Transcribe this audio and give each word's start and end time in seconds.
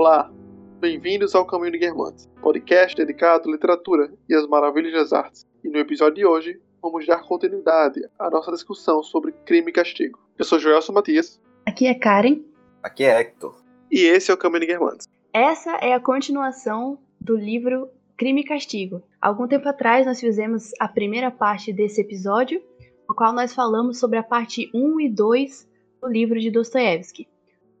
Olá, 0.00 0.30
bem-vindos 0.78 1.34
ao 1.34 1.44
Caminho 1.44 1.72
de 1.72 1.78
Guermantes, 1.78 2.30
podcast 2.40 2.96
dedicado 2.96 3.48
à 3.48 3.52
literatura 3.52 4.12
e 4.28 4.34
às 4.36 4.46
maravilhas 4.46 4.92
das 4.92 5.12
artes. 5.12 5.44
E 5.64 5.68
no 5.68 5.76
episódio 5.76 6.14
de 6.14 6.24
hoje, 6.24 6.60
vamos 6.80 7.04
dar 7.04 7.26
continuidade 7.26 8.08
à 8.16 8.30
nossa 8.30 8.52
discussão 8.52 9.02
sobre 9.02 9.32
crime 9.44 9.70
e 9.70 9.72
castigo. 9.72 10.20
Eu 10.38 10.44
sou 10.44 10.60
Joelson 10.60 10.92
Matias. 10.92 11.42
Aqui 11.66 11.88
é 11.88 11.94
Karen. 11.94 12.42
Aqui 12.80 13.02
é 13.02 13.18
Hector. 13.18 13.60
E 13.90 14.02
esse 14.02 14.30
é 14.30 14.34
o 14.34 14.36
Caminho 14.36 14.60
de 14.60 14.66
Guermantes. 14.68 15.08
Essa 15.32 15.72
é 15.78 15.92
a 15.92 16.00
continuação 16.00 16.96
do 17.20 17.34
livro 17.34 17.88
Crime 18.16 18.42
e 18.42 18.44
Castigo. 18.44 19.02
Algum 19.20 19.48
tempo 19.48 19.68
atrás 19.68 20.06
nós 20.06 20.20
fizemos 20.20 20.70
a 20.78 20.86
primeira 20.86 21.32
parte 21.32 21.72
desse 21.72 22.00
episódio, 22.00 22.62
no 23.08 23.16
qual 23.16 23.32
nós 23.32 23.52
falamos 23.52 23.98
sobre 23.98 24.20
a 24.20 24.22
parte 24.22 24.70
1 24.72 25.00
e 25.00 25.08
2 25.08 25.68
do 26.00 26.08
livro 26.08 26.38
de 26.38 26.52
Dostoiévski. 26.52 27.26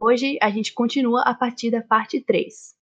Hoje 0.00 0.38
a 0.40 0.48
gente 0.48 0.72
continua 0.72 1.22
a 1.22 1.34
partir 1.34 1.72
da 1.72 1.82
parte 1.82 2.20
3. 2.20 2.76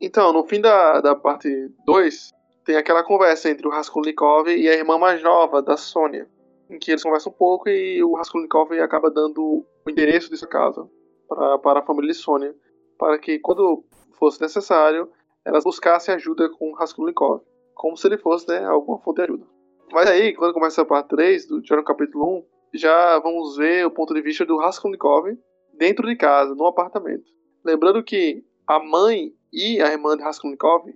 Então, 0.00 0.32
no 0.32 0.44
fim 0.44 0.60
da, 0.60 1.00
da 1.00 1.16
parte 1.16 1.48
2, 1.84 2.32
tem 2.64 2.76
aquela 2.76 3.02
conversa 3.02 3.50
entre 3.50 3.66
o 3.66 3.70
Raskolnikov 3.72 4.48
e 4.48 4.68
a 4.68 4.74
irmã 4.74 4.96
mais 4.96 5.20
nova 5.20 5.60
da 5.60 5.76
Sônia, 5.76 6.28
em 6.70 6.78
que 6.78 6.92
eles 6.92 7.02
conversam 7.02 7.32
um 7.32 7.36
pouco 7.36 7.68
e 7.68 8.00
o 8.04 8.14
Raskolnikov 8.14 8.72
acaba 8.78 9.10
dando 9.10 9.66
o 9.84 9.90
endereço 9.90 10.30
dessa 10.30 10.46
casa 10.46 10.88
para, 11.28 11.58
para 11.58 11.80
a 11.80 11.82
família 11.82 12.12
de 12.12 12.18
Sônia, 12.18 12.54
para 12.96 13.18
que 13.18 13.40
quando 13.40 13.82
fosse 14.12 14.40
necessário, 14.40 15.10
elas 15.44 15.64
buscassem 15.64 16.14
ajuda 16.14 16.48
com 16.50 16.70
o 16.70 16.74
Raskolnikov, 16.74 17.42
como 17.74 17.96
se 17.96 18.06
ele 18.06 18.16
fosse 18.16 18.46
né, 18.46 18.64
alguma 18.64 19.00
fonte 19.00 19.16
de 19.16 19.22
ajuda. 19.22 19.55
Mas 19.92 20.08
aí, 20.08 20.34
quando 20.34 20.54
começa 20.54 20.82
a 20.82 20.84
parte 20.84 21.08
3, 21.08 21.46
do, 21.46 21.60
no 21.60 21.84
capítulo 21.84 22.38
1, 22.38 22.44
já 22.74 23.18
vamos 23.20 23.56
ver 23.56 23.86
o 23.86 23.90
ponto 23.90 24.12
de 24.12 24.20
vista 24.20 24.44
do 24.44 24.58
Raskolnikov 24.58 25.26
dentro 25.72 26.06
de 26.06 26.16
casa, 26.16 26.54
no 26.54 26.66
apartamento. 26.66 27.24
Lembrando 27.64 28.02
que 28.02 28.44
a 28.66 28.78
mãe 28.78 29.32
e 29.52 29.80
a 29.80 29.92
irmã 29.92 30.16
de 30.16 30.22
Raskolnikov 30.22 30.90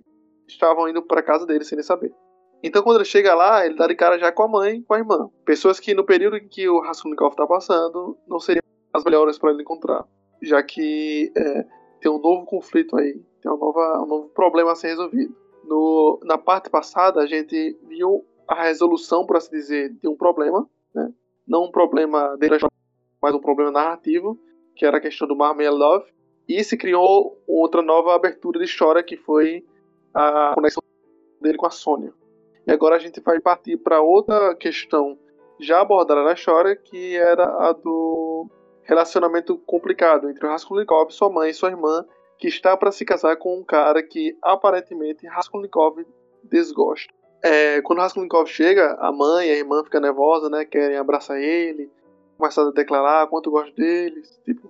estavam 0.47 0.87
indo 0.89 1.01
para 1.01 1.23
casa 1.23 1.45
dele 1.45 1.63
sem 1.63 1.77
ele 1.77 1.83
saber. 1.83 2.13
Então, 2.63 2.83
quando 2.83 2.97
ele 2.97 3.05
chega 3.05 3.33
lá, 3.33 3.65
ele 3.65 3.75
dá 3.75 3.87
de 3.87 3.95
cara 3.95 4.19
já 4.19 4.31
com 4.31 4.43
a 4.43 4.47
mãe 4.47 4.83
com 4.83 4.93
a 4.93 4.99
irmã. 4.99 5.29
Pessoas 5.45 5.79
que, 5.79 5.93
no 5.93 6.05
período 6.05 6.37
em 6.37 6.47
que 6.47 6.69
o 6.69 6.79
Raskolnikov 6.79 7.31
está 7.31 7.47
passando, 7.47 8.17
não 8.27 8.39
seriam 8.39 8.61
as 8.93 9.03
melhores 9.03 9.39
para 9.39 9.51
ele 9.51 9.61
encontrar. 9.61 10.05
Já 10.41 10.61
que 10.61 11.31
é, 11.35 11.65
tem 11.99 12.11
um 12.11 12.19
novo 12.19 12.45
conflito 12.45 12.95
aí, 12.97 13.19
tem 13.41 13.51
um, 13.51 13.57
nova, 13.57 14.03
um 14.03 14.05
novo 14.05 14.29
problema 14.29 14.73
a 14.73 14.75
ser 14.75 14.89
resolvido. 14.89 15.35
No, 15.63 16.19
na 16.23 16.37
parte 16.37 16.69
passada, 16.69 17.21
a 17.21 17.25
gente 17.25 17.77
viu 17.87 18.25
a 18.47 18.63
resolução, 18.63 19.25
por 19.25 19.37
assim 19.37 19.51
dizer, 19.51 19.89
de 19.89 20.07
um 20.07 20.15
problema, 20.15 20.67
né? 20.93 21.11
não 21.47 21.65
um 21.65 21.71
problema 21.71 22.35
dele, 22.37 22.57
mas 23.21 23.33
um 23.33 23.39
problema 23.39 23.71
narrativo, 23.71 24.39
que 24.75 24.85
era 24.85 24.97
a 24.97 25.01
questão 25.01 25.27
do 25.27 25.35
Marmelov, 25.35 26.05
e 26.47 26.63
se 26.63 26.77
criou 26.77 27.41
outra 27.47 27.81
nova 27.81 28.15
abertura 28.15 28.59
de 28.59 28.65
história, 28.65 29.03
que 29.03 29.15
foi 29.15 29.65
a 30.13 30.51
conexão 30.53 30.83
dele 31.39 31.57
com 31.57 31.65
a 31.65 31.71
Sônia. 31.71 32.13
E 32.67 32.71
agora 32.71 32.95
a 32.95 32.99
gente 32.99 33.19
vai 33.21 33.39
partir 33.39 33.77
para 33.77 34.01
outra 34.01 34.55
questão 34.55 35.17
já 35.59 35.81
abordada 35.81 36.23
na 36.23 36.33
história, 36.33 36.75
que 36.75 37.15
era 37.15 37.43
a 37.43 37.71
do 37.71 38.47
relacionamento 38.83 39.57
complicado 39.59 40.29
entre 40.29 40.45
o 40.45 40.49
Raskolnikov, 40.49 41.11
sua 41.11 41.29
mãe 41.29 41.51
e 41.51 41.53
sua 41.53 41.69
irmã, 41.69 42.05
que 42.37 42.47
está 42.47 42.75
para 42.75 42.91
se 42.91 43.05
casar 43.05 43.37
com 43.37 43.59
um 43.59 43.63
cara 43.63 44.01
que 44.01 44.35
aparentemente 44.41 45.27
Raskolnikov 45.27 46.03
desgosta. 46.43 47.13
É, 47.43 47.81
quando 47.81 47.99
o 47.99 48.01
Raskolnikov 48.01 48.47
chega, 48.47 48.93
a 48.99 49.11
mãe 49.11 49.47
e 49.47 49.51
a 49.51 49.57
irmã 49.57 49.83
ficam 49.83 49.99
nervosas, 49.99 50.51
né? 50.51 50.63
Querem 50.63 50.97
abraçar 50.97 51.41
ele, 51.41 51.89
começam 52.37 52.67
a 52.67 52.71
declarar 52.71 53.27
quanto 53.27 53.49
gosto 53.49 53.75
deles, 53.75 54.39
tipo, 54.45 54.69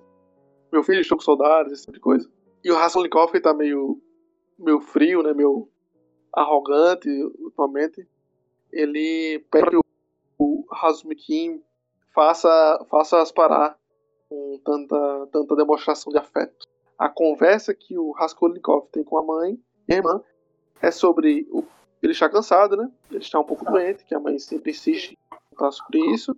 meu 0.72 0.84
filho, 0.84 1.02
estou 1.02 1.18
com 1.18 1.24
saudades, 1.24 1.74
esse 1.74 1.82
tipo 1.82 1.94
de 1.94 2.00
coisa. 2.00 2.30
E 2.64 2.72
o 2.72 2.76
Raskolnikov, 2.76 3.38
tá 3.42 3.54
meio, 3.54 4.00
meio 4.58 4.80
frio, 4.80 5.22
né? 5.22 5.34
Meio 5.34 5.68
arrogante 6.34 7.10
ultimamente, 7.40 8.08
ele 8.72 9.44
pede 9.52 9.70
que 9.70 9.78
o 10.38 10.66
Razumikin 10.72 11.62
faça, 12.14 12.86
faça 12.90 13.22
as 13.22 13.32
parar 13.32 13.78
com 14.30 14.60
tanta, 14.64 15.28
tanta 15.32 15.56
demonstração 15.58 16.12
de 16.12 16.20
afeto. 16.20 16.68
A 16.98 17.10
conversa 17.10 17.74
que 17.74 17.98
o 17.98 18.12
Raskolnikov 18.12 18.88
tem 18.92 19.04
com 19.04 19.18
a 19.18 19.24
mãe 19.24 19.60
e 19.90 19.94
a 19.94 19.98
irmã 19.98 20.22
é 20.82 20.90
sobre 20.90 21.46
o 21.52 21.64
ele 22.02 22.14
está 22.14 22.30
cansado, 22.30 22.76
né? 22.76 22.90
Ele 23.10 23.20
está 23.20 23.40
um 23.40 23.44
pouco 23.44 23.66
doente, 23.66 24.04
que 24.06 24.16
a 24.16 24.20
mãe 24.20 24.38
sempre 24.40 24.72
insiste 24.72 25.18
para 25.56 25.72
sobre 25.72 26.00
isso. 26.14 26.36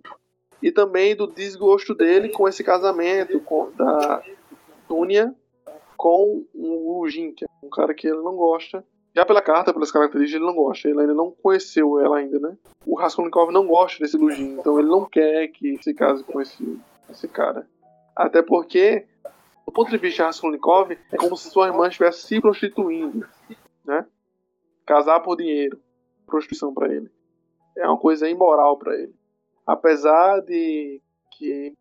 E 0.62 0.70
também 0.70 1.14
do 1.14 1.26
desgosto 1.26 1.94
dele 1.94 2.28
com 2.28 2.48
esse 2.48 2.62
casamento 2.62 3.40
com, 3.40 3.70
da 3.72 4.22
Túnia 4.88 5.34
com 5.96 6.44
o 6.52 7.00
Lujin, 7.00 7.32
que 7.32 7.44
é 7.44 7.48
um 7.62 7.70
cara 7.70 7.94
que 7.94 8.06
ele 8.06 8.20
não 8.22 8.36
gosta. 8.36 8.84
Já 9.14 9.24
pela 9.24 9.40
carta, 9.40 9.72
pelas 9.72 9.92
características, 9.92 10.40
ele 10.40 10.46
não 10.46 10.54
gosta. 10.54 10.88
Ele 10.88 11.00
ainda 11.00 11.14
não 11.14 11.30
conheceu 11.30 12.00
ela 12.00 12.18
ainda, 12.18 12.38
né? 12.38 12.56
O 12.84 12.96
Raskolnikov 12.96 13.52
não 13.52 13.66
gosta 13.66 14.00
desse 14.00 14.16
Lujin, 14.16 14.58
então 14.58 14.78
ele 14.78 14.88
não 14.88 15.04
quer 15.04 15.48
que 15.48 15.78
se 15.82 15.94
case 15.94 16.22
com 16.24 16.40
esse, 16.40 16.78
esse 17.08 17.28
cara. 17.28 17.66
Até 18.14 18.42
porque, 18.42 19.06
do 19.66 19.72
ponto 19.72 19.90
de 19.90 19.96
vista 19.96 20.16
de 20.16 20.26
Raskolnikov, 20.26 20.92
é 20.92 21.16
como 21.16 21.36
se 21.36 21.48
sua 21.48 21.68
irmã 21.68 21.88
estivesse 21.88 22.26
se 22.26 22.40
prostituindo, 22.40 23.26
né? 23.84 24.04
Casar 24.86 25.20
por 25.20 25.36
dinheiro, 25.36 25.80
prostituição 26.26 26.72
para 26.72 26.92
ele. 26.92 27.10
É 27.76 27.86
uma 27.86 27.98
coisa 27.98 28.28
imoral 28.28 28.78
para 28.78 28.94
ele. 28.94 29.14
Apesar 29.66 30.40
de 30.40 31.00
que 31.32 31.74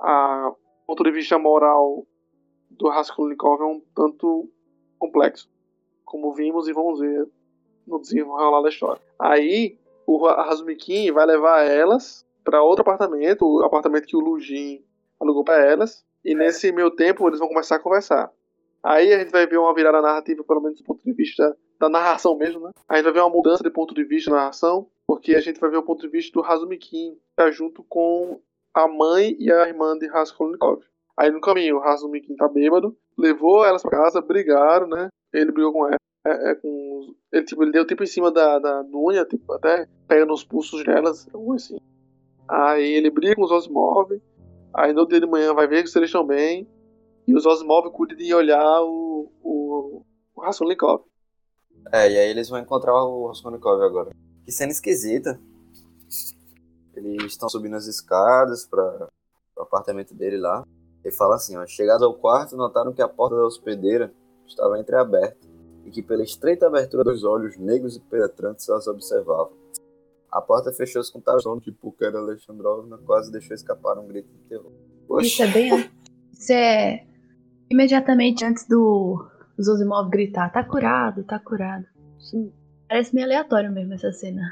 a 0.00 0.52
ponto 0.86 1.02
de 1.04 1.10
vista 1.10 1.38
moral 1.38 2.06
do 2.70 2.88
Raskolnikov 2.88 3.62
é 3.62 3.64
um 3.64 3.80
tanto 3.94 4.50
complexo, 4.98 5.48
como 6.04 6.34
vimos 6.34 6.68
e 6.68 6.72
vamos 6.72 7.00
ver 7.00 7.28
no 7.86 8.00
desenrolar 8.00 8.62
da 8.62 8.68
história. 8.68 9.00
Aí 9.18 9.78
o 10.06 10.26
Razumikin 10.26 11.10
vai 11.12 11.26
levar 11.26 11.62
elas 11.62 12.26
para 12.42 12.62
outro 12.62 12.82
apartamento, 12.82 13.46
o 13.46 13.64
apartamento 13.64 14.06
que 14.06 14.16
o 14.16 14.20
Lujin 14.20 14.84
alugou 15.18 15.44
para 15.44 15.64
elas, 15.64 16.04
e 16.24 16.34
nesse 16.34 16.72
meio 16.72 16.90
tempo 16.90 17.26
eles 17.28 17.38
vão 17.38 17.48
começar 17.48 17.76
a 17.76 17.80
conversar. 17.80 18.30
Aí 18.82 19.12
a 19.12 19.18
gente 19.18 19.30
vai 19.30 19.46
ver 19.46 19.58
uma 19.58 19.74
virada 19.74 20.02
narrativa, 20.02 20.44
pelo 20.44 20.60
menos 20.60 20.78
do 20.78 20.84
ponto 20.84 21.02
de 21.02 21.12
vista 21.12 21.56
da 21.78 21.88
narração 21.88 22.36
mesmo, 22.36 22.60
né? 22.60 22.70
A 22.88 22.96
gente 22.96 23.04
vai 23.04 23.12
ver 23.12 23.20
uma 23.20 23.30
mudança 23.30 23.62
de 23.62 23.70
ponto 23.70 23.94
de 23.94 24.04
vista 24.04 24.30
na 24.30 24.36
narração, 24.36 24.88
porque 25.06 25.34
a 25.34 25.40
gente 25.40 25.60
vai 25.60 25.70
ver 25.70 25.78
o 25.78 25.82
ponto 25.82 26.00
de 26.00 26.08
vista 26.08 26.32
do 26.32 26.42
Razumikin, 26.42 27.16
tá 27.36 27.50
junto 27.50 27.82
com 27.84 28.40
a 28.72 28.88
mãe 28.88 29.36
e 29.38 29.52
a 29.52 29.68
irmã 29.68 29.96
de 29.96 30.06
Raskolnikov. 30.06 30.82
Aí 31.16 31.30
no 31.30 31.40
caminho, 31.40 31.76
o 31.76 31.80
Razumikin 31.80 32.34
tá 32.36 32.48
bêbado, 32.48 32.96
levou 33.16 33.64
elas 33.64 33.82
pra 33.82 33.98
casa, 34.02 34.20
brigaram, 34.20 34.88
né? 34.88 35.08
Ele 35.32 35.52
brigou 35.52 35.72
com 35.72 35.86
ela. 35.86 35.96
É, 36.26 36.50
é, 36.50 36.54
com, 36.54 37.14
ele, 37.32 37.44
tipo, 37.44 37.62
ele 37.62 37.72
deu 37.72 37.86
tipo 37.86 38.02
em 38.02 38.06
cima 38.06 38.32
da, 38.32 38.58
da 38.58 38.82
Núnia, 38.82 39.24
tipo, 39.24 39.52
até 39.52 39.86
pega 40.08 40.24
nos 40.24 40.42
pulsos 40.42 40.82
delas, 40.82 41.28
algo 41.32 41.54
assim. 41.54 41.78
Aí 42.48 42.92
ele 42.92 43.10
briga 43.10 43.36
com 43.36 43.42
os 43.42 43.50
Osmov. 43.50 44.20
Aí 44.72 44.92
no 44.92 45.06
dia 45.06 45.20
de 45.20 45.26
manhã 45.26 45.54
vai 45.54 45.66
ver 45.68 45.86
se 45.86 45.98
eles 45.98 46.08
estão 46.08 46.26
bem. 46.26 46.66
E 47.26 47.34
os 47.34 47.46
Osmov 47.46 47.90
cuidam 47.90 48.16
de 48.16 48.34
olhar 48.34 48.82
o, 48.82 49.30
o, 49.42 50.02
o 50.34 50.40
Raskolnikov. 50.40 51.04
É, 51.92 52.10
e 52.10 52.18
aí 52.18 52.28
eles 52.28 52.48
vão 52.48 52.58
encontrar 52.58 52.94
o 53.04 53.28
Raskolnikov 53.28 53.82
agora. 53.82 54.10
Que 54.44 54.52
cena 54.52 54.72
esquisita. 54.72 55.38
Eles 56.94 57.24
estão 57.24 57.48
subindo 57.48 57.76
as 57.76 57.86
escadas 57.86 58.64
para 58.66 59.08
o 59.56 59.62
apartamento 59.62 60.14
dele 60.14 60.38
lá. 60.38 60.64
Ele 61.04 61.14
fala 61.14 61.34
assim, 61.34 61.56
ó, 61.56 61.66
chegados 61.66 62.02
ao 62.02 62.14
quarto, 62.14 62.56
notaram 62.56 62.92
que 62.92 63.02
a 63.02 63.08
porta 63.08 63.36
da 63.36 63.44
hospedeira 63.44 64.12
estava 64.46 64.78
entreaberta 64.78 65.46
e 65.84 65.90
que 65.90 66.02
pela 66.02 66.22
estreita 66.22 66.66
abertura 66.66 67.04
dos 67.04 67.24
olhos 67.24 67.58
negros 67.58 67.96
e 67.96 68.00
penetrantes 68.00 68.68
elas 68.68 68.86
observavam. 68.86 69.52
A 70.30 70.40
porta 70.40 70.72
fechou-se 70.72 71.12
com 71.12 71.20
tal 71.20 71.40
som 71.40 71.60
que 71.60 71.70
Pukera 71.70 72.18
Alexandrovna 72.18 72.98
quase 72.98 73.30
deixou 73.30 73.54
escapar 73.54 73.98
um 73.98 74.06
grito 74.08 74.28
de 74.28 74.38
terror. 74.48 74.72
Poxa. 75.06 75.26
Isso 75.26 75.42
é 75.42 75.46
bem... 75.46 75.90
Isso 76.32 76.52
é 76.52 77.06
imediatamente 77.70 78.44
antes 78.44 78.66
do 78.66 79.26
Zosimov 79.60 80.08
gritar, 80.10 80.50
tá 80.52 80.64
curado, 80.64 81.22
tá 81.24 81.38
curado. 81.38 81.86
Sim. 82.18 82.52
Parece 82.88 83.14
meio 83.14 83.26
aleatório 83.26 83.70
mesmo 83.70 83.94
essa 83.94 84.12
cena. 84.12 84.42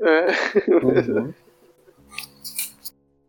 É. 0.00 0.26
Uhum. 0.70 1.32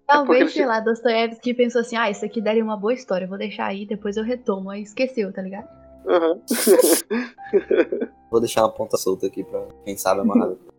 Talvez, 0.07 0.51
é 0.51 0.53
sei 0.53 0.65
lá, 0.65 0.79
Dostoiévski 0.79 1.53
pensou 1.53 1.81
assim, 1.81 1.95
ah, 1.95 2.09
isso 2.09 2.23
aqui 2.23 2.39
daria 2.39 2.63
uma 2.63 2.77
boa 2.77 2.93
história, 2.93 3.27
vou 3.27 3.37
deixar 3.37 3.65
aí, 3.65 3.85
depois 3.85 4.17
eu 4.17 4.23
retomo. 4.23 4.69
Aí 4.69 4.83
esqueceu, 4.83 5.33
tá 5.33 5.41
ligado? 5.41 5.67
Uhum. 6.05 6.41
vou 8.29 8.39
deixar 8.39 8.61
uma 8.61 8.71
ponta 8.71 8.97
solta 8.97 9.25
aqui 9.25 9.43
pra 9.43 9.65
quem 9.83 9.97
sabe 9.97 10.21
amarrar. 10.21 10.51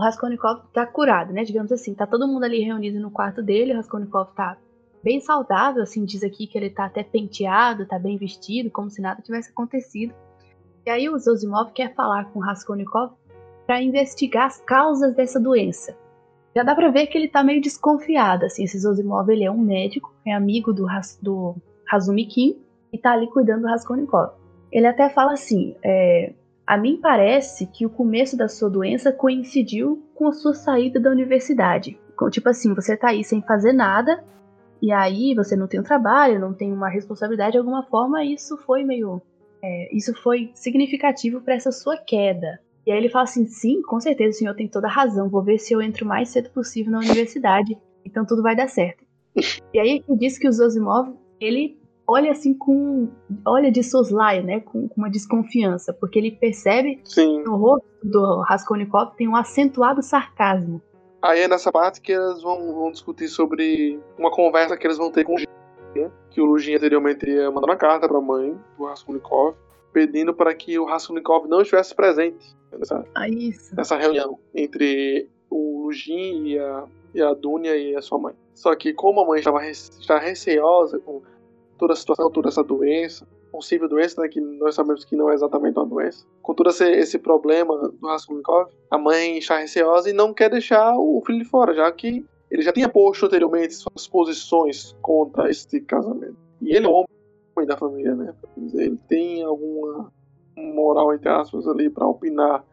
Raskolnikov 0.00 0.62
tá 0.72 0.86
curado, 0.86 1.32
né? 1.32 1.44
Digamos 1.44 1.70
assim, 1.72 1.94
tá 1.94 2.06
todo 2.06 2.26
mundo 2.26 2.44
ali 2.44 2.60
reunido 2.60 3.00
no 3.00 3.10
quarto 3.10 3.42
dele, 3.42 3.72
o 3.72 3.76
Raskolnikov 3.76 4.32
tá 4.34 4.56
bem 5.02 5.20
saudável, 5.20 5.82
assim, 5.82 6.04
diz 6.04 6.22
aqui 6.22 6.46
que 6.46 6.58
ele 6.58 6.70
tá 6.70 6.84
até 6.84 7.02
penteado, 7.02 7.86
tá 7.86 7.98
bem 7.98 8.16
vestido, 8.16 8.70
como 8.70 8.90
se 8.90 9.00
nada 9.00 9.22
tivesse 9.22 9.50
acontecido. 9.50 10.14
E 10.86 10.90
aí 10.90 11.08
o 11.08 11.18
Zosimov 11.18 11.72
quer 11.72 11.94
falar 11.94 12.26
com 12.26 12.38
o 12.38 12.42
Raskolnikov 12.42 13.12
para 13.66 13.82
investigar 13.82 14.46
as 14.46 14.60
causas 14.60 15.14
dessa 15.14 15.38
doença. 15.38 15.96
Já 16.54 16.62
dá 16.62 16.74
pra 16.74 16.90
ver 16.90 17.06
que 17.06 17.16
ele 17.16 17.28
tá 17.28 17.44
meio 17.44 17.60
desconfiado, 17.60 18.44
assim, 18.44 18.64
esse 18.64 18.78
Zosimov, 18.78 19.30
ele 19.30 19.44
é 19.44 19.50
um 19.50 19.58
médico, 19.58 20.12
é 20.26 20.32
amigo 20.32 20.72
do, 20.72 20.86
do 21.22 21.54
Hazumi 21.90 22.26
Kim 22.26 22.58
e 22.92 22.98
tá 22.98 23.12
ali 23.12 23.28
cuidando 23.28 23.62
do 23.62 23.68
Raskolnikov. 23.68 24.32
Ele 24.72 24.86
até 24.86 25.08
fala 25.08 25.32
assim, 25.32 25.76
é, 25.82 26.32
a 26.70 26.76
mim 26.76 27.00
parece 27.02 27.66
que 27.66 27.84
o 27.84 27.90
começo 27.90 28.36
da 28.36 28.46
sua 28.46 28.70
doença 28.70 29.10
coincidiu 29.10 30.06
com 30.14 30.28
a 30.28 30.32
sua 30.32 30.54
saída 30.54 31.00
da 31.00 31.10
universidade. 31.10 31.98
Tipo 32.30 32.48
assim, 32.48 32.72
você 32.72 32.96
tá 32.96 33.08
aí 33.08 33.24
sem 33.24 33.42
fazer 33.42 33.72
nada, 33.72 34.22
e 34.80 34.92
aí 34.92 35.34
você 35.34 35.56
não 35.56 35.66
tem 35.66 35.80
um 35.80 35.82
trabalho, 35.82 36.38
não 36.38 36.54
tem 36.54 36.72
uma 36.72 36.88
responsabilidade 36.88 37.52
de 37.52 37.58
alguma 37.58 37.82
forma, 37.82 38.24
isso 38.24 38.56
foi 38.56 38.84
meio. 38.84 39.20
É, 39.60 39.92
isso 39.92 40.14
foi 40.22 40.52
significativo 40.54 41.40
para 41.40 41.54
essa 41.54 41.72
sua 41.72 41.96
queda. 41.96 42.60
E 42.86 42.92
aí 42.92 42.98
ele 42.98 43.08
fala 43.08 43.24
assim: 43.24 43.48
sim, 43.48 43.82
com 43.82 43.98
certeza 43.98 44.36
o 44.36 44.38
senhor 44.38 44.54
tem 44.54 44.68
toda 44.68 44.86
a 44.86 44.92
razão, 44.92 45.28
vou 45.28 45.42
ver 45.42 45.58
se 45.58 45.74
eu 45.74 45.82
entro 45.82 46.04
o 46.04 46.08
mais 46.08 46.28
cedo 46.28 46.50
possível 46.50 46.92
na 46.92 47.00
universidade, 47.00 47.76
então 48.04 48.24
tudo 48.24 48.44
vai 48.44 48.54
dar 48.54 48.68
certo. 48.68 49.04
e 49.74 49.80
aí 49.80 50.04
ele 50.06 50.16
diz 50.16 50.38
que 50.38 50.46
o 50.46 50.52
Zosimov, 50.52 51.16
ele 51.40 51.79
olha 52.10 52.30
assim 52.32 52.52
com. 52.54 53.08
olha 53.46 53.70
de 53.70 53.82
soslaio, 53.82 54.42
né? 54.44 54.60
Com, 54.60 54.88
com 54.88 54.94
uma 55.00 55.10
desconfiança, 55.10 55.92
porque 55.92 56.18
ele 56.18 56.32
percebe 56.32 57.00
Sim. 57.04 57.42
no 57.42 57.56
rosto 57.56 57.86
do 58.02 58.40
Raskolnikov 58.42 59.14
tem 59.16 59.28
um 59.28 59.36
acentuado 59.36 60.02
sarcasmo. 60.02 60.80
Aí 61.22 61.40
é 61.40 61.48
nessa 61.48 61.70
parte 61.70 62.00
que 62.00 62.12
eles 62.12 62.42
vão, 62.42 62.74
vão 62.74 62.90
discutir 62.90 63.28
sobre 63.28 64.00
uma 64.18 64.30
conversa 64.30 64.76
que 64.76 64.86
eles 64.86 64.96
vão 64.96 65.10
ter 65.10 65.22
com 65.24 65.32
o 65.32 65.34
Lugin, 65.34 65.46
né? 65.94 66.10
que 66.30 66.40
o 66.40 66.46
Lugin 66.46 66.74
anteriormente 66.76 67.28
ia 67.28 67.50
mandar 67.50 67.66
uma 67.66 67.76
carta 67.76 68.08
para 68.08 68.16
a 68.16 68.22
mãe 68.22 68.56
do 68.78 68.84
Raskolnikov, 68.86 69.54
pedindo 69.92 70.32
para 70.32 70.54
que 70.54 70.78
o 70.78 70.86
Raskolnikov 70.86 71.46
não 71.46 71.60
estivesse 71.60 71.94
presente 71.94 72.56
nessa, 72.72 73.04
Ah, 73.14 73.26
nessa 73.76 73.96
reunião 73.98 74.38
entre 74.54 75.28
o 75.50 75.82
Lugin 75.84 76.46
e 76.46 76.58
a, 76.58 76.84
e 77.14 77.20
a 77.20 77.34
Dunia 77.34 77.76
e 77.76 77.94
a 77.94 78.00
sua 78.00 78.18
mãe. 78.18 78.34
Só 78.54 78.74
que 78.74 78.94
como 78.94 79.20
a 79.20 79.26
mãe 79.26 79.40
estava 79.40 79.60
rece- 79.60 79.92
está 80.00 80.18
receosa 80.18 80.98
com 81.00 81.20
toda 81.80 81.94
a 81.94 81.96
situação, 81.96 82.30
toda 82.30 82.48
essa 82.48 82.62
doença, 82.62 83.26
possível 83.50 83.88
doença, 83.88 84.20
né, 84.20 84.28
que 84.28 84.40
nós 84.40 84.74
sabemos 84.74 85.02
que 85.04 85.16
não 85.16 85.30
é 85.30 85.34
exatamente 85.34 85.78
uma 85.78 85.86
doença, 85.86 86.26
com 86.42 86.54
todo 86.54 86.68
esse, 86.68 86.84
esse 86.84 87.18
problema 87.18 87.76
do 87.76 88.06
Raskolnikov, 88.06 88.70
a 88.90 88.98
mãe 88.98 89.38
está 89.38 89.58
receosa 89.58 90.10
e 90.10 90.12
não 90.12 90.34
quer 90.34 90.50
deixar 90.50 90.94
o 90.96 91.22
filho 91.24 91.38
de 91.38 91.46
fora, 91.46 91.74
já 91.74 91.90
que 91.90 92.24
ele 92.50 92.62
já 92.62 92.72
tinha 92.72 92.88
posto 92.88 93.26
anteriormente 93.26 93.74
suas 93.74 94.06
posições 94.06 94.94
contra 95.00 95.48
este 95.48 95.80
casamento. 95.80 96.36
E 96.60 96.76
ele 96.76 96.86
é 96.86 96.88
o 96.88 96.92
homem 96.92 97.66
da 97.66 97.76
família, 97.76 98.14
né? 98.14 98.34
Ele 98.74 98.98
tem 99.08 99.42
alguma 99.42 100.12
moral, 100.56 101.14
entre 101.14 101.28
aspas, 101.28 101.66
ali 101.66 101.88
para 101.88 102.06
opinar. 102.06 102.64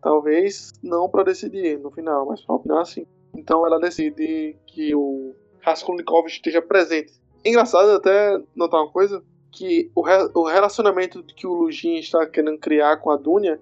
Talvez 0.00 0.72
não 0.82 1.08
para 1.08 1.24
decidir 1.24 1.78
no 1.78 1.90
final, 1.90 2.26
mas 2.26 2.44
para 2.44 2.54
opinar 2.54 2.84
sim. 2.84 3.06
Então 3.34 3.66
ela 3.66 3.80
decide 3.80 4.56
que 4.66 4.94
o 4.94 5.34
Raskolnikov 5.60 6.26
esteja 6.26 6.60
presente. 6.60 7.14
Engraçado 7.44 7.90
até 7.90 8.40
notar 8.54 8.80
uma 8.80 8.90
coisa, 8.90 9.22
que 9.52 9.90
o, 9.94 10.00
re- 10.02 10.30
o 10.34 10.44
relacionamento 10.44 11.22
que 11.22 11.46
o 11.46 11.52
Lugin 11.52 11.96
está 11.96 12.26
querendo 12.26 12.58
criar 12.58 12.96
com 12.96 13.10
a 13.10 13.16
Dunia 13.16 13.60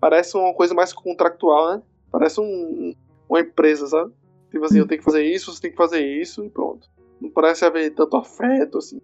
parece 0.00 0.36
uma 0.36 0.54
coisa 0.54 0.72
mais 0.74 0.92
contractual, 0.92 1.74
né? 1.74 1.82
Parece 2.10 2.40
um, 2.40 2.94
uma 3.28 3.40
empresa, 3.40 3.86
sabe? 3.86 4.12
Tipo 4.50 4.64
assim, 4.64 4.78
eu 4.78 4.86
tenho 4.86 5.00
que 5.00 5.04
fazer 5.04 5.24
isso, 5.24 5.52
você 5.52 5.60
tem 5.60 5.70
que 5.70 5.76
fazer 5.76 6.00
isso 6.00 6.44
e 6.44 6.48
pronto. 6.48 6.88
Não 7.20 7.28
parece 7.28 7.64
haver 7.64 7.90
tanto 7.94 8.16
afeto, 8.16 8.78
assim. 8.78 9.00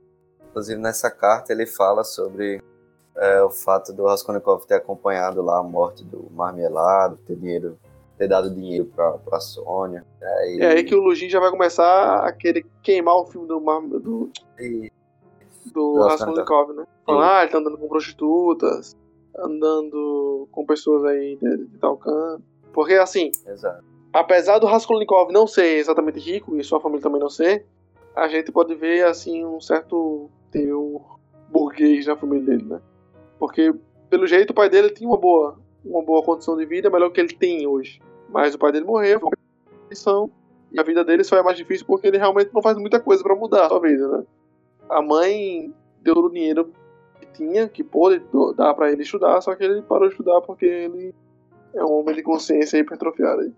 Inclusive 0.49 0.81
nessa 0.81 1.11
carta 1.11 1.53
ele 1.53 1.67
fala 1.67 2.05
sobre 2.05 2.63
é, 3.17 3.43
o 3.43 3.51
fato 3.51 3.93
do 3.93 4.05
Raskolnikov 4.05 4.65
ter 4.67 4.75
acompanhado 4.75 5.43
lá 5.43 5.59
a 5.59 5.63
morte 5.63 6.05
do 6.05 6.29
Marmelado, 6.31 7.19
ter 7.27 7.37
dinheiro, 7.37 7.79
ter 8.21 8.29
dado 8.29 8.51
dinheiro 8.51 8.85
pra, 8.85 9.13
pra 9.13 9.41
Sônia. 9.41 10.05
É, 10.21 10.55
e, 10.55 10.61
É 10.61 10.67
aí 10.73 10.85
que 10.85 10.95
o 10.95 11.01
Lugin 11.01 11.31
já 11.31 11.41
vai 11.41 11.51
começar 11.51 12.19
a 12.23 12.31
querer 12.31 12.67
queimar 12.83 13.15
o 13.17 13.25
filme 13.25 13.49
do, 13.49 13.59
do, 13.99 14.31
e- 14.59 14.93
do 15.73 16.03
Raskolnikov, 16.03 16.75
né? 16.75 16.85
Falando, 17.07 17.25
ah, 17.25 17.41
ele 17.43 17.51
tá 17.51 17.57
andando 17.57 17.79
com 17.79 17.89
prostitutas, 17.89 18.95
andando 19.35 20.47
com 20.53 20.67
pessoas 20.67 21.03
aí 21.07 21.39
de, 21.41 21.65
de 21.65 21.79
tal 21.79 21.97
canto. 21.97 22.43
Porque, 22.75 22.93
assim, 22.93 23.33
exato. 23.47 23.83
apesar 24.13 24.59
do 24.59 24.67
Raskolnikov 24.67 25.33
não 25.33 25.47
ser 25.47 25.79
exatamente 25.79 26.19
rico, 26.21 26.55
e 26.59 26.63
sua 26.63 26.79
família 26.79 27.03
também 27.03 27.23
não 27.23 27.31
ser, 27.31 27.65
a 28.15 28.29
gente 28.29 28.53
pode 28.53 28.75
ver, 28.75 29.07
assim, 29.07 29.47
um 29.47 29.63
certo 29.63 30.29
teu 30.51 31.01
burguês 31.49 32.07
na 32.07 32.17
família 32.17 32.45
dele, 32.45 32.65
né? 32.65 32.83
Porque, 33.39 33.75
pelo 34.11 34.27
jeito, 34.27 34.51
o 34.51 34.55
pai 34.55 34.69
dele 34.69 34.91
tinha 34.91 35.09
uma 35.09 35.17
boa, 35.17 35.59
uma 35.83 36.03
boa 36.03 36.23
condição 36.23 36.55
de 36.55 36.67
vida, 36.67 36.91
melhor 36.91 37.09
que 37.09 37.19
ele 37.19 37.33
tem 37.35 37.67
hoje. 37.67 37.99
Mas 38.31 38.55
o 38.55 38.59
pai 38.59 38.73
dele 38.73 38.85
morreu, 38.85 39.21
foi 39.21 39.29
uma 39.29 39.89
missão, 39.89 40.31
e 40.73 40.79
a 40.79 40.83
vida 40.83 41.05
dele 41.05 41.25
só 41.25 41.37
é 41.37 41.43
mais 41.43 41.57
difícil 41.57 41.87
porque 41.87 42.07
ele 42.07 42.19
realmente 42.19 42.51
não 42.55 42.63
faz 42.63 42.77
muita 42.79 43.01
coisa 43.01 43.23
pra 43.23 43.35
mudar 43.35 43.67
a 43.67 43.69
sua 43.69 43.81
vida, 43.81 44.07
né? 44.09 44.25
A 44.89 45.03
mãe 45.03 45.73
deu 46.01 46.15
o 46.15 46.31
dinheiro 46.31 46.73
que 47.21 47.27
tinha, 47.27 47.69
que 47.69 47.83
pôde 47.83 48.23
dar 48.57 48.75
pra 48.75 48.91
ele 48.91 49.03
estudar, 49.03 49.41
só 49.41 49.55
que 49.55 49.65
ele 49.65 49.83
parou 49.83 50.09
de 50.09 50.15
estudar 50.15 50.41
porque 50.41 50.67
ele 50.67 51.15
é 51.75 51.85
um 51.85 52.01
homem 52.01 52.15
de 52.15 52.23
consciência 52.23 52.79
hipertrofiada. 52.79 53.53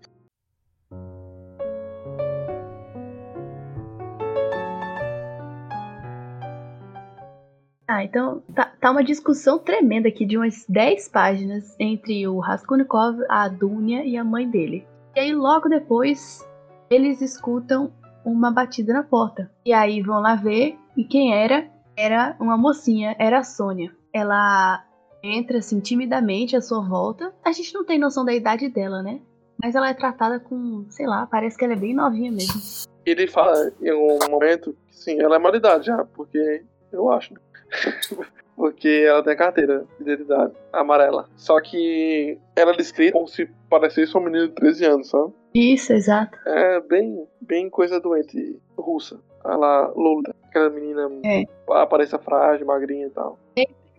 Ah, 7.92 8.02
então 8.02 8.42
tá, 8.54 8.72
tá 8.80 8.90
uma 8.90 9.04
discussão 9.04 9.58
tremenda 9.58 10.08
aqui 10.08 10.24
de 10.24 10.38
umas 10.38 10.64
10 10.66 11.10
páginas 11.10 11.76
entre 11.78 12.26
o 12.26 12.38
Raskolnikov, 12.38 13.18
a 13.28 13.46
Dunia 13.48 14.02
e 14.02 14.16
a 14.16 14.24
mãe 14.24 14.48
dele. 14.48 14.86
E 15.14 15.20
aí 15.20 15.34
logo 15.34 15.68
depois 15.68 16.42
eles 16.88 17.20
escutam 17.20 17.92
uma 18.24 18.50
batida 18.50 18.94
na 18.94 19.02
porta. 19.02 19.50
E 19.62 19.74
aí 19.74 20.00
vão 20.00 20.22
lá 20.22 20.34
ver 20.34 20.78
e 20.96 21.04
quem 21.04 21.34
era? 21.34 21.68
Era 21.94 22.34
uma 22.40 22.56
mocinha, 22.56 23.14
era 23.18 23.40
a 23.40 23.44
Sônia. 23.44 23.94
Ela 24.10 24.82
entra 25.22 25.58
assim 25.58 25.78
timidamente 25.78 26.56
à 26.56 26.62
sua 26.62 26.80
volta. 26.80 27.30
A 27.44 27.52
gente 27.52 27.74
não 27.74 27.84
tem 27.84 27.98
noção 27.98 28.24
da 28.24 28.32
idade 28.32 28.70
dela, 28.70 29.02
né? 29.02 29.20
Mas 29.62 29.74
ela 29.74 29.90
é 29.90 29.94
tratada 29.94 30.40
com, 30.40 30.86
sei 30.88 31.06
lá, 31.06 31.26
parece 31.26 31.58
que 31.58 31.64
ela 31.66 31.74
é 31.74 31.76
bem 31.76 31.92
novinha 31.92 32.32
mesmo. 32.32 32.58
ele 33.04 33.26
fala 33.26 33.70
em 33.82 33.90
algum 33.90 34.30
momento 34.30 34.74
que 34.86 34.96
sim, 34.96 35.20
ela 35.20 35.36
é 35.36 35.38
maioridade 35.38 35.84
já, 35.84 36.06
porque 36.06 36.64
eu 36.90 37.12
acho. 37.12 37.34
porque 38.56 39.04
ela 39.06 39.22
tem 39.22 39.32
a 39.32 39.36
carteira 39.36 39.84
de 39.98 40.02
identidade 40.02 40.52
amarela. 40.72 41.28
Só 41.36 41.60
que 41.60 42.38
ela 42.54 42.72
é 42.72 42.76
descrita 42.76 43.12
como 43.12 43.26
se 43.26 43.48
parecesse 43.68 44.14
uma 44.14 44.26
menina 44.26 44.48
de 44.48 44.54
13 44.54 44.84
anos, 44.84 45.08
sabe? 45.08 45.32
Isso, 45.54 45.92
exato. 45.92 46.38
É 46.46 46.80
bem, 46.80 47.26
bem 47.40 47.68
coisa 47.68 48.00
doente 48.00 48.58
russa. 48.76 49.20
Ela, 49.44 49.92
Lula, 49.96 50.34
aquela 50.44 50.70
menina 50.70 51.10
É. 51.24 51.44
aparência 51.70 52.18
frágil, 52.18 52.66
magrinha 52.66 53.06
e 53.06 53.10
tal. 53.10 53.38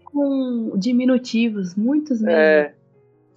Com 0.05 0.71
diminutivos, 0.75 1.75
muitos 1.75 2.21
mesmo. 2.21 2.37
É. 2.37 2.73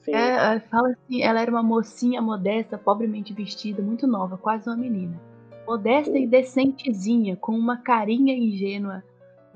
Sim. 0.01 0.13
É, 0.15 0.61
fala 0.71 0.91
assim, 0.91 1.23
ela 1.23 1.41
era 1.41 1.51
uma 1.51 1.63
mocinha 1.65 2.23
modesta, 2.23 2.79
pobremente 2.79 3.33
vestida, 3.33 3.83
muito 3.83 4.07
nova, 4.07 4.39
quase 4.39 4.69
uma 4.69 4.77
menina. 4.77 5.21
Modesta 5.67 6.17
e 6.17 6.29
decentezinha, 6.29 7.35
com 7.35 7.51
uma 7.53 7.79
carinha 7.79 8.33
ingênua, 8.37 9.03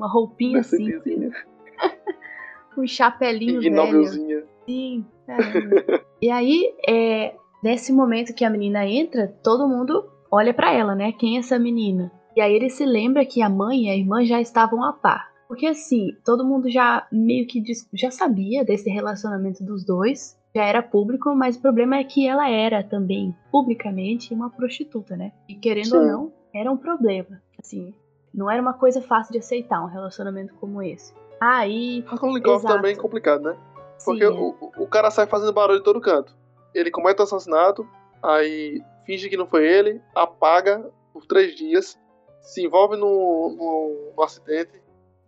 uma 0.01 0.09
roupinha 0.09 0.61
assim, 0.61 0.89
um 2.77 2.87
chapelinho 2.87 3.61
velho. 3.61 4.47
Sim, 4.67 5.05
caramba. 5.27 6.03
e 6.23 6.31
aí, 6.31 6.75
é, 6.89 7.35
nesse 7.63 7.93
momento 7.93 8.35
que 8.35 8.45
a 8.45 8.51
menina 8.51 8.87
entra, 8.87 9.29
todo 9.43 9.69
mundo 9.69 10.09
olha 10.31 10.55
pra 10.55 10.73
ela, 10.73 10.95
né? 10.95 11.13
Quem 11.13 11.37
é 11.37 11.41
essa 11.41 11.59
menina? 11.59 12.11
E 12.35 12.41
aí 12.41 12.55
ele 12.55 12.71
se 12.71 12.87
lembra 12.87 13.27
que 13.27 13.43
a 13.43 13.49
mãe 13.49 13.85
e 13.85 13.91
a 13.91 13.97
irmã 13.97 14.25
já 14.25 14.41
estavam 14.41 14.83
a 14.83 14.93
par. 14.93 15.29
Porque 15.47 15.67
assim, 15.67 16.17
todo 16.25 16.47
mundo 16.47 16.71
já 16.71 17.07
meio 17.11 17.47
que 17.47 17.63
já 17.93 18.11
sabia 18.11 18.65
desse 18.65 18.89
relacionamento 18.89 19.65
dos 19.65 19.85
dois, 19.85 20.39
já 20.55 20.65
era 20.65 20.83
público, 20.83 21.35
mas 21.35 21.57
o 21.57 21.61
problema 21.61 21.97
é 21.97 22.05
que 22.05 22.27
ela 22.27 22.49
era 22.49 22.83
também 22.85 23.35
publicamente 23.51 24.33
uma 24.33 24.49
prostituta, 24.49 25.17
né? 25.17 25.33
E 25.49 25.57
querendo 25.57 25.95
ou 25.97 26.03
Sim. 26.03 26.07
não, 26.07 26.33
era 26.55 26.71
um 26.71 26.77
problema. 26.77 27.43
Assim, 27.59 27.93
não 28.33 28.51
era 28.51 28.61
uma 28.61 28.73
coisa 28.75 29.01
fácil 29.01 29.33
de 29.33 29.39
aceitar 29.39 29.83
um 29.83 29.87
relacionamento 29.87 30.55
como 30.55 30.83
esse. 30.83 31.13
Aí, 31.41 32.01
Raskolnikov 32.07 32.61
Exato. 32.61 32.75
também 32.75 32.93
é 32.95 32.97
complicado, 32.97 33.43
né? 33.43 33.57
Porque 34.05 34.27
sim, 34.27 34.33
é. 34.33 34.39
o, 34.39 34.55
o- 34.61 34.73
o 34.85 34.87
cara 34.87 35.11
sai 35.11 35.27
fazendo 35.27 35.53
barulho 35.53 35.79
de 35.79 35.85
todo 35.85 36.01
canto. 36.01 36.37
Ele 36.75 36.91
comete 36.91 37.21
o 37.21 37.25
assassinato, 37.25 37.87
aí 38.23 38.83
finge 39.05 39.29
que 39.29 39.37
não 39.37 39.47
foi 39.47 39.67
ele, 39.67 40.01
apaga 40.15 40.85
por 41.13 41.27
três 41.27 41.55
dias, 41.55 41.99
se 42.41 42.65
envolve 42.65 42.97
no, 42.97 44.13
no, 44.17 44.23
acidente 44.23 44.81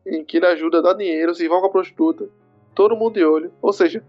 em 0.07 0.25
que 0.25 0.37
ele 0.37 0.47
ajuda, 0.47 0.83
dá 0.83 0.93
dinheiro, 0.93 1.35
se 1.35 1.45
envolve 1.45 1.63
com 1.63 1.69
a 1.69 1.73
prostituta, 1.73 2.29
todo 2.75 2.97
mundo 2.97 3.15
de 3.15 3.25
olho. 3.25 3.53
Ou 3.61 3.73
seja, 3.73 4.05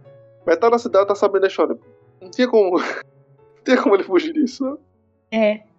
metade 0.46 0.72
da 0.72 0.80
cidade 0.80 1.08
tá 1.08 1.16
sabendo 1.16 1.42
da 1.42 1.48
história. 1.48 1.78
Não 2.22 2.30
tinha 2.30 2.48
como. 2.48 2.78
não 2.80 3.64
tinha 3.64 3.82
como 3.82 3.96
ele 3.96 4.04
fugir 4.04 4.34
disso. 4.34 4.64
né? 4.66 4.78
É. 5.32 5.73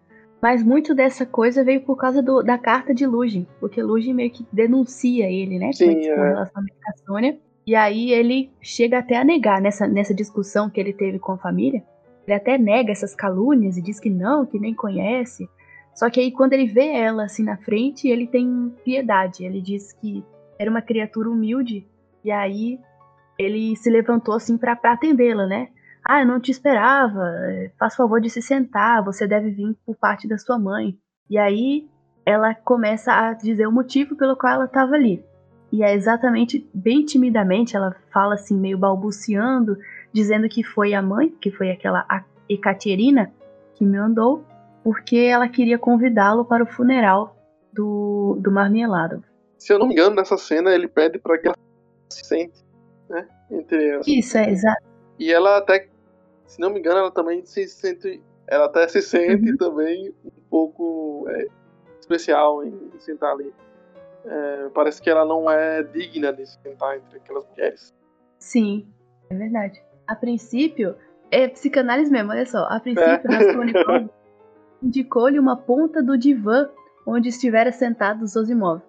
Mas 0.44 0.62
muito 0.62 0.94
dessa 0.94 1.24
coisa 1.24 1.64
veio 1.64 1.80
por 1.80 1.96
causa 1.96 2.22
do- 2.22 2.42
da 2.42 2.58
carta 2.58 2.92
de 2.92 3.06
Lugin, 3.06 3.46
porque 3.58 3.82
Lugin 3.82 4.12
meio 4.12 4.30
que 4.30 4.46
denuncia 4.52 5.24
ele, 5.26 5.58
né? 5.58 5.72
Sim, 5.72 5.94
com 5.94 6.22
é. 6.22 6.28
relacionamento 6.28 6.76
com 6.84 6.90
a 6.90 6.96
Sônia. 7.06 7.38
E 7.66 7.74
aí 7.74 8.12
ele 8.12 8.50
chega 8.60 8.98
até 8.98 9.16
a 9.16 9.24
negar 9.24 9.58
nessa, 9.58 9.86
nessa 9.88 10.12
discussão 10.12 10.68
que 10.68 10.78
ele 10.78 10.92
teve 10.92 11.18
com 11.18 11.32
a 11.32 11.38
família. 11.38 11.82
Ele 12.26 12.36
até 12.36 12.58
nega 12.58 12.92
essas 12.92 13.14
calúnias 13.14 13.78
e 13.78 13.82
diz 13.82 13.98
que 13.98 14.10
não, 14.10 14.44
que 14.44 14.58
nem 14.58 14.74
conhece. 14.74 15.48
Só 15.94 16.10
que 16.10 16.20
aí 16.20 16.30
quando 16.30 16.52
ele 16.52 16.66
vê 16.66 16.88
ela 16.88 17.24
assim 17.24 17.42
na 17.42 17.56
frente, 17.56 18.08
ele 18.08 18.26
tem 18.26 18.70
piedade. 18.84 19.46
Ele 19.46 19.62
diz 19.62 19.94
que 19.94 20.22
era 20.58 20.70
uma 20.70 20.82
criatura 20.82 21.30
humilde 21.30 21.88
e 22.22 22.30
aí 22.30 22.78
ele 23.38 23.74
se 23.76 23.88
levantou 23.88 24.34
assim 24.34 24.58
para 24.58 24.74
atendê-la, 24.74 25.46
né? 25.46 25.68
Ah, 26.04 26.20
eu 26.20 26.26
não 26.26 26.38
te 26.38 26.50
esperava. 26.50 27.32
Faz 27.78 27.96
favor 27.96 28.20
de 28.20 28.28
se 28.28 28.42
sentar. 28.42 29.02
Você 29.04 29.26
deve 29.26 29.50
vir 29.50 29.76
por 29.86 29.96
parte 29.96 30.28
da 30.28 30.36
sua 30.36 30.58
mãe. 30.58 30.98
E 31.30 31.38
aí 31.38 31.88
ela 32.26 32.54
começa 32.54 33.12
a 33.12 33.32
dizer 33.32 33.66
o 33.66 33.72
motivo 33.72 34.16
pelo 34.16 34.36
qual 34.36 34.54
ela 34.54 34.64
estava 34.64 34.94
ali. 34.94 35.24
E 35.72 35.82
é 35.82 35.92
exatamente, 35.92 36.68
bem 36.72 37.04
timidamente, 37.04 37.74
ela 37.74 37.96
fala 38.12 38.34
assim, 38.34 38.56
meio 38.56 38.78
balbuciando, 38.78 39.76
dizendo 40.12 40.48
que 40.48 40.62
foi 40.62 40.94
a 40.94 41.02
mãe, 41.02 41.30
que 41.40 41.50
foi 41.50 41.70
aquela 41.70 42.06
Ekaterina, 42.48 43.32
que 43.74 43.84
me 43.84 43.98
mandou, 43.98 44.44
porque 44.84 45.16
ela 45.16 45.48
queria 45.48 45.76
convidá-lo 45.76 46.44
para 46.44 46.62
o 46.62 46.66
funeral 46.66 47.36
do, 47.72 48.38
do 48.40 48.52
Marmelado. 48.52 49.24
Se 49.58 49.72
eu 49.72 49.78
não 49.78 49.88
me 49.88 49.94
engano, 49.94 50.14
nessa 50.14 50.36
cena 50.36 50.72
ele 50.72 50.86
pede 50.86 51.18
para 51.18 51.38
que 51.38 51.48
ela 51.48 51.56
se 52.08 52.24
sente, 52.24 52.64
né? 53.08 53.26
Entre 53.50 53.88
elas. 53.88 54.06
Isso, 54.06 54.38
é 54.38 54.50
exato. 54.50 54.84
E 55.18 55.32
ela 55.32 55.56
até, 55.56 55.88
se 56.46 56.60
não 56.60 56.70
me 56.70 56.78
engano, 56.78 56.98
ela 56.98 57.10
também 57.10 57.44
se 57.44 57.66
sente, 57.68 58.22
ela 58.46 58.66
até 58.66 58.86
se 58.88 59.02
sente 59.02 59.50
uhum. 59.50 59.56
também 59.56 60.14
um 60.24 60.30
pouco 60.50 61.26
é, 61.28 61.46
especial 62.00 62.64
em 62.64 62.90
sentar 62.98 63.32
ali. 63.32 63.52
É, 64.24 64.68
parece 64.74 65.02
que 65.02 65.10
ela 65.10 65.24
não 65.24 65.50
é 65.50 65.82
digna 65.82 66.32
de 66.32 66.46
sentar 66.46 66.96
entre 66.96 67.18
aquelas 67.18 67.46
mulheres. 67.48 67.94
Sim, 68.38 68.86
é 69.30 69.34
verdade. 69.34 69.82
A 70.06 70.14
princípio, 70.14 70.96
é 71.30 71.48
psicanálise 71.48 72.10
mesmo, 72.10 72.30
olha 72.30 72.46
só. 72.46 72.64
A 72.64 72.78
princípio, 72.80 73.30
é. 73.90 74.08
Indicou-lhe 74.82 75.38
uma 75.38 75.56
ponta 75.56 76.02
do 76.02 76.16
divã 76.16 76.68
onde 77.06 77.28
estivera 77.28 77.72
sentado 77.72 78.26
Zosimov. 78.26 78.82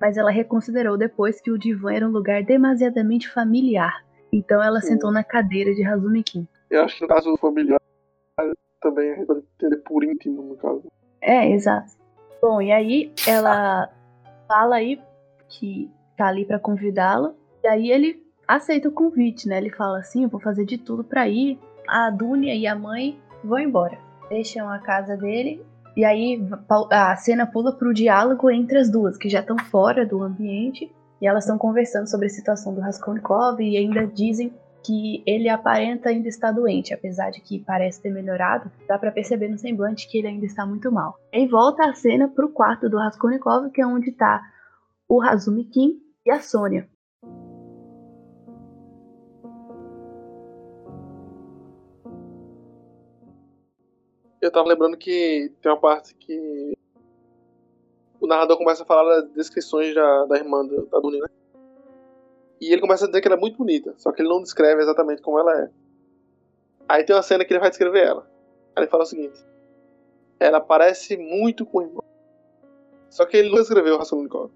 Mas 0.00 0.16
ela 0.16 0.30
reconsiderou 0.30 0.96
depois 0.96 1.40
que 1.40 1.50
o 1.50 1.58
divã 1.58 1.92
era 1.92 2.06
um 2.06 2.10
lugar 2.10 2.42
demasiadamente 2.42 3.30
familiar. 3.30 4.04
Então 4.32 4.62
ela 4.62 4.80
Sim. 4.80 4.88
sentou 4.88 5.12
na 5.12 5.22
cadeira 5.22 5.74
de 5.74 5.82
Razumikin. 5.82 6.48
Eu 6.72 6.84
acho 6.84 6.96
que 6.96 7.02
no 7.02 7.08
caso 7.08 7.36
familiar 7.36 7.78
também 8.80 9.26
pode 9.26 9.44
entender 9.54 9.76
por 9.82 10.02
íntimo, 10.02 10.42
no 10.42 10.56
caso. 10.56 10.82
É, 11.20 11.50
exato. 11.50 11.92
Bom, 12.40 12.62
e 12.62 12.72
aí 12.72 13.12
ela 13.28 13.90
fala 14.48 14.76
aí 14.76 14.98
que 15.48 15.90
tá 16.16 16.28
ali 16.28 16.46
para 16.46 16.58
convidá-la. 16.58 17.34
E 17.62 17.68
aí 17.68 17.92
ele 17.92 18.26
aceita 18.48 18.88
o 18.88 18.92
convite, 18.92 19.46
né? 19.46 19.58
Ele 19.58 19.68
fala 19.68 19.98
assim: 19.98 20.22
eu 20.22 20.30
vou 20.30 20.40
fazer 20.40 20.64
de 20.64 20.78
tudo 20.78 21.04
para 21.04 21.28
ir. 21.28 21.58
A 21.86 22.08
Dunia 22.08 22.54
e 22.54 22.66
a 22.66 22.74
mãe 22.74 23.20
vão 23.44 23.58
embora. 23.58 23.98
Deixam 24.30 24.68
a 24.70 24.78
casa 24.78 25.14
dele. 25.14 25.62
E 25.94 26.06
aí 26.06 26.42
a 26.90 27.14
cena 27.16 27.46
pula 27.46 27.76
pro 27.76 27.92
diálogo 27.92 28.50
entre 28.50 28.78
as 28.78 28.90
duas, 28.90 29.18
que 29.18 29.28
já 29.28 29.40
estão 29.40 29.58
fora 29.58 30.06
do 30.06 30.22
ambiente. 30.22 30.90
E 31.20 31.26
elas 31.26 31.44
estão 31.44 31.58
conversando 31.58 32.08
sobre 32.08 32.26
a 32.26 32.30
situação 32.30 32.74
do 32.74 32.80
Raskolnikov 32.80 33.60
e 33.60 33.76
ainda 33.76 34.06
dizem 34.06 34.52
que 34.84 35.22
ele 35.26 35.48
aparenta 35.48 36.08
ainda 36.08 36.28
estar 36.28 36.52
doente, 36.52 36.92
apesar 36.92 37.30
de 37.30 37.40
que 37.40 37.60
parece 37.60 38.02
ter 38.02 38.10
melhorado, 38.10 38.70
dá 38.86 38.98
para 38.98 39.12
perceber 39.12 39.48
no 39.48 39.58
semblante 39.58 40.08
que 40.08 40.18
ele 40.18 40.28
ainda 40.28 40.46
está 40.46 40.66
muito 40.66 40.90
mal. 40.90 41.18
E 41.32 41.46
volta 41.46 41.88
a 41.88 41.94
cena 41.94 42.28
pro 42.28 42.50
quarto 42.50 42.88
do 42.88 42.98
Raskolnikov, 42.98 43.70
que 43.70 43.80
é 43.80 43.86
onde 43.86 44.12
tá 44.12 44.42
o 45.08 45.20
Razumi 45.20 45.64
Kim 45.64 46.00
e 46.26 46.30
a 46.30 46.40
Sônia. 46.40 46.88
Eu 54.40 54.50
tava 54.50 54.68
lembrando 54.68 54.96
que 54.96 55.52
tem 55.62 55.70
uma 55.70 55.80
parte 55.80 56.14
que 56.16 56.72
o 58.20 58.26
narrador 58.26 58.56
começa 58.56 58.82
a 58.82 58.86
falar 58.86 59.20
das 59.20 59.32
descrições 59.32 59.94
da, 59.94 60.26
da 60.26 60.36
irmã 60.36 60.66
da 60.66 60.98
Duni, 60.98 61.20
né? 61.20 61.28
E 62.62 62.72
ele 62.72 62.80
começa 62.80 63.06
a 63.06 63.08
dizer 63.08 63.20
que 63.20 63.26
ela 63.26 63.36
é 63.36 63.40
muito 63.40 63.58
bonita, 63.58 63.92
só 63.96 64.12
que 64.12 64.22
ele 64.22 64.28
não 64.28 64.40
descreve 64.40 64.80
exatamente 64.80 65.20
como 65.20 65.36
ela 65.36 65.62
é. 65.62 65.70
Aí 66.88 67.02
tem 67.02 67.16
uma 67.16 67.20
cena 67.20 67.44
que 67.44 67.52
ele 67.52 67.58
vai 67.58 67.70
descrever 67.70 68.06
ela. 68.06 68.24
Aí 68.76 68.84
ele 68.84 68.90
fala 68.90 69.02
o 69.02 69.06
seguinte: 69.06 69.36
Ela 70.38 70.60
parece 70.60 71.16
muito 71.16 71.66
com 71.66 71.78
o 71.78 71.82
irmão. 71.82 72.04
Só 73.10 73.26
que 73.26 73.36
ele 73.36 73.50
não 73.50 73.60
escreveu 73.60 73.96
o 73.96 73.98
Raskolnikov. 73.98 74.52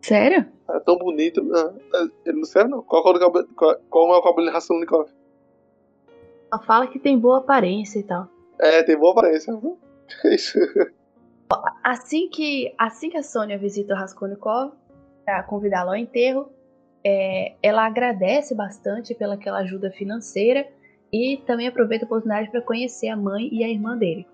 Sério? 0.00 0.46
É 0.70 0.78
tão 0.78 0.96
bonito. 0.96 1.42
Não, 1.42 1.76
ele 2.24 2.36
não 2.36 2.42
escreve, 2.42 2.70
não. 2.70 2.82
Qual, 2.82 3.04
é 3.16 3.26
o, 3.26 3.46
qual, 3.48 3.80
qual 3.90 4.14
é 4.14 4.18
o 4.18 4.22
cabelo 4.22 4.46
de 4.46 4.52
Raskolnikov? 4.52 5.10
Só 6.54 6.60
fala 6.60 6.86
que 6.86 7.00
tem 7.00 7.18
boa 7.18 7.38
aparência 7.38 7.98
e 7.98 8.04
tal. 8.04 8.28
É, 8.60 8.80
tem 8.84 8.96
boa 8.96 9.10
aparência. 9.10 9.52
É 10.24 10.34
isso. 10.34 10.58
Assim 11.82 12.28
que, 12.28 12.74
assim 12.76 13.08
que 13.08 13.16
a 13.16 13.22
Sônia 13.22 13.56
visita 13.56 13.94
o 13.94 13.96
Raskolnikov, 13.96 14.74
pra 15.24 15.42
convidá-lo 15.42 15.90
ao 15.90 15.96
enterro, 15.96 16.52
é, 17.04 17.54
ela 17.62 17.84
agradece 17.86 18.54
bastante 18.54 19.14
pela 19.14 19.34
aquela 19.34 19.58
ajuda 19.58 19.90
financeira 19.90 20.66
e 21.12 21.38
também 21.46 21.68
aproveita 21.68 22.04
a 22.04 22.06
oportunidade 22.06 22.50
para 22.50 22.62
conhecer 22.62 23.08
a 23.08 23.16
mãe 23.16 23.48
e 23.52 23.62
a 23.62 23.68
irmã 23.68 23.96
dele. 23.96 24.26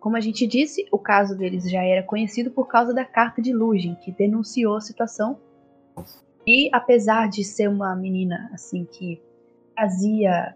Como 0.00 0.16
a 0.16 0.20
gente 0.20 0.46
disse, 0.46 0.86
o 0.92 0.98
caso 0.98 1.36
deles 1.36 1.70
já 1.70 1.82
era 1.82 2.02
conhecido 2.02 2.50
por 2.50 2.68
causa 2.68 2.92
da 2.92 3.04
carta 3.04 3.40
de 3.40 3.52
Lugin, 3.52 3.94
que 3.94 4.12
denunciou 4.12 4.76
a 4.76 4.80
situação. 4.80 5.38
E 6.46 6.68
apesar 6.72 7.28
de 7.28 7.42
ser 7.42 7.68
uma 7.68 7.96
menina 7.96 8.50
assim 8.52 8.84
que 8.84 9.20
fazia 9.74 10.54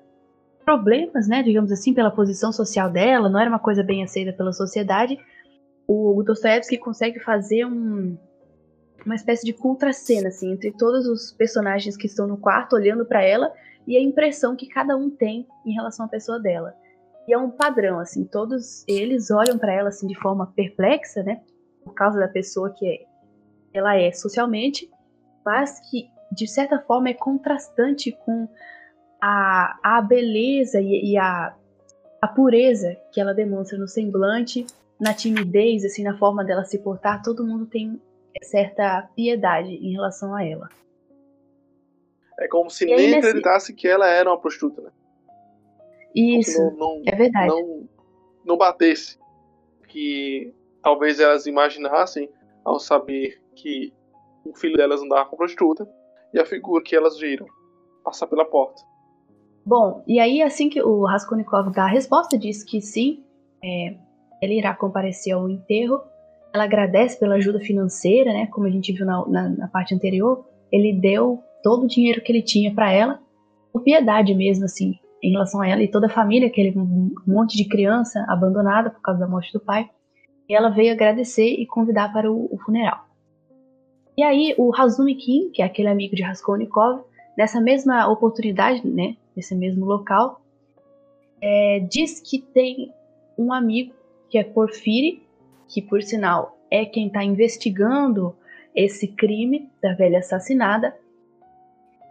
problemas, 0.65 1.27
né, 1.27 1.43
digamos 1.43 1.73
assim, 1.73 1.95
pela 1.95 2.11
posição 2.11 2.53
social 2.53 2.91
dela, 2.91 3.31
não 3.31 3.41
era 3.41 3.49
uma 3.49 3.59
coisa 3.59 3.83
bem 3.83 4.05
aceita 4.05 4.35
pela 4.35 4.53
sociedade, 4.53 5.19
o 5.87 6.23
Dostoevsky 6.23 6.77
consegue 6.77 7.19
fazer 7.19 7.65
um, 7.65 8.19
uma 9.05 9.15
espécie 9.15 9.45
de 9.45 9.53
contracena, 9.53 10.29
assim, 10.29 10.53
entre 10.53 10.73
todos 10.73 11.07
os 11.07 11.33
personagens 11.33 11.97
que 11.97 12.07
estão 12.07 12.27
no 12.27 12.37
quarto 12.37 12.75
olhando 12.75 13.05
para 13.05 13.23
ela 13.23 13.53
e 13.87 13.97
a 13.97 14.03
impressão 14.03 14.57
que 14.57 14.67
cada 14.67 14.97
um 14.97 15.09
tem 15.09 15.47
em 15.65 15.73
relação 15.73 16.07
à 16.07 16.09
pessoa 16.09 16.39
dela. 16.39 16.75
E 17.27 17.33
é 17.33 17.39
um 17.39 17.51
padrão, 17.51 17.99
assim, 17.99 18.25
todos 18.25 18.85
eles 18.89 19.31
olham 19.31 19.59
para 19.59 19.73
ela 19.73 19.89
assim 19.89 20.07
de 20.07 20.19
forma 20.19 20.53
perplexa, 20.55 21.23
né, 21.23 21.43
por 21.85 21.95
causa 21.95 22.19
da 22.19 22.29
pessoa 22.29 22.71
que 22.71 22.87
é, 22.87 23.07
ela 23.73 23.97
é 23.97 24.11
socialmente, 24.13 24.91
mas 25.45 25.81
que 25.91 26.09
de 26.33 26.47
certa 26.47 26.79
forma 26.81 27.09
é 27.09 27.15
contrastante 27.15 28.13
com 28.25 28.49
a, 29.21 29.79
a 29.83 30.03
beleza 30.03 30.81
e, 30.81 31.13
e 31.13 31.17
a, 31.19 31.55
a 32.21 32.29
pureza 32.29 32.97
que 33.13 33.21
ela 33.21 33.33
demonstra 33.33 33.79
no 33.79 33.89
semblante, 33.89 34.67
na 35.01 35.15
timidez, 35.15 35.85
assim, 35.85 36.03
na 36.03 36.17
forma 36.17 36.45
dela 36.45 36.65
se 36.65 36.79
portar, 36.79 37.23
todo 37.23 37.47
mundo 37.47 37.67
tem 37.67 38.01
certa 38.43 39.09
piedade 39.15 39.71
em 39.71 39.93
relação 39.93 40.35
a 40.35 40.45
ela. 40.45 40.69
É 42.41 42.47
como 42.49 42.71
se 42.71 42.85
e 42.85 42.95
nem 42.95 43.15
acreditasse 43.15 43.75
que 43.75 43.89
ela 43.89 44.07
era 44.09 44.31
uma 44.31 44.39
prostituta, 44.39 44.81
né? 44.83 44.91
Isso, 46.15 46.59
não, 46.77 46.97
não, 46.97 47.03
é 47.07 47.15
verdade. 47.15 47.49
Não, 47.49 47.89
não 48.45 48.57
batesse. 48.57 49.19
Que 49.89 50.55
talvez 50.83 51.19
elas 51.21 51.47
imaginassem 51.47 52.31
ao 52.65 52.79
saber 52.79 53.41
que 53.55 53.93
o 54.45 54.55
filho 54.55 54.77
delas 54.77 55.03
andava 55.03 55.29
com 55.29 55.37
prostituta 55.37 55.89
e 56.33 56.39
a 56.39 56.45
figura 56.45 56.83
que 56.83 56.95
elas 56.95 57.19
viram 57.19 57.47
passar 58.05 58.27
pela 58.27 58.45
porta. 58.45 58.83
Bom, 59.65 60.03
e 60.07 60.19
aí 60.19 60.41
assim 60.43 60.69
que 60.69 60.81
o 60.81 61.05
Raskolnikov 61.05 61.71
dá 61.73 61.85
a 61.85 61.89
resposta, 61.89 62.39
diz 62.39 62.65
que 62.65 62.81
sim, 62.81 63.23
é, 63.63 63.97
ele 64.41 64.59
irá 64.59 64.75
comparecer 64.75 65.35
ao 65.35 65.49
enterro 65.49 66.01
ela 66.53 66.65
agradece 66.65 67.19
pela 67.19 67.37
ajuda 67.37 67.61
financeira, 67.61 68.33
né? 68.33 68.47
Como 68.47 68.67
a 68.67 68.71
gente 68.71 68.93
viu 68.93 69.07
na, 69.07 69.27
na, 69.27 69.49
na 69.49 69.69
parte 69.69 69.95
anterior, 69.95 70.45
ele 70.73 70.93
deu 70.93 71.43
todo 71.63 71.85
o 71.85 71.89
dinheiro 71.89 72.23
que 72.23 72.33
ele 72.33 72.43
tinha 72.43 72.75
para 72.75 72.93
ela, 72.93 73.21
por 73.73 73.83
piedade 73.83 74.35
mesmo, 74.35 74.65
assim, 74.65 74.95
em 75.23 75.33
relação 75.33 75.61
a 75.61 75.69
ela 75.69 75.83
e 75.83 75.91
toda 75.91 76.07
a 76.07 76.11
família, 76.11 76.49
aquele 76.49 76.75
monte 77.27 77.57
de 77.57 77.69
criança 77.69 78.25
abandonada 78.29 78.91
por 78.91 79.01
causa 79.01 79.21
da 79.21 79.29
morte 79.29 79.53
do 79.53 79.61
pai. 79.61 79.89
E 80.49 80.55
ela 80.55 80.71
veio 80.71 80.93
agradecer 80.93 81.47
e 81.47 81.67
convidar 81.67 82.13
para 82.13 82.31
o, 82.31 82.49
o 82.51 82.59
funeral. 82.59 83.05
E 84.17 84.23
aí 84.23 84.55
o 84.59 84.71
Razumi 84.71 85.15
Kim, 85.15 85.51
que 85.51 85.63
é 85.63 85.65
aquele 85.65 85.89
amigo 85.89 86.17
de 86.17 86.23
Raskolnikov, 86.23 87.03
nessa 87.37 87.61
mesma 87.61 88.11
oportunidade, 88.11 88.85
né, 88.85 89.17
nesse 89.37 89.55
mesmo 89.55 89.85
local, 89.85 90.41
é, 91.41 91.81
diz 91.89 92.21
que 92.21 92.41
tem 92.41 92.93
um 93.39 93.53
amigo 93.53 93.95
que 94.29 94.37
é 94.37 94.43
Porfiri, 94.43 95.23
que 95.69 95.83
por 95.83 96.03
sinal 96.03 96.59
é 96.71 96.85
quem 96.85 97.07
está 97.07 97.23
investigando 97.23 98.35
esse 98.75 99.09
crime 99.09 99.71
da 99.83 99.95
velha 99.95 100.19
assassinada, 100.19 100.97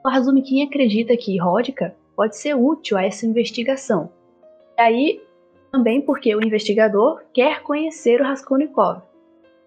o 0.06 0.10
Razumikin 0.10 0.64
acredita 0.64 1.18
que 1.18 1.38
Ródica 1.38 1.96
pode 2.16 2.38
ser 2.38 2.56
útil 2.56 2.98
a 2.98 3.04
essa 3.04 3.26
investigação. 3.26 4.12
E 4.78 4.82
aí, 4.82 5.22
também 5.72 6.02
porque 6.02 6.36
o 6.36 6.44
investigador 6.44 7.22
quer 7.34 7.62
conhecer 7.62 8.22
o 8.22 8.24
Raskolnikov. 8.24 9.02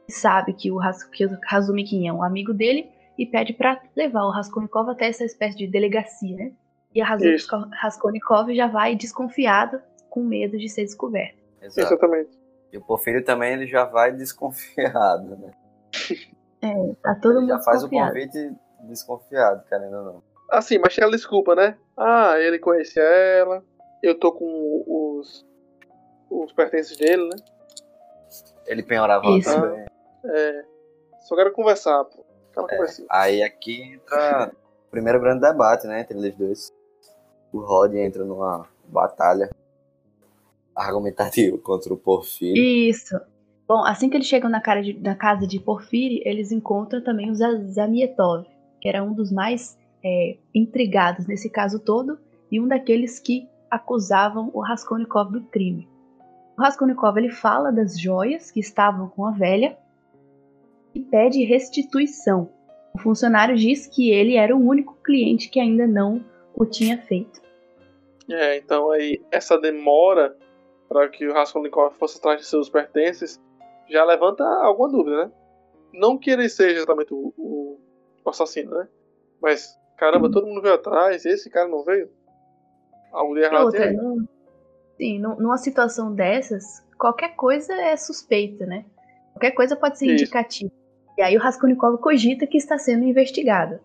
Sabe 0.09 0.53
que 0.53 0.71
o, 0.71 0.79
que 1.13 1.27
o 1.27 1.39
Razumikin 1.45 2.09
é 2.09 2.13
um 2.13 2.23
amigo 2.23 2.53
dele 2.53 2.89
e 3.19 3.27
pede 3.27 3.53
para 3.53 3.81
levar 3.95 4.25
o 4.25 4.31
Raskolnikov 4.31 4.91
até 4.91 5.09
essa 5.09 5.25
espécie 5.25 5.57
de 5.57 5.67
delegacia, 5.67 6.37
né? 6.37 6.53
E 6.95 7.01
a 7.01 7.07
Raskolnikov 7.81 8.53
já 8.53 8.67
vai 8.67 8.97
desconfiado, 8.97 9.81
com 10.09 10.25
medo 10.25 10.59
de 10.59 10.69
ser 10.69 10.83
descoberto. 10.83 11.39
Exato. 11.63 11.87
Exatamente. 11.87 12.40
E 12.73 12.79
o 12.79 12.81
Porfírio 12.81 13.25
também 13.25 13.53
ele 13.53 13.67
já 13.67 13.85
vai 13.85 14.13
desconfiado, 14.13 15.37
né? 15.37 15.53
É, 16.63 16.95
tá 17.03 17.15
todo 17.15 17.33
ele 17.33 17.41
mundo 17.41 17.49
já 17.49 17.59
faz 17.61 17.83
o 17.83 17.89
convite 17.89 18.53
desconfiado, 18.83 19.65
querendo 19.69 19.97
ou 19.97 20.05
não. 20.05 20.23
Assim, 20.51 20.79
mas 20.79 20.95
tinha 20.95 21.09
desculpa, 21.09 21.55
né? 21.55 21.77
Ah, 21.97 22.35
ele 22.39 22.59
conhece 22.59 22.99
ela, 22.99 23.63
eu 24.03 24.19
tô 24.19 24.33
com 24.33 24.85
os, 24.87 25.47
os 26.29 26.53
pertences 26.53 26.97
dele, 26.97 27.29
né? 27.29 27.37
Ele 28.67 28.83
penhorava 28.83 29.27
Isso. 29.31 29.53
também. 29.53 29.87
É, 30.25 30.65
só 31.21 31.37
quero 31.37 31.53
conversar, 31.53 32.05
pô. 32.05 32.25
É, 32.69 32.79
aí 33.09 33.43
aqui 33.43 33.95
entra 33.95 34.53
o 34.87 34.91
primeiro 34.91 35.21
grande 35.21 35.41
debate, 35.41 35.87
né, 35.87 36.01
entre 36.01 36.19
eles 36.19 36.35
dois. 36.35 36.73
O 37.53 37.61
Rod 37.61 37.95
entra 37.95 38.25
numa 38.25 38.69
batalha 38.85 39.49
argumentativa 40.87 41.57
contra 41.63 41.93
o 41.93 41.97
Porfírio. 41.97 42.63
Isso. 42.63 43.19
Bom, 43.67 43.85
assim 43.85 44.11
que 44.11 44.17
eles 44.17 44.27
chegam 44.27 44.51
na, 44.51 44.59
de, 44.81 44.99
na 45.01 45.15
casa 45.15 45.47
de 45.47 45.61
Porfírio, 45.61 46.21
eles 46.25 46.51
encontram 46.51 47.03
também 47.03 47.31
o 47.31 47.35
Zamietov, 47.35 48.45
que 48.81 48.89
era 48.89 49.03
um 49.03 49.13
dos 49.13 49.31
mais 49.31 49.79
é, 50.05 50.37
intrigados 50.55 51.27
nesse 51.27 51.49
caso 51.49 51.79
todo 51.79 52.19
e 52.51 52.61
um 52.61 52.67
daqueles 52.67 53.21
que 53.21 53.49
acusavam 53.71 54.51
o 54.53 54.61
Raskolnikov 54.61 55.31
do 55.31 55.43
crime. 55.43 55.89
O 56.59 56.63
Raskolnikov 56.63 57.17
ele 57.17 57.31
fala 57.31 57.71
das 57.71 57.99
joias 57.99 58.51
que 58.51 58.61
estavam 58.61 59.09
com 59.09 59.25
a 59.25 59.31
velha 59.31 59.79
e 60.95 61.01
pede 61.01 61.45
restituição. 61.45 62.51
O 62.93 62.99
funcionário 62.99 63.57
diz 63.57 63.87
que 63.87 64.11
ele 64.11 64.35
era 64.35 64.55
o 64.55 64.61
único 64.61 64.97
cliente 65.03 65.49
que 65.49 65.61
ainda 65.61 65.87
não 65.87 66.25
o 66.55 66.67
tinha 66.67 66.99
feito. 66.99 67.41
É, 68.29 68.59
então 68.59 68.91
aí 68.91 69.21
essa 69.31 69.59
demora 69.59 70.37
para 70.91 71.09
que 71.09 71.25
o 71.25 71.33
Raskolnikov 71.33 71.95
fosse 71.95 72.19
atrás 72.19 72.41
de 72.41 72.47
seus 72.47 72.69
pertences 72.69 73.41
já 73.89 74.05
levanta 74.05 74.45
alguma 74.45 74.89
dúvida, 74.91 75.25
né? 75.25 75.33
Não 75.95 76.19
que 76.19 76.31
ele 76.31 76.49
seja 76.49 76.79
exatamente 76.79 77.15
o, 77.15 77.33
o, 77.39 77.81
o 78.25 78.29
assassino, 78.29 78.73
né? 78.73 78.89
Mas, 79.41 79.79
caramba, 79.97 80.31
todo 80.31 80.49
mundo 80.49 80.61
veio 80.61 80.75
atrás, 80.75 81.25
esse 81.25 81.49
cara 81.49 81.69
não 81.69 81.85
veio? 81.85 82.11
Algo 83.13 83.35
de 83.35 83.41
errado 83.41 83.71
não, 83.95 84.29
Sim, 84.97 85.19
numa 85.19 85.57
situação 85.57 86.13
dessas, 86.13 86.85
qualquer 86.99 87.37
coisa 87.37 87.73
é 87.73 87.97
suspeita, 87.97 88.67
né? 88.67 88.85
Qualquer 89.33 89.53
coisa 89.53 89.77
pode 89.77 89.97
ser 89.97 90.07
Isso. 90.07 90.25
indicativa. 90.25 90.71
E 91.17 91.23
aí 91.23 91.37
o 91.37 91.41
Raskolnikov 91.41 91.99
cogita 91.99 92.47
que 92.47 92.59
está 92.59 92.79
sendo 92.79 93.05
investigado. 93.05 93.81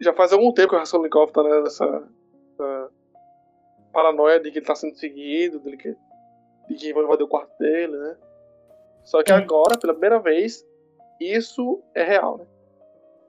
Já 0.00 0.12
faz 0.12 0.32
algum 0.32 0.52
tempo 0.52 0.70
que 0.70 0.76
o 0.76 0.78
Raskolnikov 0.78 1.28
está 1.28 1.42
nessa, 1.42 2.08
nessa, 2.32 2.90
paranoia 3.94 4.40
de 4.40 4.50
que 4.50 4.58
ele 4.58 4.64
está 4.64 4.74
sendo 4.74 4.96
seguido, 4.96 5.60
de 5.60 5.76
que, 5.76 5.96
de 6.68 6.74
que 6.74 6.92
vão 6.92 7.04
invadir 7.04 7.24
o 7.24 7.28
quarto 7.28 7.56
dele, 7.58 7.96
né? 7.96 8.16
Só 9.04 9.22
que 9.22 9.32
agora, 9.32 9.78
pela 9.78 9.94
primeira 9.94 10.18
vez, 10.18 10.66
isso 11.20 11.82
é 11.94 12.02
real, 12.02 12.38
né? 12.38 12.46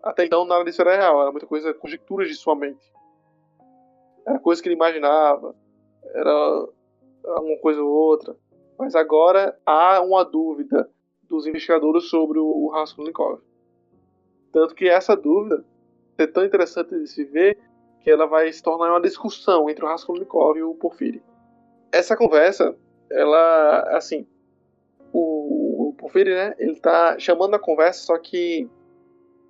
Até 0.03 0.25
então 0.25 0.45
nada 0.45 0.63
disso 0.63 0.81
era 0.81 0.95
real, 0.95 1.21
era 1.21 1.31
muita 1.31 1.47
coisa, 1.47 1.73
conjecturas 1.73 2.27
de 2.27 2.35
sua 2.35 2.55
mente. 2.55 2.93
Era 4.25 4.39
coisa 4.39 4.61
que 4.61 4.67
ele 4.67 4.75
imaginava, 4.75 5.55
era 6.13 6.67
uma 7.23 7.57
coisa 7.59 7.81
ou 7.81 7.89
outra. 7.89 8.35
Mas 8.77 8.95
agora 8.95 9.57
há 9.65 10.01
uma 10.01 10.23
dúvida 10.23 10.89
dos 11.23 11.47
investigadores 11.47 12.09
sobre 12.09 12.39
o 12.39 12.69
Raskolnikov. 12.69 13.39
Tanto 14.51 14.75
que 14.75 14.87
essa 14.87 15.15
dúvida 15.15 15.65
é 16.17 16.27
tão 16.27 16.45
interessante 16.45 16.97
de 16.97 17.07
se 17.07 17.23
ver 17.25 17.57
que 18.05 18.11
ela 18.11 18.27
vai 18.27 18.53
se 18.53 18.61
tornar 18.61 18.91
uma 18.91 19.01
discussão 19.01 19.67
entre 19.67 19.83
o 19.83 19.87
Raskolnikov 19.87 20.55
e 20.55 20.61
o 20.61 20.75
Porfiri. 20.75 21.23
Essa 21.91 22.15
conversa, 22.15 22.77
ela, 23.09 23.79
assim, 23.97 24.27
o, 25.11 25.89
o 25.89 26.13
né, 26.13 26.53
ele 26.59 26.75
tá 26.75 27.17
chamando 27.17 27.55
a 27.55 27.59
conversa, 27.59 28.05
só 28.05 28.17
que, 28.19 28.69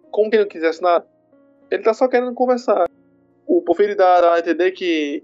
como 0.09 0.29
que 0.29 0.37
ele 0.37 0.43
não 0.43 0.49
quisesse 0.49 0.81
nada, 0.81 1.05
ele 1.69 1.83
tá 1.83 1.93
só 1.93 2.07
querendo 2.07 2.33
conversar. 2.33 2.89
O 3.45 3.61
Porfiri 3.61 3.93
dá, 3.93 4.33
a 4.33 4.39
entender 4.39 4.71
que 4.71 5.21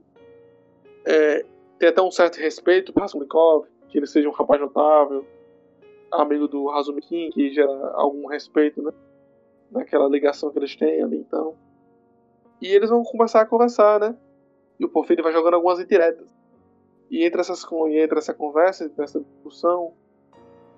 é, 1.06 1.46
tem 1.80 1.88
até 1.88 2.02
um 2.02 2.12
certo 2.12 2.36
respeito 2.36 2.92
por 2.92 3.00
Raskolnikov, 3.00 3.66
que 3.88 3.98
ele 3.98 4.08
seja 4.08 4.28
um 4.28 4.34
rapaz 4.34 4.60
notável, 4.60 5.26
amigo 6.12 6.50
do 6.50 6.68
Razumikin, 6.68 7.30
que 7.30 7.54
gera 7.54 7.92
algum 7.94 8.28
respeito, 8.28 8.82
né? 8.82 8.92
Naquela 9.72 10.10
ligação 10.10 10.52
que 10.52 10.60
eles 10.60 10.76
têm 10.76 11.02
ali, 11.02 11.16
então. 11.16 11.56
E 12.62 12.68
eles 12.68 12.90
vão 12.90 13.04
começar 13.04 13.42
a 13.42 13.46
conversar, 13.46 14.00
né? 14.00 14.16
E 14.80 14.86
o 14.86 14.90
Porfírio 14.90 15.24
vai 15.24 15.34
jogando 15.34 15.56
algumas 15.56 15.80
indiretas. 15.80 16.28
E 17.10 17.26
entre, 17.26 17.42
essas, 17.42 17.64
e 17.64 17.98
entre 17.98 18.20
essa 18.20 18.34
conversa, 18.34 18.86
entre 18.86 19.04
essa 19.04 19.20
discussão, 19.20 19.94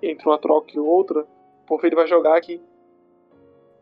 entre 0.02 0.28
uma 0.28 0.38
troca 0.38 0.72
e 0.74 0.78
outra, 0.78 1.20
o 1.20 1.66
Porfírio 1.66 1.96
vai 1.96 2.06
jogar 2.06 2.40
que 2.40 2.60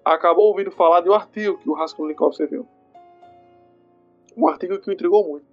acabou 0.05 0.49
ouvindo 0.49 0.71
falar 0.71 1.01
de 1.01 1.09
um 1.09 1.15
artigo 1.15 1.59
que 1.59 1.71
o 1.71 1.75
Raskolnikov 1.75 2.33
escreveu. 2.33 2.67
Um 4.37 4.49
artigo 4.49 4.79
que 4.81 4.91
o 4.91 4.93
intrigou 4.93 5.27
muito. 5.27 5.47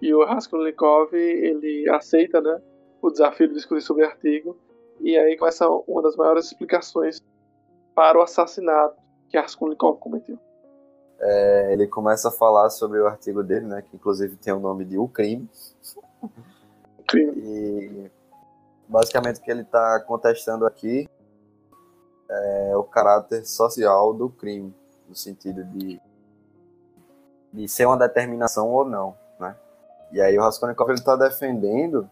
E 0.00 0.14
o 0.14 0.24
Raskolnikov, 0.24 1.14
ele 1.14 1.88
aceita, 1.90 2.40
né? 2.40 2.60
o 3.06 3.10
desafio 3.10 3.48
de 3.48 3.54
discutir 3.54 3.82
sobre 3.82 4.04
o 4.04 4.06
artigo. 4.06 4.56
E 5.00 5.16
aí 5.16 5.36
começa 5.36 5.68
uma 5.68 6.00
das 6.00 6.16
maiores 6.16 6.46
explicações 6.46 7.20
para 7.94 8.18
o 8.18 8.22
assassinato 8.22 8.96
que 9.28 9.36
Raskolnikov 9.36 9.98
cometeu. 9.98 10.38
É, 11.26 11.72
ele 11.72 11.86
começa 11.86 12.28
a 12.28 12.30
falar 12.30 12.68
sobre 12.68 13.00
o 13.00 13.06
artigo 13.06 13.42
dele, 13.42 13.64
né, 13.64 13.80
que 13.80 13.96
inclusive 13.96 14.36
tem 14.36 14.52
o 14.52 14.60
nome 14.60 14.84
de 14.84 14.98
O 14.98 15.08
Crime. 15.08 15.48
O 16.22 17.02
crime. 17.06 17.32
E 17.38 18.10
basicamente 18.86 19.40
o 19.40 19.42
que 19.42 19.50
ele 19.50 19.62
está 19.62 20.00
contestando 20.00 20.66
aqui 20.66 21.08
é 22.28 22.76
o 22.76 22.84
caráter 22.84 23.46
social 23.46 24.12
do 24.12 24.28
crime, 24.28 24.74
no 25.08 25.14
sentido 25.14 25.64
de, 25.64 25.98
de 27.50 27.68
ser 27.68 27.86
uma 27.86 27.96
determinação 27.96 28.70
ou 28.70 28.84
não, 28.84 29.16
né? 29.40 29.56
E 30.12 30.20
aí 30.20 30.38
o 30.38 30.42
Raskolnikov 30.42 30.92
está 30.92 31.16
defendendo 31.16 32.08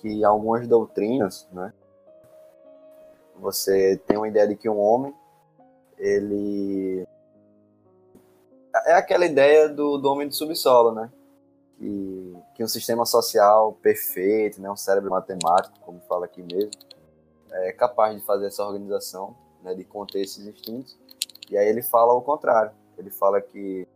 que 0.00 0.22
algumas 0.22 0.68
doutrinas, 0.68 1.48
né, 1.50 1.72
você 3.36 3.96
tem 4.06 4.18
uma 4.18 4.28
ideia 4.28 4.46
de 4.46 4.54
que 4.54 4.68
um 4.68 4.78
homem, 4.78 5.14
ele 5.98 7.06
é 8.84 8.92
aquela 8.94 9.26
ideia 9.26 9.68
do, 9.68 9.98
do 9.98 10.10
homem 10.10 10.28
do 10.28 10.34
subsolo, 10.34 10.92
né? 10.92 11.10
Que, 11.78 12.36
que 12.54 12.64
um 12.64 12.68
sistema 12.68 13.04
social 13.04 13.72
perfeito, 13.82 14.60
né, 14.60 14.70
um 14.70 14.76
cérebro 14.76 15.10
matemático, 15.10 15.78
como 15.80 16.00
fala 16.08 16.26
aqui 16.26 16.40
mesmo, 16.42 16.70
é 17.50 17.72
capaz 17.72 18.16
de 18.16 18.24
fazer 18.24 18.46
essa 18.46 18.64
organização, 18.64 19.34
né, 19.62 19.74
de 19.74 19.84
conter 19.84 20.22
esses 20.22 20.46
instintos. 20.46 20.96
E 21.50 21.56
aí 21.56 21.66
ele 21.66 21.82
fala 21.82 22.12
o 22.12 22.22
contrário. 22.22 22.72
Ele 22.96 23.10
fala 23.10 23.40
que 23.40 23.88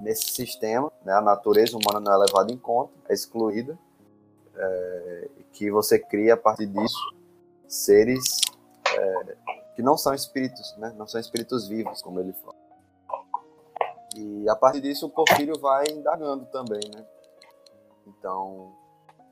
nesse 0.00 0.30
sistema, 0.32 0.90
né, 1.04 1.12
a 1.12 1.20
natureza 1.20 1.76
humana 1.76 2.00
não 2.00 2.12
é 2.12 2.26
levada 2.26 2.52
em 2.52 2.58
conta, 2.58 2.92
é 3.08 3.14
excluída, 3.14 3.78
é, 4.56 5.28
que 5.52 5.70
você 5.70 5.98
cria 5.98 6.34
a 6.34 6.36
partir 6.36 6.66
disso 6.66 7.14
seres 7.68 8.40
é, 8.94 9.36
que 9.74 9.82
não 9.82 9.96
são 9.96 10.12
espíritos, 10.12 10.76
né? 10.76 10.92
Não 10.96 11.06
são 11.06 11.20
espíritos 11.20 11.66
vivos, 11.66 12.02
como 12.02 12.20
ele 12.20 12.32
fala. 12.32 12.61
E 14.16 14.48
a 14.48 14.56
partir 14.56 14.80
disso 14.80 15.06
o 15.06 15.10
Porfírio 15.10 15.58
vai 15.58 15.84
indagando 15.90 16.46
também, 16.46 16.82
né? 16.94 17.06
Então 18.06 18.74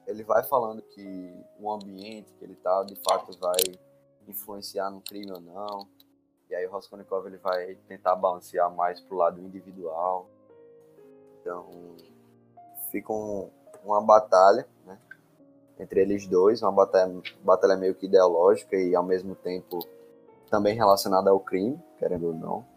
ele 0.07 0.25
vai 0.25 0.43
falando 0.43 0.83
que 0.83 1.45
o 1.59 1.71
ambiente 1.71 2.33
que 2.35 2.45
ele 2.45 2.55
está 2.55 2.83
de 2.85 2.97
fato 2.97 3.39
vai 3.39 3.61
influenciar 4.27 4.91
no 4.91 5.01
crime 5.01 5.33
ou 5.33 5.41
não. 5.41 5.89
E 6.49 6.55
aí 6.55 6.67
o 6.67 6.71
Raskolnikov 6.71 7.27
ele 7.27 7.37
vai 7.37 7.77
tentar 7.87 8.17
balancear 8.17 8.71
mais 8.75 9.01
pro 9.01 9.17
lado 9.17 9.41
individual. 9.41 10.27
Então 11.41 11.97
fica 12.91 13.13
um, 13.13 13.51
uma 13.85 14.01
batalha, 14.01 14.67
né? 14.85 14.99
entre 15.79 16.01
eles 16.01 16.27
dois, 16.27 16.63
uma 16.63 16.73
batalha, 16.73 17.23
batalha 17.43 17.77
meio 17.77 17.95
que 17.95 18.07
ideológica 18.07 18.77
e 18.77 18.95
ao 18.95 19.05
mesmo 19.05 19.35
tempo 19.35 19.79
também 20.51 20.75
relacionada 20.75 21.31
ao 21.31 21.39
crime, 21.39 21.81
querendo 21.99 22.27
ou 22.27 22.35
não. 22.35 22.70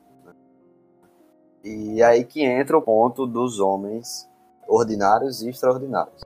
E 1.63 2.04
aí 2.04 2.26
que 2.26 2.41
entra 2.41 2.78
o 2.78 2.82
ponto 2.82 3.26
dos 3.26 3.60
homens 3.60 4.30
ordinários 4.67 5.41
e 5.41 5.49
extraordinários. 5.49 6.21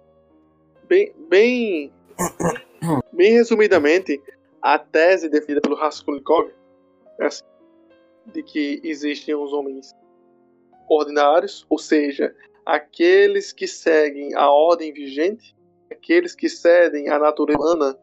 Bem, 0.88 1.14
bem, 1.30 1.94
bem 3.14 3.34
resumidamente, 3.34 4.22
a 4.62 4.80
tese 4.80 5.30
defendida 5.30 5.62
pelo 5.62 5.76
Raskolnikov 5.76 6.50
é 7.20 7.26
assim, 7.26 7.44
de 8.26 8.42
que 8.42 8.82
existem 8.84 9.36
os 9.36 9.54
homens 9.54 9.94
ordinários, 10.90 11.66
ou 11.70 11.78
seja, 11.78 12.34
aqueles 12.66 13.52
que 13.52 13.68
seguem 13.68 14.34
a 14.34 14.50
ordem 14.50 14.92
vigente, 14.94 15.56
aqueles 15.92 16.34
que 16.34 16.50
cedem 16.50 17.10
à 17.10 17.20
natureza 17.20 17.60
humana, 17.60 17.98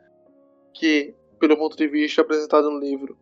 que, 0.72 1.14
pelo 1.38 1.56
ponto 1.56 1.76
de 1.76 1.88
vista 1.88 2.22
apresentado 2.22 2.70
no 2.70 2.78
livro, 2.78 3.16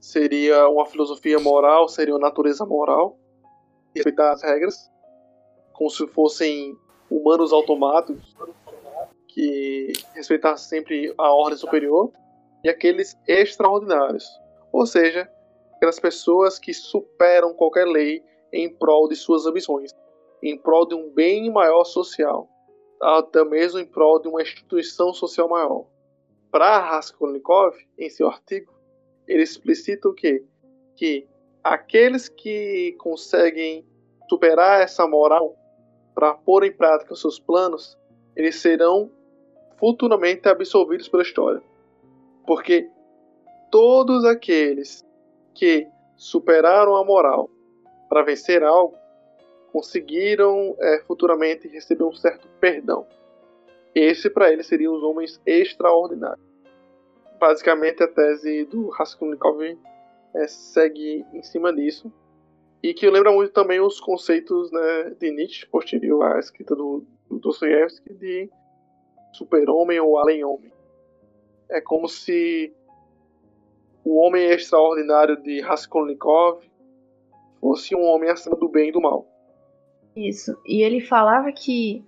seria 0.00 0.68
uma 0.68 0.86
filosofia 0.86 1.38
moral, 1.38 1.88
seria 1.88 2.14
uma 2.14 2.20
natureza 2.20 2.64
moral, 2.64 3.18
respeitar 3.98 4.32
as 4.32 4.42
regras, 4.42 4.90
como 5.72 5.90
se 5.90 6.06
fossem 6.08 6.76
humanos 7.10 7.52
automáticos 7.52 8.36
que 9.28 9.92
respeitassem 10.14 10.78
sempre 10.80 11.14
a 11.16 11.32
ordem 11.32 11.58
superior, 11.58 12.10
e 12.64 12.68
aqueles 12.68 13.16
extraordinários, 13.26 14.28
ou 14.72 14.84
seja, 14.84 15.30
aquelas 15.76 16.00
pessoas 16.00 16.58
que 16.58 16.74
superam 16.74 17.54
qualquer 17.54 17.86
lei 17.86 18.24
em 18.52 18.68
prol 18.68 19.08
de 19.08 19.14
suas 19.14 19.46
ambições, 19.46 19.94
em 20.42 20.58
prol 20.58 20.86
de 20.86 20.94
um 20.94 21.10
bem 21.10 21.50
maior 21.52 21.84
social, 21.84 22.48
até 23.00 23.44
mesmo 23.44 23.78
em 23.78 23.86
prol 23.86 24.20
de 24.20 24.28
uma 24.28 24.42
instituição 24.42 25.12
social 25.12 25.48
maior. 25.48 25.86
Para 26.50 26.80
Raskolnikov, 26.80 27.76
em 27.96 28.10
seu 28.10 28.26
artigo, 28.26 28.72
ele 29.26 29.42
explicita 29.42 30.08
o 30.08 30.14
quê? 30.14 30.44
Que 30.96 31.28
aqueles 31.68 32.28
que 32.28 32.96
conseguem 32.98 33.84
superar 34.28 34.80
essa 34.80 35.06
moral 35.06 35.54
para 36.14 36.34
pôr 36.34 36.64
em 36.64 36.72
prática 36.72 37.12
os 37.12 37.20
seus 37.20 37.38
planos, 37.38 37.96
eles 38.34 38.56
serão 38.56 39.10
futuramente 39.76 40.48
absolvidos 40.48 41.08
pela 41.08 41.22
história. 41.22 41.62
Porque 42.46 42.88
todos 43.70 44.24
aqueles 44.24 45.04
que 45.54 45.86
superaram 46.16 46.96
a 46.96 47.04
moral 47.04 47.50
para 48.08 48.22
vencer 48.22 48.62
algo 48.64 48.96
conseguiram 49.70 50.74
é, 50.80 51.00
futuramente 51.06 51.68
receber 51.68 52.04
um 52.04 52.12
certo 52.12 52.48
perdão. 52.58 53.06
Esse 53.94 54.30
para 54.30 54.50
eles 54.50 54.66
seriam 54.66 54.94
os 54.94 55.02
homens 55.02 55.40
extraordinários. 55.44 56.44
Basicamente 57.38 58.02
a 58.02 58.08
tese 58.08 58.64
do 58.64 58.88
Raskolnikov 58.88 59.60
é, 60.34 60.46
segue 60.46 61.24
em 61.32 61.42
cima 61.42 61.72
disso 61.74 62.12
e 62.82 62.94
que 62.94 63.08
lembra 63.10 63.32
muito 63.32 63.52
também 63.52 63.80
os 63.80 64.00
conceitos 64.00 64.70
né, 64.70 65.16
de 65.18 65.30
Nietzsche 65.30 65.66
posterior 65.66 66.22
à 66.22 66.38
escrita 66.38 66.74
do, 66.76 67.04
do 67.28 67.38
Dostoiévski 67.38 68.14
de 68.14 68.50
super-homem 69.32 69.98
ou 70.00 70.18
além-homem. 70.18 70.72
É 71.68 71.80
como 71.80 72.08
se 72.08 72.72
o 74.04 74.16
homem 74.16 74.44
extraordinário 74.44 75.36
de 75.42 75.60
Raskolnikov 75.60 76.62
fosse 77.60 77.94
um 77.94 78.04
homem 78.04 78.30
acima 78.30 78.56
do 78.56 78.68
bem 78.68 78.88
e 78.88 78.92
do 78.92 79.00
mal. 79.00 79.26
Isso. 80.16 80.56
E 80.66 80.82
ele 80.82 81.00
falava 81.00 81.52
que 81.52 82.04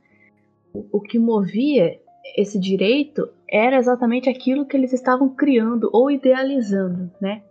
o 0.72 1.00
que 1.00 1.18
movia 1.18 2.00
esse 2.37 2.59
direito 2.59 3.28
era 3.48 3.76
exatamente 3.76 4.30
aquilo 4.30 4.64
que 4.64 4.76
eles 4.76 4.92
estavam 4.92 5.28
criando 5.28 5.90
ou 5.92 6.11
idealizando, 6.11 7.11
né? 7.20 7.42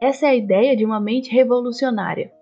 Essa 0.00 0.26
é 0.26 0.30
a 0.30 0.34
ideia 0.34 0.74
de 0.74 0.84
uma 0.84 0.98
mente 0.98 1.30
revolucionária, 1.30 2.32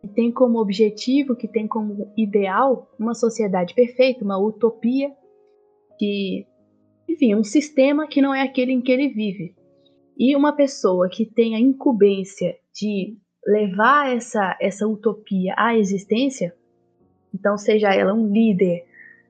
que 0.00 0.08
tem 0.08 0.32
como 0.32 0.58
objetivo, 0.58 1.36
que 1.36 1.46
tem 1.46 1.68
como 1.68 2.12
ideal 2.16 2.90
uma 2.98 3.14
sociedade 3.14 3.74
perfeita, 3.74 4.24
uma 4.24 4.38
utopia 4.38 5.12
que, 5.98 6.46
enfim, 7.08 7.34
um 7.34 7.44
sistema 7.44 8.06
que 8.06 8.22
não 8.22 8.34
é 8.34 8.42
aquele 8.42 8.72
em 8.72 8.80
que 8.80 8.90
ele 8.90 9.08
vive. 9.08 9.54
E 10.18 10.34
uma 10.34 10.54
pessoa 10.54 11.08
que 11.08 11.26
tem 11.26 11.54
a 11.54 11.60
incumbência 11.60 12.56
de 12.74 13.18
levar 13.46 14.14
essa, 14.14 14.56
essa 14.60 14.86
utopia 14.86 15.54
à 15.58 15.76
existência, 15.76 16.54
então 17.34 17.58
seja 17.58 17.92
ela 17.92 18.14
um 18.14 18.32
líder, 18.32 18.84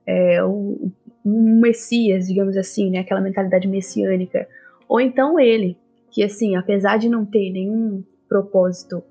é, 0.05 0.43
um, 0.45 0.91
um 1.25 1.59
messias, 1.59 2.27
digamos 2.27 2.55
assim, 2.55 2.91
né, 2.91 2.99
aquela 2.99 3.19
mentalidade 3.19 3.67
messiânica, 3.67 4.47
ou 4.87 5.01
então 5.01 5.39
ele, 5.39 5.77
que 6.15 6.23
assim, 6.23 6.55
apesar 6.55 6.97
de 6.97 7.09
não 7.09 7.25
ter 7.25 7.51
nenhum 7.51 8.01
propósito 8.29 9.03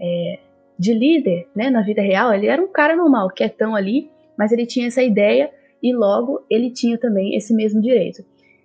é, 0.00 0.40
de 0.76 0.92
líder, 0.92 1.46
né, 1.54 1.70
na 1.70 1.80
vida 1.80 2.02
real, 2.02 2.34
ele 2.34 2.48
era 2.48 2.60
um 2.60 2.66
cara 2.66 2.96
normal, 2.96 3.30
quietão 3.30 3.76
ali, 3.76 4.10
mas 4.36 4.50
ele 4.50 4.66
tinha 4.66 4.88
essa 4.88 5.00
ideia 5.00 5.48
e 5.80 5.94
logo 5.94 6.44
ele 6.50 6.72
tinha 6.72 6.98
também 6.98 7.36
esse 7.36 7.54
mesmo 7.54 7.80
direito. 7.80 8.24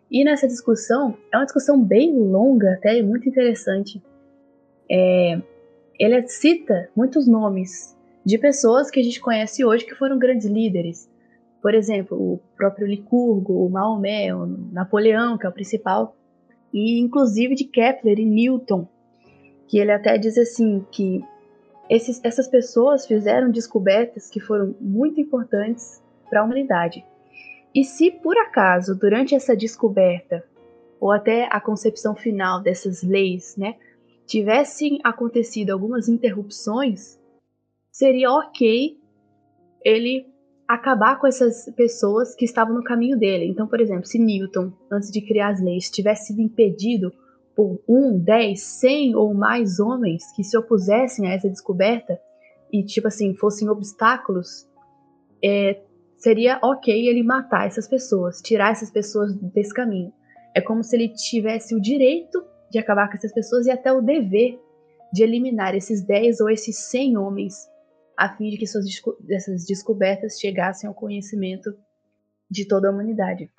E 0.10 0.24
nessa 0.24 0.48
discussão, 0.48 1.16
é 1.32 1.38
uma 1.38 1.46
discussão 1.46 1.80
bem 1.80 2.12
longa, 2.12 2.74
até 2.74 3.00
muito 3.04 3.30
interessante. 3.30 4.02
É, 4.90 5.40
ele 6.00 6.28
cita 6.28 6.90
muitos 6.96 7.28
nomes 7.28 7.96
de 8.26 8.40
pessoas 8.40 8.90
que 8.90 9.00
a 9.00 9.04
gente 9.04 9.22
conhece 9.22 9.64
hoje 9.64 9.86
que 9.86 9.94
foram 9.94 10.18
grandes 10.18 10.48
líderes. 10.48 11.08
Por 11.62 11.76
exemplo, 11.76 12.18
o 12.18 12.40
próprio 12.58 12.88
Licurgo, 12.88 13.64
o 13.64 13.70
Maomé, 13.70 14.34
o 14.34 14.48
Napoleão, 14.48 15.38
que 15.38 15.46
é 15.46 15.50
o 15.50 15.54
principal, 15.54 16.16
e 16.76 17.00
inclusive 17.00 17.56
de 17.56 17.64
Kepler 17.64 18.20
e 18.20 18.26
Newton, 18.26 18.86
que 19.66 19.80
ele 19.80 19.94
até 19.94 20.18
diz 20.18 20.38
assim 20.38 20.86
que 20.92 21.24
esses, 21.90 22.20
essas 22.22 22.50
pessoas 22.50 23.08
fizeram 23.08 23.50
descobertas 23.50 24.30
que 24.30 24.42
foram 24.42 24.76
muito 24.82 25.22
importantes 25.22 26.04
para 26.30 26.42
a 26.42 26.44
humanidade. 26.44 27.06
E 27.74 27.86
se 27.86 28.12
por 28.12 28.38
acaso, 28.38 28.94
durante 28.94 29.34
essa 29.34 29.56
descoberta, 29.56 30.44
ou 31.00 31.14
até 31.14 31.48
a 31.50 31.62
concepção 31.62 32.14
final 32.14 32.62
dessas 32.62 33.02
leis, 33.02 33.56
né, 33.56 33.76
tivessem 34.26 35.00
acontecido 35.02 35.72
algumas 35.72 36.10
interrupções, 36.10 37.18
seria 37.90 38.32
ok 38.32 39.00
ele 39.82 40.26
acabar 40.68 41.20
com 41.20 41.28
essas 41.28 41.72
pessoas 41.76 42.36
que 42.36 42.46
estavam 42.46 42.74
no 42.74 42.84
caminho 42.84 43.18
dele. 43.18 43.46
Então, 43.46 43.68
por 43.68 43.80
exemplo, 43.80 44.06
se 44.06 44.18
Newton, 44.18 44.72
antes 44.92 45.12
de 45.12 45.22
criar 45.22 45.50
as 45.50 45.62
leis, 45.62 45.90
tivesse 45.90 46.28
sido 46.28 46.42
impedido 46.42 47.14
por 47.56 47.80
um, 47.88 48.18
dez, 48.18 48.64
cem 48.64 49.16
ou 49.16 49.34
mais 49.34 49.80
homens 49.80 50.32
que 50.36 50.44
se 50.44 50.58
opusessem 50.58 51.28
a 51.28 51.34
essa 51.34 51.48
descoberta 51.48 52.20
e, 52.72 52.84
tipo 52.84 53.08
assim, 53.08 53.34
fossem 53.36 53.70
obstáculos, 53.70 54.68
é, 55.44 55.82
seria 56.18 56.60
ok 56.62 57.08
ele 57.08 57.24
matar 57.24 57.68
essas 57.68 57.88
pessoas, 57.88 58.42
tirar 58.42 58.72
essas 58.72 58.92
pessoas 58.92 59.34
desse 59.36 59.74
caminho. 59.74 60.12
É 60.54 60.60
como 60.60 60.84
se 60.84 60.96
ele 60.96 61.10
tivesse 61.10 61.76
o 61.76 61.82
direito 61.82 62.44
de 62.72 62.80
acabar 62.80 63.08
com 63.08 63.16
essas 63.16 63.34
pessoas 63.34 63.68
e 63.68 63.72
até 63.72 63.94
o 63.94 64.02
dever 64.02 64.60
de 65.14 65.24
eliminar 65.24 65.76
esses 65.76 66.02
10 66.04 66.42
ou 66.42 66.50
esses 66.50 66.78
100 66.90 67.18
homens 67.18 67.70
a 68.18 68.36
fim 68.36 68.50
de 68.50 68.58
que 68.58 68.68
suas 68.68 68.86
essas 69.30 69.66
descobertas 69.66 70.40
chegassem 70.40 70.88
ao 70.88 70.94
conhecimento 70.94 71.76
de 72.50 72.68
toda 72.68 72.88
a 72.88 72.92
humanidade. 72.92 73.52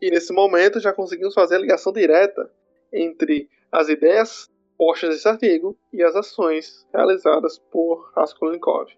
E 0.00 0.10
nesse 0.10 0.32
momento 0.32 0.80
já 0.80 0.92
conseguimos 0.92 1.32
fazer 1.32 1.54
a 1.54 1.58
ligação 1.60 1.92
direta 1.92 2.50
entre 2.92 3.48
as 3.70 3.88
ideias 3.88 4.50
postas 4.76 5.10
nesse 5.10 5.28
artigo 5.28 5.78
e 5.92 6.02
as 6.02 6.16
ações 6.16 6.84
realizadas 6.92 7.56
por 7.70 8.10
Raskolnikov. 8.16 8.90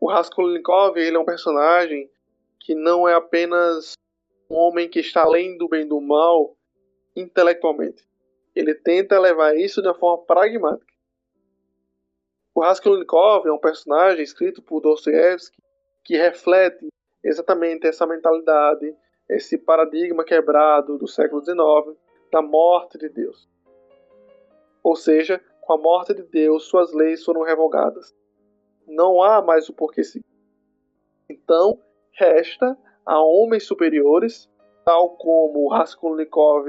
O 0.00 0.10
Raskolnikov 0.10 0.98
ele 0.98 1.16
é 1.16 1.20
um 1.20 1.24
personagem 1.24 2.10
que 2.58 2.74
não 2.74 3.08
é 3.08 3.14
apenas 3.14 3.92
um 4.50 4.56
homem 4.56 4.88
que 4.88 5.00
está 5.00 5.22
além 5.22 5.58
do 5.58 5.68
bem 5.68 5.82
e 5.82 5.88
do 5.88 6.00
mal 6.00 6.56
intelectualmente. 7.14 8.06
Ele 8.54 8.74
tenta 8.74 9.18
levar 9.18 9.56
isso 9.56 9.82
de 9.82 9.88
uma 9.88 9.94
forma 9.94 10.24
pragmática. 10.24 10.92
O 12.54 12.60
Raskolnikov 12.60 13.46
é 13.46 13.52
um 13.52 13.58
personagem 13.58 14.22
escrito 14.22 14.62
por 14.62 14.80
Dostoevsky 14.80 15.62
que 16.02 16.16
reflete 16.16 16.88
exatamente 17.22 17.86
essa 17.86 18.06
mentalidade, 18.06 18.96
esse 19.28 19.58
paradigma 19.58 20.24
quebrado 20.24 20.96
do 20.96 21.06
século 21.06 21.44
XIX 21.44 21.96
da 22.32 22.40
morte 22.40 22.98
de 22.98 23.08
Deus. 23.08 23.48
Ou 24.82 24.96
seja, 24.96 25.40
com 25.60 25.74
a 25.74 25.78
morte 25.78 26.14
de 26.14 26.22
Deus, 26.22 26.64
suas 26.64 26.92
leis 26.92 27.22
foram 27.22 27.42
revogadas. 27.42 28.14
Não 28.86 29.22
há 29.22 29.42
mais 29.42 29.68
o 29.68 29.74
porquê 29.74 30.02
seguir. 30.02 30.24
Então, 31.28 31.78
resta 32.12 32.76
a 33.08 33.18
homens 33.22 33.64
superiores, 33.64 34.50
tal 34.84 35.16
como 35.16 35.70
Raskolnikov 35.70 36.66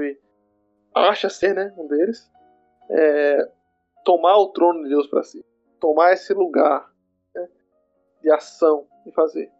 acha 0.94 1.28
ser 1.28 1.54
né, 1.54 1.74
um 1.76 1.86
deles, 1.86 2.32
é, 2.88 3.52
tomar 4.06 4.38
o 4.38 4.48
trono 4.48 4.82
de 4.82 4.88
Deus 4.88 5.06
para 5.06 5.22
si. 5.22 5.44
Tomar 5.78 6.14
esse 6.14 6.32
lugar 6.32 6.90
né, 7.34 7.46
de 8.22 8.32
ação 8.32 8.86
e 9.04 9.12
fazer. 9.12 9.52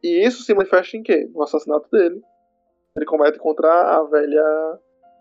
E 0.00 0.24
isso 0.24 0.44
se 0.44 0.54
manifesta 0.54 0.96
em 0.96 1.02
quê? 1.02 1.28
No 1.34 1.42
assassinato 1.42 1.90
dele. 1.90 2.22
Ele 2.94 3.04
comete 3.04 3.40
contra 3.40 3.96
a 3.96 4.04
velha 4.04 4.78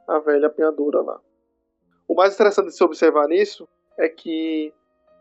a 0.07 0.19
velha 0.19 0.47
apanhadora 0.47 1.01
lá. 1.01 1.19
O 2.07 2.13
mais 2.13 2.35
interessante 2.35 2.67
de 2.67 2.75
se 2.75 2.83
observar 2.83 3.27
nisso 3.27 3.67
é 3.97 4.07
que 4.07 4.71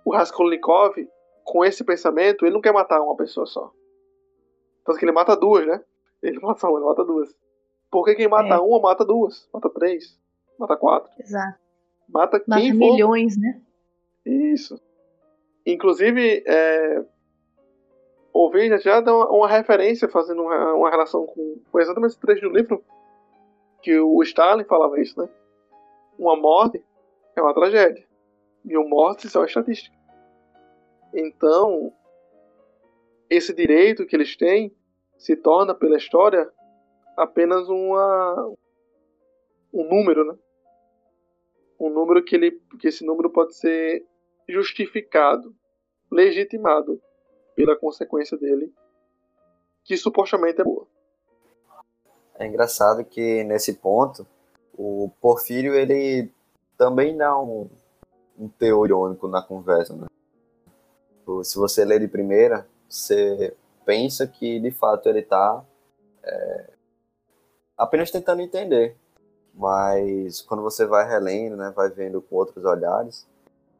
o 0.04 0.12
Raskolnikov, 0.12 0.94
com 1.42 1.64
esse 1.64 1.82
pensamento, 1.82 2.44
ele 2.44 2.54
não 2.54 2.60
quer 2.60 2.72
matar 2.72 3.00
uma 3.00 3.16
pessoa 3.16 3.46
só. 3.46 3.72
Tanto 4.86 4.98
que 4.98 5.04
ele 5.04 5.12
mata 5.12 5.36
duas, 5.36 5.66
né? 5.66 5.82
Ele 6.22 6.38
mata 6.40 6.60
só 6.60 6.68
uma, 6.68 6.78
ele 6.78 6.86
mata 6.86 7.04
duas. 7.04 7.34
Porque 7.90 8.14
quem 8.14 8.28
mata 8.28 8.54
é. 8.54 8.58
uma, 8.58 8.80
mata 8.80 9.04
duas, 9.04 9.48
mata 9.52 9.68
três, 9.68 10.18
mata 10.58 10.76
quatro. 10.76 11.10
Exato. 11.18 11.58
Mata 12.08 12.38
quem 12.38 12.72
mata 12.72 12.74
milhões, 12.74 13.36
né? 13.36 13.60
Isso. 14.24 14.80
Inclusive, 15.64 16.44
é... 16.46 17.04
ouvir 18.32 18.78
já 18.80 19.00
dá 19.00 19.14
uma, 19.14 19.28
uma 19.30 19.48
referência, 19.48 20.08
fazendo 20.08 20.42
uma, 20.42 20.74
uma 20.74 20.90
relação 20.90 21.26
com, 21.26 21.60
com, 21.70 21.80
exatamente 21.80 22.12
esse 22.12 22.20
trecho 22.20 22.48
do 22.48 22.54
livro, 22.54 22.84
que 23.82 23.98
o 23.98 24.22
Stalin 24.22 24.64
falava 24.64 25.00
isso, 25.00 25.20
né? 25.20 25.28
Uma 26.18 26.36
morte 26.36 26.84
é 27.34 27.42
uma 27.42 27.54
tragédia. 27.54 28.04
Mil 28.64 28.88
mortes 28.88 29.34
é 29.34 29.38
uma 29.38 29.46
estatística. 29.46 29.94
Então, 31.12 31.92
esse 33.28 33.54
direito 33.54 34.06
que 34.06 34.14
eles 34.14 34.36
têm 34.36 34.74
se 35.18 35.36
torna, 35.36 35.74
pela 35.74 35.96
história, 35.96 36.50
apenas 37.16 37.68
uma, 37.68 38.52
um 39.72 39.84
número, 39.88 40.24
né? 40.24 40.38
Um 41.78 41.90
número 41.90 42.24
que, 42.24 42.34
ele, 42.34 42.52
que 42.78 42.88
esse 42.88 43.04
número 43.04 43.30
pode 43.30 43.54
ser 43.56 44.04
justificado, 44.48 45.54
legitimado 46.10 47.00
pela 47.54 47.76
consequência 47.76 48.36
dele, 48.36 48.72
que 49.84 49.96
supostamente 49.96 50.60
é 50.60 50.64
boa. 50.64 50.86
É 52.38 52.46
engraçado 52.46 53.04
que 53.04 53.42
nesse 53.44 53.74
ponto 53.74 54.26
o 54.76 55.10
Porfírio 55.20 55.74
ele 55.74 56.30
também 56.76 57.16
dá 57.16 57.38
um, 57.38 57.68
um 58.38 58.48
teor 58.48 58.86
irônico 58.86 59.26
na 59.26 59.42
conversa, 59.42 59.96
né? 59.96 60.06
Se 61.42 61.56
você 61.56 61.84
ler 61.84 61.98
de 61.98 62.06
primeira, 62.06 62.68
você 62.88 63.56
pensa 63.84 64.26
que 64.26 64.60
de 64.60 64.70
fato 64.70 65.08
ele 65.08 65.20
está 65.20 65.64
é, 66.22 66.70
apenas 67.76 68.10
tentando 68.10 68.42
entender 68.42 68.96
mas 69.56 70.42
quando 70.42 70.62
você 70.62 70.84
vai 70.84 71.08
relendo, 71.08 71.56
né, 71.56 71.72
vai 71.74 71.88
vendo 71.88 72.20
com 72.20 72.36
outros 72.36 72.62
olhares, 72.64 73.26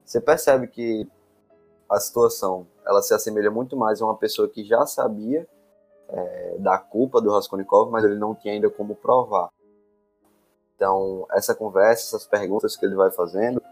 você 0.05 0.21
percebe 0.21 0.67
que 0.69 1.07
a 1.89 2.01
situação 2.01 2.67
ela 2.87 3.03
se 3.03 3.13
assemelha 3.13 3.51
muito 3.51 3.77
mais 3.77 4.01
a 4.01 4.07
uma 4.07 4.17
pessoa 4.17 4.49
que 4.49 4.65
já 4.65 4.87
sabia 4.87 5.47
é, 6.09 6.57
da 6.59 6.79
culpa 6.79 7.21
do 7.21 7.31
Raskolnikov, 7.31 7.91
mas 7.91 8.05
ele 8.05 8.15
não 8.15 8.35
tinha 8.35 8.55
ainda 8.55 8.71
como 8.71 8.95
provar. 8.95 9.51
Então, 10.75 11.27
essa 11.31 11.55
conversa, 11.55 12.17
essas 12.17 12.27
perguntas 12.27 12.77
que 12.77 12.87
ele 12.87 12.95
vai 12.95 13.11
fazendo, 13.11 13.63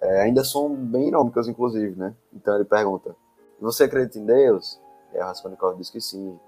é, 0.00 0.22
ainda 0.22 0.44
são 0.44 0.72
bem 0.74 1.08
irônicas, 1.08 1.48
inclusive, 1.48 1.98
né? 1.98 2.14
Então 2.32 2.54
ele 2.54 2.64
pergunta, 2.64 3.16
você 3.60 3.84
acredita 3.84 4.18
em 4.18 4.24
Deus? 4.24 4.80
E 5.12 5.18
o 5.18 5.22
Raskolnikov 5.22 5.76
diz 5.76 5.90
que 5.90 6.00
sim. 6.00 6.38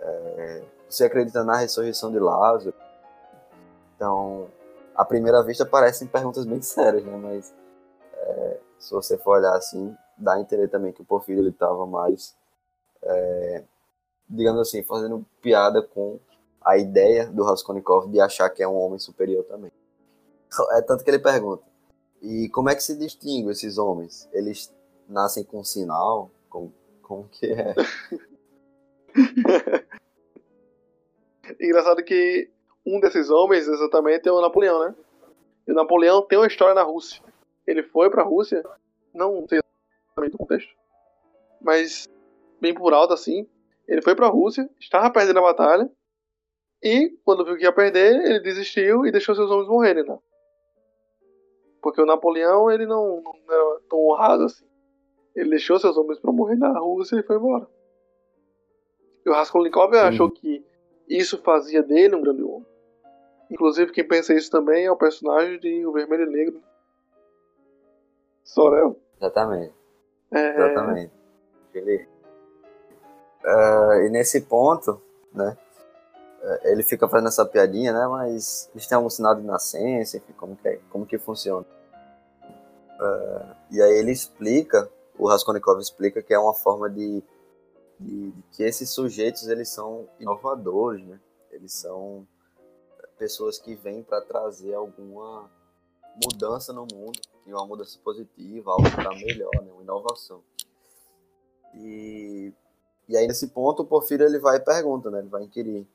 É, 0.00 0.62
você 0.88 1.04
acredita 1.04 1.42
na 1.44 1.56
ressurreição 1.56 2.10
de 2.12 2.18
Lázaro? 2.18 2.74
Então, 3.96 4.48
à 4.94 5.04
primeira 5.04 5.42
vista 5.42 5.66
parecem 5.66 6.06
perguntas 6.06 6.44
bem 6.44 6.60
sérias, 6.62 7.04
né? 7.04 7.16
Mas 7.16 7.54
é, 8.14 8.60
se 8.78 8.92
você 8.92 9.18
for 9.18 9.38
olhar 9.38 9.56
assim, 9.56 9.96
dá 10.16 10.34
a 10.34 10.40
entender 10.40 10.68
também 10.68 10.92
que 10.92 11.02
o 11.02 11.04
Porfírio 11.04 11.42
ele 11.42 11.50
estava 11.50 11.86
mais, 11.86 12.36
é, 13.02 13.64
digamos 14.28 14.60
assim, 14.60 14.82
fazendo 14.82 15.24
piada 15.42 15.82
com 15.82 16.18
a 16.60 16.76
ideia 16.76 17.26
do 17.26 17.44
Raskolnikov 17.44 18.08
de 18.10 18.20
achar 18.20 18.50
que 18.50 18.62
é 18.62 18.68
um 18.68 18.76
homem 18.76 18.98
superior 18.98 19.44
também. 19.44 19.72
É 20.72 20.82
tanto 20.82 21.04
que 21.04 21.10
ele 21.10 21.18
pergunta: 21.18 21.62
e 22.22 22.48
como 22.50 22.70
é 22.70 22.74
que 22.74 22.82
se 22.82 22.96
distingue 22.96 23.50
esses 23.50 23.78
homens? 23.78 24.28
Eles 24.32 24.72
nascem 25.08 25.44
com 25.44 25.64
sinal? 25.64 26.30
Como, 26.48 26.72
como 27.02 27.28
que 27.28 27.46
é? 27.46 27.74
Engraçado 31.60 32.04
que 32.04 32.50
um 32.84 33.00
desses 33.00 33.30
homens 33.30 33.66
exatamente 33.66 34.28
é 34.28 34.32
o 34.32 34.40
Napoleão, 34.40 34.80
né? 34.80 34.94
E 35.66 35.72
o 35.72 35.74
Napoleão 35.74 36.22
tem 36.22 36.38
uma 36.38 36.46
história 36.46 36.74
na 36.74 36.82
Rússia. 36.82 37.22
Ele 37.66 37.82
foi 37.82 38.10
para 38.10 38.22
a 38.22 38.24
Rússia, 38.24 38.62
não 39.12 39.46
sei 39.48 39.60
exatamente 39.60 40.34
o 40.34 40.38
contexto, 40.38 40.74
mas 41.60 42.08
bem 42.60 42.74
por 42.74 42.92
alto 42.94 43.12
assim. 43.12 43.48
Ele 43.86 44.02
foi 44.02 44.14
para 44.14 44.26
a 44.26 44.30
Rússia, 44.30 44.68
estava 44.78 45.10
perdendo 45.10 45.38
a 45.38 45.42
batalha, 45.42 45.90
e 46.82 47.10
quando 47.24 47.44
viu 47.44 47.56
que 47.56 47.64
ia 47.64 47.72
perder, 47.72 48.14
ele 48.24 48.40
desistiu 48.40 49.04
e 49.04 49.10
deixou 49.10 49.34
seus 49.34 49.50
homens 49.50 49.68
morrerem, 49.68 50.04
né? 50.04 50.18
Porque 51.82 52.00
o 52.00 52.06
Napoleão, 52.06 52.70
ele 52.70 52.86
não, 52.86 53.22
não 53.22 53.34
era 53.48 53.80
tão 53.88 53.98
honrado 53.98 54.44
assim. 54.44 54.67
Ele 55.38 55.50
deixou 55.50 55.78
seus 55.78 55.96
homens 55.96 56.18
para 56.18 56.32
morrer 56.32 56.56
na 56.56 56.76
Rússia 56.80 57.16
e 57.16 57.22
foi 57.22 57.36
embora. 57.36 57.68
E 59.24 59.30
o 59.30 59.32
Raskolnikov 59.32 59.94
achou 59.94 60.28
que 60.28 60.64
isso 61.08 61.40
fazia 61.42 61.80
dele 61.80 62.16
um 62.16 62.22
grande 62.22 62.42
homem. 62.42 62.66
Inclusive, 63.48 63.92
quem 63.92 64.06
pensa 64.06 64.34
isso 64.34 64.50
também 64.50 64.84
é 64.84 64.90
o 64.90 64.96
personagem 64.96 65.60
de 65.60 65.86
O 65.86 65.92
Vermelho 65.92 66.24
e 66.24 66.30
Negro. 66.30 66.60
Sorel. 68.42 68.96
Exatamente. 69.16 69.74
É... 70.32 70.56
Exatamente. 70.56 71.12
Ele... 71.72 72.08
Uh, 73.44 74.06
e 74.06 74.10
nesse 74.10 74.40
ponto, 74.40 75.00
né? 75.32 75.56
É, 76.42 76.72
ele 76.72 76.82
fica 76.82 77.08
fazendo 77.08 77.28
essa 77.28 77.46
piadinha, 77.46 77.92
né? 77.92 78.06
Mas 78.08 78.68
eles 78.74 78.88
têm 78.88 78.96
algum 78.96 79.08
sinal 79.08 79.36
de 79.36 79.42
nascença, 79.42 80.16
enfim, 80.16 80.32
como 80.32 80.56
que, 80.56 80.68
é, 80.68 80.80
como 80.90 81.06
que 81.06 81.16
funciona. 81.16 81.64
Uh, 83.00 83.54
e 83.70 83.80
aí 83.80 83.98
ele 83.98 84.10
explica, 84.10 84.90
o 85.18 85.28
Raskolnikov 85.28 85.80
explica 85.80 86.22
que 86.22 86.32
é 86.32 86.38
uma 86.38 86.54
forma 86.54 86.88
de, 86.88 87.22
de, 87.98 88.30
de 88.30 88.42
que 88.52 88.62
esses 88.62 88.90
sujeitos 88.90 89.48
eles 89.48 89.68
são 89.68 90.08
inovadores, 90.20 91.04
né? 91.04 91.18
Eles 91.50 91.72
são 91.72 92.26
pessoas 93.18 93.58
que 93.58 93.74
vêm 93.74 94.02
para 94.02 94.20
trazer 94.20 94.74
alguma 94.74 95.50
mudança 96.24 96.72
no 96.72 96.86
mundo, 96.92 97.20
e 97.46 97.52
uma 97.52 97.66
mudança 97.66 97.98
positiva, 98.04 98.70
algo 98.70 98.90
para 98.90 99.10
melhor, 99.14 99.50
né? 99.62 99.72
uma 99.72 99.82
inovação. 99.82 100.42
E, 101.74 102.52
e 103.08 103.16
aí 103.16 103.26
nesse 103.26 103.48
ponto 103.48 103.82
o 103.82 103.86
Porfírio 103.86 104.26
ele 104.26 104.38
vai 104.38 104.56
e 104.56 104.60
pergunta, 104.60 105.10
né? 105.10 105.18
ele 105.18 105.28
vai 105.28 105.44
inquirir. 105.44 105.86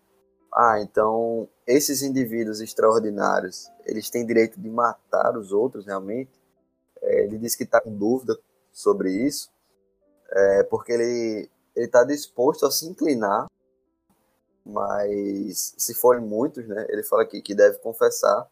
Ah, 0.51 0.79
então 0.81 1.47
esses 1.65 2.01
indivíduos 2.01 2.59
extraordinários, 2.59 3.69
eles 3.85 4.09
têm 4.09 4.25
direito 4.25 4.59
de 4.59 4.69
matar 4.69 5.37
os 5.37 5.51
outros 5.51 5.85
realmente? 5.85 6.31
É, 7.01 7.23
ele 7.23 7.37
diz 7.37 7.55
que 7.55 7.63
está 7.63 7.79
com 7.79 7.95
dúvida 7.95 8.37
sobre 8.73 9.11
isso, 9.11 9.49
é, 10.31 10.63
porque 10.63 10.91
ele 10.91 11.49
está 11.75 12.03
disposto 12.03 12.65
a 12.65 12.71
se 12.71 12.85
inclinar 12.85 13.47
mas 14.65 15.75
se 15.77 15.93
forem 15.93 16.21
muitos, 16.21 16.65
né, 16.67 16.85
ele 16.89 17.03
fala 17.03 17.23
aqui 17.23 17.41
que 17.41 17.53
deve 17.53 17.77
confessar 17.79 18.47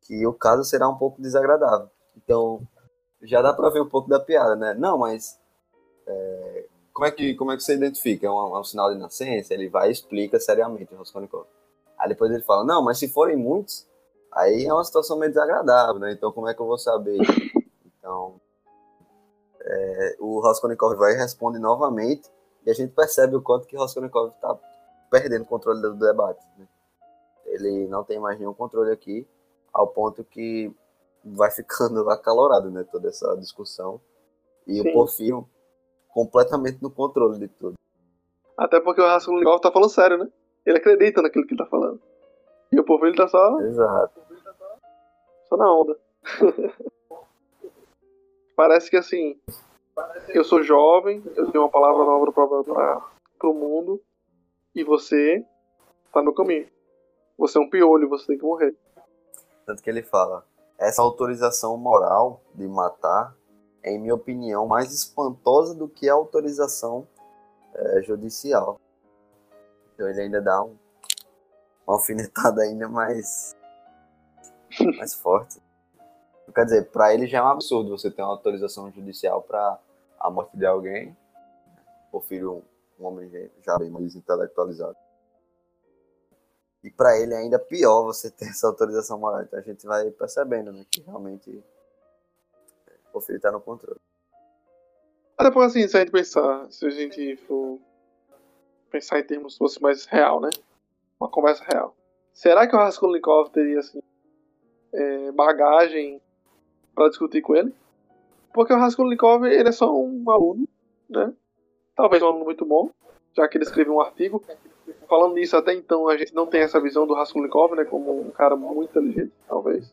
que 0.00 0.26
o 0.26 0.32
caso 0.32 0.64
será 0.64 0.88
um 0.88 0.96
pouco 0.96 1.20
desagradável. 1.20 1.90
Então, 2.16 2.66
já 3.22 3.42
dá 3.42 3.52
para 3.52 3.68
ver 3.68 3.82
um 3.82 3.88
pouco 3.88 4.08
da 4.08 4.18
piada, 4.18 4.56
né? 4.56 4.74
Não, 4.74 4.96
mas 4.96 5.38
é, 6.06 6.66
como, 6.92 7.06
é 7.06 7.10
que, 7.10 7.34
como 7.34 7.52
é 7.52 7.56
que 7.56 7.62
você 7.62 7.74
identifica? 7.74 8.26
É 8.26 8.30
um, 8.30 8.56
é 8.56 8.60
um, 8.60 8.64
sinal 8.64 8.90
de 8.92 8.98
nascença? 8.98 9.52
Ele 9.52 9.68
vai 9.68 9.88
e 9.88 9.92
explica 9.92 10.40
seriamente 10.40 10.94
o. 10.94 11.46
Aí 11.98 12.08
depois 12.08 12.32
ele 12.32 12.42
fala, 12.42 12.64
não, 12.64 12.82
mas 12.82 12.98
se 12.98 13.08
forem 13.08 13.36
muitos, 13.36 13.86
aí 14.32 14.64
é 14.64 14.72
uma 14.72 14.82
situação 14.82 15.18
meio 15.18 15.30
desagradável, 15.30 15.98
né? 16.00 16.12
Então 16.12 16.32
como 16.32 16.48
é 16.48 16.54
que 16.54 16.60
eu 16.60 16.66
vou 16.66 16.78
saber? 16.78 17.18
É, 19.62 20.16
o 20.18 20.40
Raskolnikov 20.40 20.96
vai 20.96 21.12
e 21.12 21.16
responde 21.16 21.58
novamente, 21.58 22.30
e 22.64 22.70
a 22.70 22.74
gente 22.74 22.92
percebe 22.92 23.36
o 23.36 23.42
quanto 23.42 23.66
que 23.66 23.76
o 23.76 23.80
Raskolnikov 23.80 24.30
está 24.30 24.58
perdendo 25.10 25.42
o 25.42 25.46
controle 25.46 25.80
do 25.80 25.94
debate. 25.94 26.44
Né? 26.58 26.66
Ele 27.46 27.88
não 27.88 28.04
tem 28.04 28.18
mais 28.18 28.38
nenhum 28.38 28.54
controle 28.54 28.92
aqui, 28.92 29.26
ao 29.72 29.88
ponto 29.88 30.24
que 30.24 30.72
vai 31.24 31.50
ficando 31.50 32.08
acalorado, 32.10 32.70
né, 32.70 32.84
toda 32.90 33.08
essa 33.08 33.36
discussão. 33.36 34.00
E 34.66 34.80
Sim. 34.80 34.88
o 34.88 34.92
Porfírio 34.92 35.48
completamente 36.08 36.82
no 36.82 36.90
controle 36.90 37.38
de 37.38 37.48
tudo. 37.48 37.74
Até 38.56 38.80
porque 38.80 39.00
o 39.00 39.06
Raskolnikov 39.06 39.60
tá 39.60 39.72
falando 39.72 39.90
sério, 39.90 40.18
né? 40.18 40.28
Ele 40.66 40.78
acredita 40.78 41.22
naquilo 41.22 41.46
que 41.46 41.54
ele 41.54 41.64
tá 41.64 41.70
falando. 41.70 42.00
E 42.70 42.78
o 42.78 42.84
Porfírio 42.84 43.16
tá 43.16 43.26
só... 43.26 43.60
Exato. 43.62 44.20
Só 45.48 45.56
na 45.56 45.72
onda. 45.72 45.98
Parece 48.60 48.90
que 48.90 48.96
assim, 48.98 49.40
eu 50.34 50.44
sou 50.44 50.62
jovem, 50.62 51.22
eu 51.34 51.50
tenho 51.50 51.64
uma 51.64 51.70
palavra 51.70 52.04
nova 52.04 52.30
para 52.30 53.48
o 53.48 53.54
mundo, 53.54 54.02
e 54.74 54.84
você 54.84 55.42
tá 56.12 56.22
no 56.22 56.34
caminho. 56.34 56.68
Você 57.38 57.56
é 57.56 57.60
um 57.62 57.70
piolho, 57.70 58.10
você 58.10 58.26
tem 58.26 58.36
que 58.36 58.44
morrer. 58.44 58.76
Tanto 59.64 59.82
que 59.82 59.88
ele 59.88 60.02
fala: 60.02 60.46
essa 60.78 61.00
autorização 61.00 61.74
moral 61.78 62.42
de 62.54 62.68
matar 62.68 63.34
é, 63.82 63.92
em 63.92 63.98
minha 63.98 64.14
opinião, 64.14 64.66
mais 64.66 64.92
espantosa 64.92 65.74
do 65.74 65.88
que 65.88 66.06
a 66.06 66.12
autorização 66.12 67.08
é, 67.74 68.02
judicial. 68.02 68.78
Então 69.94 70.06
ele 70.06 70.20
ainda 70.20 70.42
dá 70.42 70.62
um, 70.62 70.76
uma 71.86 71.96
alfinetada 71.96 72.60
ainda 72.60 72.90
mais, 72.90 73.56
mais 74.98 75.14
forte. 75.14 75.62
Quer 76.54 76.64
dizer, 76.64 76.90
para 76.90 77.14
ele 77.14 77.26
já 77.26 77.38
é 77.38 77.42
um 77.42 77.48
absurdo 77.48 77.96
você 77.96 78.10
ter 78.10 78.22
uma 78.22 78.30
autorização 78.30 78.90
judicial 78.90 79.42
para 79.42 79.78
a 80.18 80.30
morte 80.30 80.56
de 80.56 80.66
alguém. 80.66 81.16
O 82.12 82.20
filho 82.20 82.62
um 83.00 83.06
homem 83.06 83.30
já 83.64 83.78
bem 83.78 83.90
mais 83.90 84.14
intelectualizado. 84.14 84.96
E 86.84 86.90
para 86.90 87.18
ele 87.18 87.34
é 87.34 87.38
ainda 87.38 87.58
pior 87.58 88.04
você 88.04 88.30
ter 88.30 88.46
essa 88.46 88.66
autorização 88.66 89.18
moral. 89.18 89.42
Então 89.42 89.58
a 89.58 89.62
gente 89.62 89.86
vai 89.86 90.10
percebendo 90.10 90.72
né, 90.72 90.84
que 90.90 91.00
realmente 91.00 91.62
o 93.12 93.20
filho 93.20 93.36
está 93.36 93.50
no 93.50 93.60
controle. 93.60 94.00
Até 95.36 95.50
porque 95.50 95.66
assim, 95.66 95.88
se 95.88 95.96
a 95.96 96.00
gente 96.00 96.12
pensar, 96.12 96.70
se 96.70 96.86
a 96.86 96.90
gente 96.90 97.36
for 97.36 97.78
pensar 98.90 99.18
em 99.18 99.24
termos 99.24 99.56
fosse 99.56 99.80
mais 99.80 100.04
real, 100.04 100.40
né? 100.40 100.50
Uma 101.18 101.30
conversa 101.30 101.64
real. 101.64 101.96
Será 102.32 102.66
que 102.66 102.74
o 102.74 102.78
Raskolnikov 102.78 103.50
teria 103.50 103.78
assim 103.78 104.02
é, 104.92 105.32
bagagem 105.32 106.20
para 106.94 107.08
discutir 107.08 107.40
com 107.40 107.54
ele? 107.56 107.72
Porque 108.52 108.72
o 108.72 108.78
Raskolnikov 108.78 109.44
ele 109.44 109.68
é 109.68 109.72
só 109.72 109.94
um 109.94 110.28
aluno, 110.30 110.68
né? 111.08 111.32
Talvez 111.94 112.22
um 112.22 112.26
aluno 112.26 112.44
muito 112.44 112.64
bom, 112.64 112.90
já 113.36 113.46
que 113.48 113.56
ele 113.56 113.64
escreveu 113.64 113.94
um 113.94 114.00
artigo. 114.00 114.42
Falando 115.08 115.34
nisso, 115.34 115.56
até 115.56 115.72
então 115.72 116.08
a 116.08 116.16
gente 116.16 116.34
não 116.34 116.46
tem 116.46 116.60
essa 116.60 116.80
visão 116.80 117.06
do 117.06 117.14
Raskolnikov, 117.14 117.74
né? 117.74 117.84
Como 117.84 118.20
um 118.20 118.30
cara 118.30 118.56
muito 118.56 118.90
inteligente, 118.90 119.32
talvez. 119.48 119.92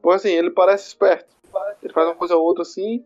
Porque 0.00 0.16
assim, 0.16 0.30
ele 0.30 0.50
parece 0.50 0.88
esperto. 0.88 1.34
Ele 1.82 1.92
faz 1.92 2.06
uma 2.06 2.14
coisa 2.14 2.36
ou 2.36 2.44
outra 2.44 2.62
assim, 2.62 3.04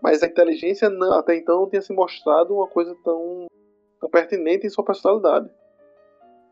mas 0.00 0.22
a 0.22 0.26
inteligência 0.26 0.88
não, 0.88 1.12
até 1.12 1.36
então 1.36 1.60
não 1.60 1.68
tinha 1.68 1.82
se 1.82 1.92
mostrado 1.92 2.54
uma 2.54 2.66
coisa 2.66 2.96
tão, 3.04 3.46
tão 4.00 4.08
pertinente 4.08 4.66
em 4.66 4.70
sua 4.70 4.84
personalidade. 4.84 5.50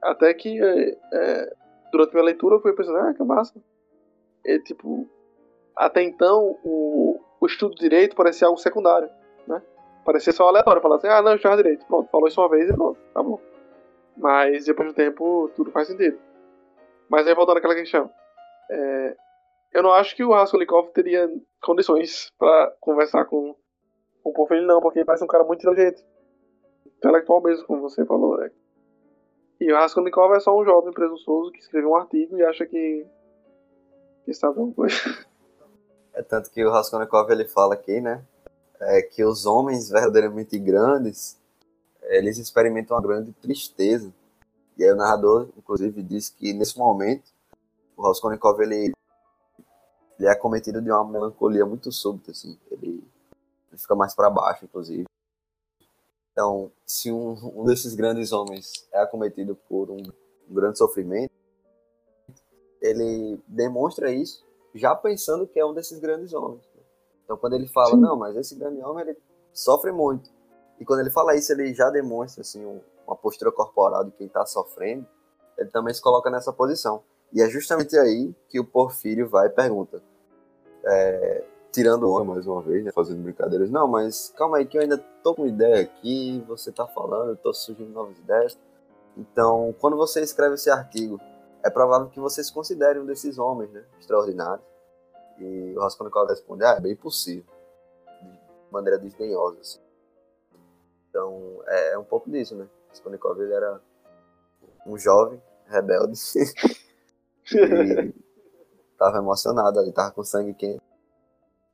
Até 0.03 0.33
que 0.35 0.63
é, 0.63 0.97
é, 1.13 1.57
durante 1.91 2.13
minha 2.13 2.25
leitura 2.25 2.57
eu 2.57 2.61
fui 2.61 2.73
pensando, 2.73 2.99
ah, 2.99 3.15
que 3.15 3.23
massa. 3.23 3.55
E, 4.45 4.59
tipo, 4.61 5.09
até 5.77 6.03
então 6.03 6.59
o, 6.65 7.21
o 7.41 7.47
estudo 7.47 7.75
de 7.75 7.81
direito 7.81 8.17
parecia 8.17 8.47
algo 8.47 8.59
secundário, 8.59 9.09
né? 9.47 9.63
Parecia 10.05 10.33
só 10.33 10.49
aleatório, 10.49 10.83
falar 10.83 10.97
assim, 10.97 11.09
ah, 11.09 11.23
não, 11.23 11.33
eu 11.33 11.37
estudava 11.37 11.63
direito. 11.63 11.87
Pronto, 11.87 12.11
falou 12.11 12.29
isso 12.29 12.41
uma 12.41 12.49
vez 12.49 12.69
e 12.69 12.75
pronto, 12.75 12.99
tá 13.13 13.23
bom. 13.23 13.41
Mas 14.17 14.65
depois 14.65 14.89
do 14.89 14.95
tempo 14.95 15.51
tudo 15.55 15.71
faz 15.71 15.89
sentido. 15.89 16.19
Mas 17.09 17.27
aí 17.27 17.35
voltando 17.35 17.59
àquela 17.59 17.75
questão. 17.75 18.11
É, 18.71 19.17
eu 19.73 19.83
não 19.83 19.93
acho 19.93 20.17
que 20.17 20.25
o 20.25 20.33
Raskolnikov 20.33 20.91
teria 20.91 21.29
condições 21.63 22.33
para 22.39 22.75
conversar 22.81 23.25
com, 23.25 23.55
com 24.23 24.31
o 24.31 24.33
Porfírio, 24.33 24.67
não, 24.67 24.81
porque 24.81 24.99
ele 24.99 25.07
parece 25.07 25.25
um 25.25 25.29
cara 25.29 25.45
muito 25.45 25.61
inteligente. 25.61 26.05
Intelectual 26.99 27.43
mesmo, 27.43 27.67
como 27.67 27.83
você 27.83 28.05
falou, 28.05 28.37
né? 28.37 28.51
E 29.61 29.71
o 29.73 29.77
Raskolnikov 29.77 30.35
é 30.35 30.41
só 30.41 30.59
um 30.59 30.65
jovem 30.65 30.93
presunçoso 30.93 31.53
que 31.53 31.59
escreveu 31.59 31.91
um 31.91 31.97
artigo 31.97 32.37
e 32.39 32.45
acha 32.45 32.65
que, 32.67 33.07
que 34.25 34.33
sabe 34.33 34.59
alguma 34.59 34.75
coisa. 34.75 34.97
É 36.15 36.23
tanto 36.23 36.51
que 36.51 36.65
o 36.65 36.71
Raskolnikov 36.71 37.31
ele 37.31 37.47
fala 37.47 37.75
aqui, 37.75 38.01
né? 38.01 38.25
É 38.81 39.03
que 39.03 39.25
os 39.25 39.47
homens 39.47 39.89
verdadeiramente 39.89 40.59
grandes 40.59 41.39
eles 42.03 42.39
experimentam 42.39 42.97
uma 42.97 43.03
grande 43.03 43.33
tristeza. 43.33 44.13
E 44.77 44.85
aí 44.85 44.91
o 44.91 44.97
narrador, 44.97 45.49
inclusive, 45.57 46.03
diz 46.03 46.29
que 46.29 46.53
nesse 46.53 46.79
momento 46.79 47.31
o 47.97 48.03
Raskolnikov 48.03 48.61
ele 48.61 48.93
ele 50.19 50.29
é 50.29 50.33
acometido 50.33 50.83
de 50.83 50.91
uma 50.91 51.03
melancolia 51.03 51.65
muito 51.65 51.91
súbita, 51.91 52.33
assim. 52.33 52.59
Ele, 52.71 53.03
ele 53.71 53.79
fica 53.79 53.95
mais 53.95 54.15
para 54.15 54.29
baixo, 54.29 54.67
inclusive. 54.67 55.07
Então, 56.33 56.71
se 56.85 57.11
um, 57.11 57.33
um 57.59 57.65
desses 57.65 57.95
grandes 57.95 58.31
homens 58.31 58.87
é 58.93 59.01
acometido 59.01 59.55
por 59.55 59.91
um, 59.91 60.03
um 60.49 60.55
grande 60.55 60.77
sofrimento, 60.77 61.33
ele 62.83 63.41
demonstra 63.49 64.13
isso 64.13 64.45
já 64.75 64.95
pensando 64.95 65.47
que 65.47 65.59
é 65.59 65.65
um 65.65 65.75
desses 65.75 65.99
grandes 65.99 66.33
homens. 66.33 66.63
Então, 67.25 67.37
quando 67.37 67.55
ele 67.55 67.69
fala, 67.69 67.91
Sim. 67.91 68.01
não, 68.01 68.17
mas 68.17 68.37
esse 68.37 68.55
grande 68.55 68.81
homem 68.83 69.05
ele 69.05 69.19
sofre 69.53 69.93
muito. 69.93 70.31
E 70.79 70.85
quando 70.85 71.01
ele 71.01 71.11
fala 71.11 71.37
isso, 71.37 71.53
ele 71.53 71.73
já 71.75 71.91
demonstra 71.91 72.41
assim 72.41 72.65
um, 72.65 72.81
uma 73.07 73.15
postura 73.15 73.53
corporal 73.53 74.05
de 74.05 74.11
quem 74.13 74.27
está 74.27 74.45
sofrendo. 74.47 75.07
Ele 75.59 75.71
também 75.71 75.93
se 75.93 76.01
coloca 76.01 76.31
nessa 76.31 76.53
posição. 76.53 77.03
E 77.33 77.43
é 77.43 77.49
justamente 77.49 77.97
aí 77.97 78.35
que 78.49 78.59
o 78.59 78.65
Porfírio 78.65 79.29
vai 79.29 79.47
e 79.47 79.51
pergunta: 79.51 80.03
é, 80.85 81.45
tirando 81.71 82.11
onda 82.11 82.25
mais 82.25 82.47
uma 82.47 82.63
vez, 82.63 82.85
né, 82.85 82.91
fazendo 82.93 83.23
brincadeiras. 83.23 83.71
Não, 83.71 83.87
mas 83.87 84.33
calma 84.37 84.59
aí 84.59 84.67
que 84.67 84.77
eu 84.77 84.83
ainda 84.83 84.99
tô 85.23 85.35
com 85.35 85.47
ideia 85.47 85.83
aqui, 85.83 86.43
você 86.49 86.73
tá 86.73 86.87
falando, 86.87 87.31
eu 87.31 87.37
tô 87.37 87.53
surgindo 87.53 87.91
novas 87.91 88.19
ideias. 88.19 88.59
Então, 89.17 89.75
quando 89.81 89.97
você 89.97 90.21
escreve 90.21 90.55
esse 90.55 90.71
artigo, 90.71 91.21
é 91.63 91.71
provável 91.71 92.09
que 92.09 92.21
você 92.21 92.43
se 92.43 92.53
considere 92.53 92.99
um 92.99 93.07
desses 93.07 93.39
homens, 93.39 93.71
né, 93.71 93.85
extraordinários. 93.99 94.65
E 95.39 95.75
o 95.77 95.81
Raskolnikov 95.81 96.29
responde, 96.29 96.65
ah, 96.65 96.75
é 96.77 96.81
bem 96.81 96.95
possível, 96.95 97.45
de 98.23 98.73
maneira 98.73 98.99
desdenhosa, 98.99 99.59
assim. 99.61 99.81
Então, 101.09 101.63
é, 101.67 101.93
é 101.95 101.99
um 101.99 102.05
pouco 102.05 102.31
disso, 102.31 102.55
né. 102.55 102.69
Raskolnikov, 102.89 103.41
ele 103.41 103.53
era 103.53 103.81
um 104.87 104.99
jovem, 104.99 105.41
rebelde, 105.67 106.19
e 107.53 108.15
tava 108.99 109.19
emocionado 109.19 109.79
ali, 109.79 109.93
tava 109.93 110.11
com 110.13 110.23
sangue 110.23 110.55
quente. 110.55 110.83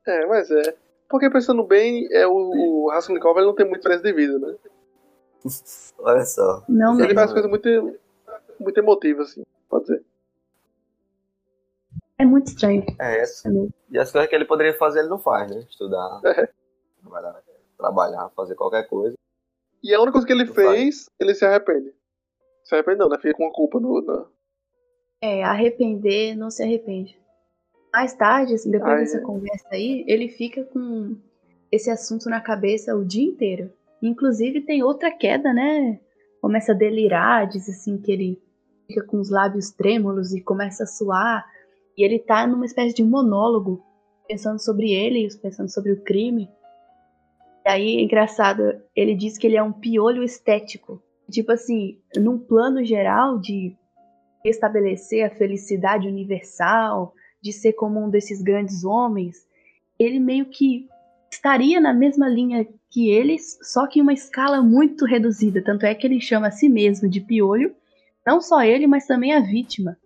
É, 0.07 0.27
mas 0.27 0.51
é. 0.51 0.77
Porque 1.09 1.31
pensando 1.31 1.65
bem, 1.65 2.09
é 2.13 2.27
o, 2.27 2.33
o 2.33 2.91
Raskolnikov 2.91 3.37
ele 3.39 3.47
não 3.47 3.55
tem 3.55 3.67
muita 3.67 3.79
experiência 3.79 4.13
de 4.13 4.13
vida, 4.13 4.39
né? 4.39 4.57
Olha 5.99 6.25
só. 6.25 6.65
Não 6.69 7.01
ele 7.01 7.15
faz 7.15 7.33
coisas 7.33 7.51
muito, 7.51 7.99
muito 8.59 8.79
emotivas, 8.79 9.31
assim, 9.31 9.45
pode 9.69 9.87
ser. 9.87 10.05
É 12.19 12.25
muito 12.25 12.49
estranho. 12.49 12.85
É, 13.01 13.21
essa. 13.21 13.49
É 13.49 13.53
e 13.91 13.99
as 13.99 14.11
coisas 14.11 14.29
que 14.29 14.35
ele 14.35 14.47
poderia 14.47 14.77
fazer, 14.79 15.01
ele 15.01 15.09
não 15.09 15.19
faz, 15.19 15.51
né? 15.51 15.61
Estudar, 15.69 16.21
é. 16.25 16.49
trabalhar, 17.03 17.43
trabalhar, 17.77 18.31
fazer 18.31 18.55
qualquer 18.55 18.89
coisa. 18.89 19.17
E 19.83 19.95
a 19.95 19.99
única 19.99 20.13
coisa 20.13 20.27
que 20.27 20.33
ele 20.33 20.45
não 20.45 20.55
fez, 20.55 21.05
faz. 21.05 21.11
ele 21.21 21.35
se 21.35 21.45
arrepende. 21.45 21.95
Se 22.65 22.75
arrepende 22.75 22.99
não, 22.99 23.09
né? 23.09 23.19
Fica 23.19 23.35
com 23.35 23.47
a 23.47 23.53
culpa 23.53 23.79
no, 23.79 24.01
na, 24.01 24.27
é, 25.21 25.43
arrepender 25.43 26.37
não 26.37 26.51
se 26.51 26.63
arrepende. 26.63 27.19
Mais 27.93 28.15
tarde, 28.15 28.55
assim, 28.55 28.71
depois 28.71 28.93
Ai, 28.93 28.99
dessa 29.01 29.19
é. 29.19 29.23
conversa 29.23 29.69
aí, 29.73 30.05
ele 30.07 30.29
fica 30.29 30.65
com 30.65 31.17
esse 31.73 31.91
assunto 31.91 32.29
na 32.29 32.41
cabeça 32.41 32.95
o 32.95 33.05
dia 33.05 33.25
inteiro. 33.25 33.73
Inclusive 34.03 34.61
tem 34.61 34.83
outra 34.83 35.11
queda, 35.11 35.53
né? 35.53 35.99
Começa 36.41 36.73
a 36.73 36.75
delirar, 36.75 37.49
diz 37.49 37.69
assim 37.69 37.97
que 37.97 38.13
ele 38.13 38.43
fica 38.87 39.05
com 39.05 39.19
os 39.19 39.31
lábios 39.31 39.71
trêmulos 39.71 40.33
e 40.33 40.41
começa 40.41 40.85
a 40.85 40.87
suar. 40.87 41.45
E 41.97 42.05
ele 42.05 42.19
tá 42.19 42.47
numa 42.47 42.67
espécie 42.67 42.95
de 42.95 43.03
monólogo, 43.03 43.83
pensando 44.29 44.59
sobre 44.59 44.93
ele, 44.93 45.29
pensando 45.41 45.71
sobre 45.71 45.93
o 45.93 46.03
crime. 46.03 46.49
E 47.65 47.69
aí, 47.69 48.03
engraçado, 48.03 48.81
ele 48.95 49.15
diz 49.15 49.39
que 49.39 49.47
ele 49.47 49.57
é 49.57 49.63
um 49.63 49.73
piolho 49.73 50.23
estético. 50.23 51.03
Tipo 51.31 51.53
assim, 51.53 51.99
num 52.17 52.39
plano 52.39 52.85
geral 52.85 53.39
de 53.39 53.77
estabelecer 54.45 55.25
a 55.25 55.35
felicidade 55.35 56.07
universal, 56.07 57.13
de 57.43 57.53
ser 57.53 57.73
como 57.73 58.05
um 58.05 58.09
desses 58.09 58.41
grandes 58.43 58.85
homens, 58.85 59.47
ele 59.99 60.21
meio 60.21 60.47
que 60.47 60.89
estaria 61.31 61.81
na 61.81 61.93
mesma 61.93 62.29
linha 62.29 62.67
que 62.91 63.11
eles, 63.11 63.59
só 63.63 63.87
que 63.87 63.99
em 63.99 64.03
uma 64.03 64.13
escala 64.13 64.63
muito 64.63 65.05
reduzida. 65.05 65.63
Tanto 65.63 65.85
é 65.85 65.95
que 65.95 66.07
ele 66.07 66.21
chama 66.21 66.49
a 66.49 66.53
si 66.53 66.69
mesmo 66.69 67.09
de 67.09 67.21
piolho, 67.21 67.75
não 68.27 68.41
só 68.41 68.63
ele, 68.63 68.87
mas 68.87 69.07
também 69.07 69.33
a 69.33 69.41
vítima, 69.41 69.97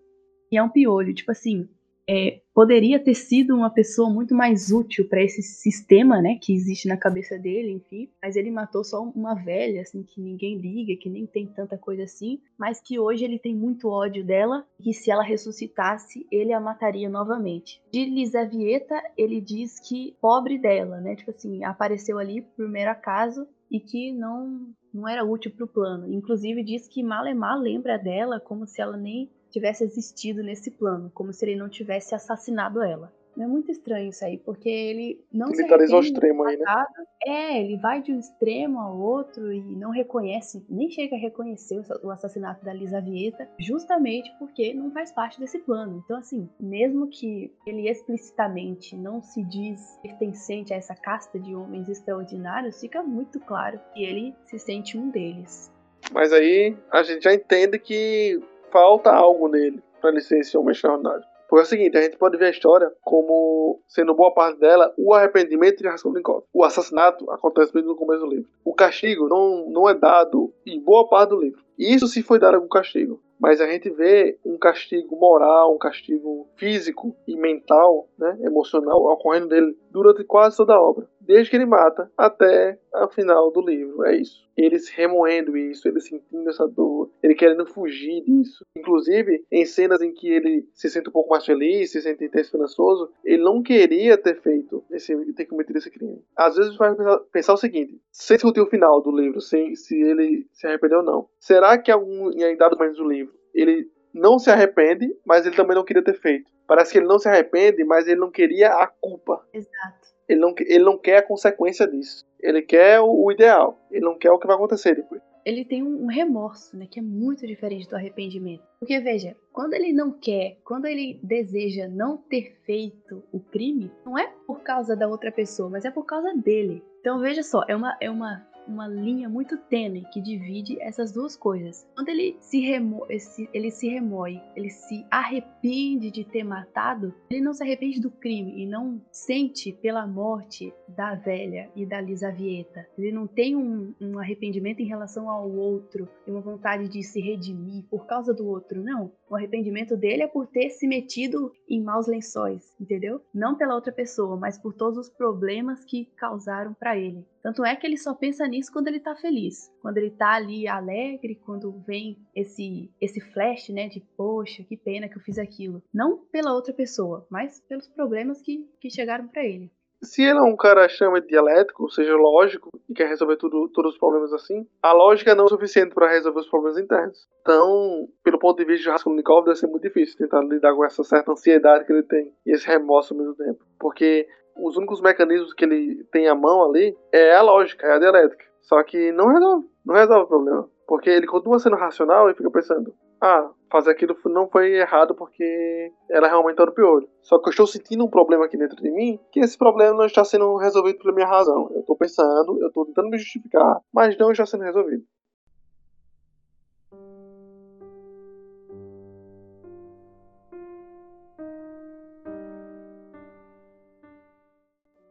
que 0.48 0.56
é 0.56 0.62
um 0.62 0.68
piolho. 0.68 1.14
Tipo 1.14 1.32
assim, 1.32 1.68
é, 2.12 2.40
poderia 2.52 2.98
ter 2.98 3.14
sido 3.14 3.54
uma 3.54 3.70
pessoa 3.70 4.10
muito 4.10 4.34
mais 4.34 4.72
útil 4.72 5.08
para 5.08 5.22
esse 5.22 5.42
sistema, 5.42 6.20
né, 6.20 6.38
que 6.42 6.52
existe 6.52 6.88
na 6.88 6.96
cabeça 6.96 7.38
dele, 7.38 7.70
enfim. 7.70 8.10
Mas 8.20 8.34
ele 8.34 8.50
matou 8.50 8.82
só 8.82 9.00
uma 9.00 9.34
velha, 9.34 9.82
assim, 9.82 10.02
que 10.02 10.20
ninguém 10.20 10.58
liga, 10.58 11.00
que 11.00 11.08
nem 11.08 11.24
tem 11.24 11.46
tanta 11.46 11.78
coisa 11.78 12.02
assim, 12.02 12.40
mas 12.58 12.80
que 12.80 12.98
hoje 12.98 13.24
ele 13.24 13.38
tem 13.38 13.54
muito 13.54 13.88
ódio 13.88 14.24
dela 14.24 14.66
e 14.84 14.92
se 14.92 15.08
ela 15.08 15.22
ressuscitasse, 15.22 16.26
ele 16.32 16.52
a 16.52 16.58
mataria 16.58 17.08
novamente. 17.08 17.80
De 17.92 18.04
Lisavieta, 18.04 19.00
ele 19.16 19.40
diz 19.40 19.78
que 19.78 20.16
pobre 20.20 20.58
dela, 20.58 21.00
né, 21.00 21.14
tipo 21.14 21.30
assim, 21.30 21.62
apareceu 21.62 22.18
ali 22.18 22.42
por 22.42 22.68
mero 22.68 22.90
acaso 22.90 23.46
e 23.70 23.78
que 23.78 24.12
não 24.12 24.66
não 24.92 25.08
era 25.08 25.24
útil 25.24 25.50
para 25.50 25.64
o 25.64 25.68
plano. 25.68 26.12
Inclusive 26.12 26.62
diz 26.62 26.88
que 26.88 27.02
Malemar 27.02 27.58
lembra 27.58 27.96
dela 27.98 28.40
como 28.40 28.66
se 28.66 28.80
ela 28.80 28.96
nem 28.96 29.30
tivesse 29.50 29.84
existido 29.84 30.42
nesse 30.42 30.70
plano, 30.70 31.10
como 31.14 31.32
se 31.32 31.44
ele 31.44 31.56
não 31.56 31.68
tivesse 31.68 32.14
assassinado 32.14 32.82
ela. 32.82 33.12
É 33.42 33.46
muito 33.46 33.70
estranho 33.70 34.10
isso 34.10 34.24
aí, 34.24 34.38
porque 34.38 34.68
ele 34.68 35.24
não 35.32 35.48
Militariza 35.48 35.88
se 35.88 35.94
ao 35.94 36.00
extremo 36.00 36.44
aí, 36.44 36.56
né? 36.56 36.86
É, 37.26 37.60
ele 37.60 37.76
vai 37.78 38.02
de 38.02 38.12
um 38.12 38.18
extremo 38.18 38.78
ao 38.78 38.98
outro 38.98 39.52
e 39.52 39.76
não 39.76 39.90
reconhece, 39.90 40.64
nem 40.68 40.90
chega 40.90 41.16
a 41.16 41.18
reconhecer 41.18 41.80
o 42.02 42.10
assassinato 42.10 42.64
da 42.64 42.72
Lisa 42.72 43.00
Vieta, 43.00 43.48
justamente 43.58 44.30
porque 44.38 44.74
não 44.74 44.90
faz 44.90 45.12
parte 45.12 45.38
desse 45.38 45.58
plano. 45.60 46.02
Então, 46.04 46.16
assim, 46.16 46.48
mesmo 46.58 47.08
que 47.08 47.52
ele 47.66 47.88
explicitamente 47.88 48.96
não 48.96 49.22
se 49.22 49.42
diz 49.44 49.98
pertencente 50.02 50.72
a 50.72 50.76
essa 50.76 50.94
casta 50.94 51.38
de 51.38 51.54
homens 51.54 51.88
extraordinários, 51.88 52.80
fica 52.80 53.02
muito 53.02 53.40
claro 53.40 53.80
que 53.94 54.02
ele 54.02 54.34
se 54.46 54.58
sente 54.58 54.98
um 54.98 55.10
deles. 55.10 55.72
Mas 56.12 56.32
aí 56.32 56.76
a 56.90 57.02
gente 57.02 57.22
já 57.22 57.32
entende 57.32 57.78
que 57.78 58.40
falta 58.70 59.10
algo 59.10 59.48
nele 59.48 59.82
para 60.00 60.10
ele 60.10 60.20
ser 60.20 60.40
esse 60.40 60.56
homem 60.56 60.72
extraordinário. 60.72 61.24
Porque 61.50 61.62
é 61.62 61.64
o 61.64 61.66
seguinte, 61.66 61.98
a 61.98 62.02
gente 62.02 62.16
pode 62.16 62.38
ver 62.38 62.44
a 62.46 62.50
história 62.50 62.88
como 63.02 63.82
sendo 63.88 64.14
boa 64.14 64.32
parte 64.32 64.60
dela 64.60 64.94
o 64.96 65.12
arrependimento 65.12 65.78
de 65.78 65.88
Raskolnikov. 65.88 66.44
O 66.54 66.62
assassinato 66.62 67.28
acontece 67.28 67.74
mesmo 67.74 67.90
no 67.90 67.96
começo 67.96 68.24
do 68.24 68.30
livro. 68.30 68.48
O 68.64 68.72
castigo 68.72 69.28
não, 69.28 69.68
não 69.68 69.88
é 69.88 69.94
dado 69.94 70.54
em 70.64 70.80
boa 70.80 71.08
parte 71.08 71.30
do 71.30 71.40
livro. 71.40 71.60
Isso 71.76 72.06
se 72.06 72.22
foi 72.22 72.38
dado 72.38 72.54
algum 72.54 72.68
castigo. 72.68 73.20
mas 73.40 73.58
a 73.60 73.66
gente 73.66 73.88
vê 73.88 74.38
um 74.44 74.58
castigo 74.58 75.16
moral, 75.16 75.74
um 75.74 75.78
castigo 75.78 76.46
físico 76.56 77.16
e 77.26 77.34
mental, 77.34 78.06
né, 78.18 78.38
emocional, 78.42 79.02
ocorrendo 79.06 79.48
dele 79.48 79.74
durante 79.90 80.22
quase 80.24 80.58
toda 80.58 80.74
a 80.74 80.80
obra. 80.80 81.08
Desde 81.30 81.48
que 81.48 81.54
ele 81.54 81.64
mata 81.64 82.10
até 82.18 82.76
o 82.92 83.08
final 83.08 83.52
do 83.52 83.60
livro. 83.60 84.04
É 84.04 84.16
isso. 84.16 84.50
Ele 84.56 84.80
se 84.80 84.92
remoendo 84.92 85.56
isso, 85.56 85.86
ele 85.86 86.00
sentindo 86.00 86.50
essa 86.50 86.66
dor, 86.66 87.08
ele 87.22 87.36
querendo 87.36 87.64
fugir 87.64 88.24
disso. 88.24 88.64
Inclusive, 88.76 89.44
em 89.48 89.64
cenas 89.64 90.02
em 90.02 90.12
que 90.12 90.28
ele 90.28 90.68
se 90.74 90.90
sente 90.90 91.08
um 91.08 91.12
pouco 91.12 91.30
mais 91.30 91.46
feliz, 91.46 91.92
se 91.92 92.02
sente 92.02 92.28
esperançoso, 92.34 93.12
ele 93.24 93.44
não 93.44 93.62
queria 93.62 94.18
ter 94.18 94.42
feito 94.42 94.84
esse, 94.90 95.14
ter 95.34 95.44
cometido 95.46 95.78
esse 95.78 95.88
crime. 95.88 96.20
Às 96.34 96.56
vezes 96.56 96.76
vai 96.76 96.96
pensar, 96.96 97.18
pensar 97.32 97.52
o 97.52 97.58
seguinte: 97.58 98.02
sem 98.10 98.36
discutir 98.36 98.60
o 98.60 98.66
final 98.66 99.00
do 99.00 99.12
livro, 99.12 99.40
sem, 99.40 99.76
se 99.76 100.02
ele 100.02 100.48
se 100.52 100.66
arrependeu 100.66 100.98
ou 100.98 101.04
não. 101.04 101.28
Será 101.38 101.78
que 101.78 101.92
algum, 101.92 102.32
em 102.32 102.56
dados 102.56 102.76
momentos 102.76 102.98
do 102.98 103.08
livro, 103.08 103.32
ele 103.54 103.88
não 104.12 104.36
se 104.36 104.50
arrepende, 104.50 105.16
mas 105.24 105.46
ele 105.46 105.54
também 105.54 105.76
não 105.76 105.84
queria 105.84 106.02
ter 106.02 106.14
feito? 106.14 106.50
Parece 106.66 106.92
que 106.92 106.98
ele 106.98 107.06
não 107.06 107.18
se 107.18 107.28
arrepende, 107.28 107.82
mas 107.84 108.06
ele 108.06 108.20
não 108.20 108.30
queria 108.30 108.68
a 108.68 108.86
culpa. 108.86 109.44
Exato. 109.52 109.99
Ele 110.30 110.38
não, 110.38 110.54
ele 110.60 110.84
não 110.84 110.96
quer 110.96 111.16
a 111.16 111.26
consequência 111.26 111.88
disso. 111.88 112.24
Ele 112.38 112.62
quer 112.62 113.00
o, 113.00 113.24
o 113.24 113.32
ideal. 113.32 113.76
Ele 113.90 114.04
não 114.04 114.16
quer 114.16 114.30
o 114.30 114.38
que 114.38 114.46
vai 114.46 114.54
acontecer 114.54 114.94
depois. 114.94 115.20
Ele 115.44 115.64
tem 115.64 115.82
um 115.82 116.06
remorso, 116.06 116.76
né, 116.76 116.86
que 116.88 117.00
é 117.00 117.02
muito 117.02 117.44
diferente 117.44 117.88
do 117.88 117.96
arrependimento. 117.96 118.62
Porque 118.78 119.00
veja, 119.00 119.36
quando 119.52 119.74
ele 119.74 119.92
não 119.92 120.12
quer, 120.12 120.58
quando 120.62 120.86
ele 120.86 121.18
deseja 121.20 121.88
não 121.88 122.16
ter 122.16 122.54
feito 122.64 123.24
o 123.32 123.40
crime, 123.40 123.90
não 124.06 124.16
é 124.16 124.32
por 124.46 124.60
causa 124.60 124.94
da 124.94 125.08
outra 125.08 125.32
pessoa, 125.32 125.68
mas 125.68 125.84
é 125.84 125.90
por 125.90 126.04
causa 126.04 126.32
dele. 126.34 126.84
Então 127.00 127.18
veja 127.18 127.42
só, 127.42 127.64
é 127.66 127.74
uma, 127.74 127.96
é 128.00 128.08
uma 128.08 128.46
uma 128.66 128.86
linha 128.86 129.28
muito 129.28 129.56
tênue 129.56 130.06
que 130.12 130.20
divide 130.20 130.80
essas 130.80 131.12
duas 131.12 131.36
coisas. 131.36 131.86
Quando 131.94 132.08
ele 132.08 132.36
se, 132.40 132.60
remo 132.60 133.06
ele 133.52 133.70
se 133.70 133.88
remoe, 133.88 134.40
ele 134.56 134.70
se 134.70 135.04
arrepende 135.10 136.10
de 136.10 136.24
ter 136.24 136.44
matado, 136.44 137.14
ele 137.30 137.40
não 137.40 137.52
se 137.52 137.62
arrepende 137.62 138.00
do 138.00 138.10
crime 138.10 138.62
e 138.62 138.66
não 138.66 139.00
sente 139.10 139.72
pela 139.72 140.06
morte 140.06 140.72
da 140.88 141.14
velha 141.14 141.70
e 141.74 141.86
da 141.86 142.00
Lisavieta. 142.00 142.86
Ele 142.96 143.12
não 143.12 143.26
tem 143.26 143.56
um, 143.56 143.94
um 144.00 144.18
arrependimento 144.18 144.80
em 144.80 144.86
relação 144.86 145.28
ao 145.28 145.50
outro 145.50 146.08
e 146.26 146.30
uma 146.30 146.40
vontade 146.40 146.88
de 146.88 147.02
se 147.02 147.20
redimir 147.20 147.84
por 147.90 148.06
causa 148.06 148.32
do 148.32 148.46
outro, 148.46 148.82
não. 148.82 149.12
O 149.30 149.36
arrependimento 149.36 149.96
dele 149.96 150.24
é 150.24 150.26
por 150.26 150.48
ter 150.48 150.70
se 150.70 150.88
metido 150.88 151.52
em 151.68 151.80
maus 151.80 152.08
lençóis, 152.08 152.74
entendeu? 152.80 153.22
Não 153.32 153.54
pela 153.54 153.76
outra 153.76 153.92
pessoa, 153.92 154.36
mas 154.36 154.58
por 154.58 154.74
todos 154.74 154.98
os 154.98 155.08
problemas 155.08 155.84
que 155.84 156.06
causaram 156.16 156.74
para 156.74 156.98
ele. 156.98 157.24
Tanto 157.40 157.64
é 157.64 157.76
que 157.76 157.86
ele 157.86 157.96
só 157.96 158.12
pensa 158.12 158.44
nisso 158.48 158.72
quando 158.72 158.88
ele 158.88 158.98
tá 158.98 159.14
feliz. 159.14 159.72
Quando 159.80 159.98
ele 159.98 160.10
tá 160.10 160.32
ali 160.34 160.66
alegre, 160.66 161.40
quando 161.46 161.70
vem 161.86 162.18
esse 162.34 162.90
esse 163.00 163.20
flash, 163.20 163.68
né, 163.68 163.88
de 163.88 164.00
poxa, 164.16 164.64
que 164.64 164.76
pena 164.76 165.08
que 165.08 165.16
eu 165.16 165.22
fiz 165.22 165.38
aquilo. 165.38 165.80
Não 165.94 166.18
pela 166.18 166.52
outra 166.52 166.74
pessoa, 166.74 167.24
mas 167.30 167.60
pelos 167.68 167.86
problemas 167.86 168.42
que, 168.42 168.68
que 168.80 168.90
chegaram 168.90 169.28
para 169.28 169.44
ele 169.44 169.70
se 170.02 170.22
ele 170.22 170.38
é 170.38 170.42
um 170.42 170.56
cara 170.56 170.86
extremamente 170.86 171.28
dialético, 171.28 171.84
ou 171.84 171.90
seja, 171.90 172.14
lógico, 172.16 172.70
e 172.88 172.94
quer 172.94 173.08
resolver 173.08 173.36
tudo, 173.36 173.68
todos 173.68 173.92
os 173.92 173.98
problemas 173.98 174.32
assim, 174.32 174.66
a 174.82 174.92
lógica 174.92 175.34
não 175.34 175.44
é 175.44 175.48
suficiente 175.48 175.94
para 175.94 176.08
resolver 176.08 176.40
os 176.40 176.48
problemas 176.48 176.78
internos. 176.78 177.28
Então, 177.42 178.08
pelo 178.24 178.38
ponto 178.38 178.58
de 178.58 178.64
vista 178.64 178.84
de 178.84 178.90
Raskolnikov, 178.90 179.44
deve 179.44 179.58
ser 179.58 179.66
muito 179.66 179.82
difícil 179.82 180.16
tentar 180.16 180.40
lidar 180.42 180.74
com 180.74 180.84
essa 180.84 181.04
certa 181.04 181.32
ansiedade 181.32 181.84
que 181.84 181.92
ele 181.92 182.02
tem 182.02 182.32
e 182.46 182.52
esse 182.52 182.66
remorso 182.66 183.12
ao 183.12 183.20
mesmo 183.20 183.34
tempo. 183.34 183.64
Porque 183.78 184.26
os 184.56 184.76
únicos 184.76 185.00
mecanismos 185.00 185.52
que 185.52 185.64
ele 185.64 186.04
tem 186.10 186.28
à 186.28 186.34
mão 186.34 186.64
ali 186.64 186.96
é 187.12 187.34
a 187.34 187.42
lógica, 187.42 187.86
é 187.86 187.92
a 187.92 187.98
dialética. 187.98 188.44
Só 188.62 188.82
que 188.82 189.12
não 189.12 189.28
resolve, 189.28 189.66
não 189.84 189.94
resolve 189.94 190.24
o 190.24 190.28
problema. 190.28 190.70
Porque 190.90 191.08
ele 191.08 191.24
continua 191.24 191.60
sendo 191.60 191.76
racional 191.76 192.28
e 192.28 192.34
fica 192.34 192.50
pensando, 192.50 192.92
ah, 193.22 193.48
fazer 193.70 193.92
aquilo 193.92 194.16
não 194.24 194.50
foi 194.50 194.74
errado 194.74 195.14
porque 195.14 195.92
ela 196.10 196.26
realmente 196.26 196.60
era 196.60 196.68
o 196.68 196.74
pior. 196.74 197.04
Só 197.22 197.38
que 197.38 197.48
eu 197.48 197.50
estou 197.50 197.64
sentindo 197.64 198.04
um 198.04 198.10
problema 198.10 198.44
aqui 198.44 198.56
dentro 198.56 198.74
de 198.74 198.90
mim 198.90 199.16
que 199.30 199.38
esse 199.38 199.56
problema 199.56 199.96
não 199.96 200.06
está 200.06 200.24
sendo 200.24 200.56
resolvido 200.56 200.98
pela 200.98 201.14
minha 201.14 201.28
razão. 201.28 201.70
Eu 201.72 201.82
estou 201.82 201.96
pensando, 201.96 202.60
eu 202.60 202.66
estou 202.66 202.86
tentando 202.86 203.08
me 203.08 203.18
justificar, 203.18 203.80
mas 203.94 204.18
não 204.18 204.32
está 204.32 204.44
sendo 204.44 204.64
resolvido. 204.64 205.04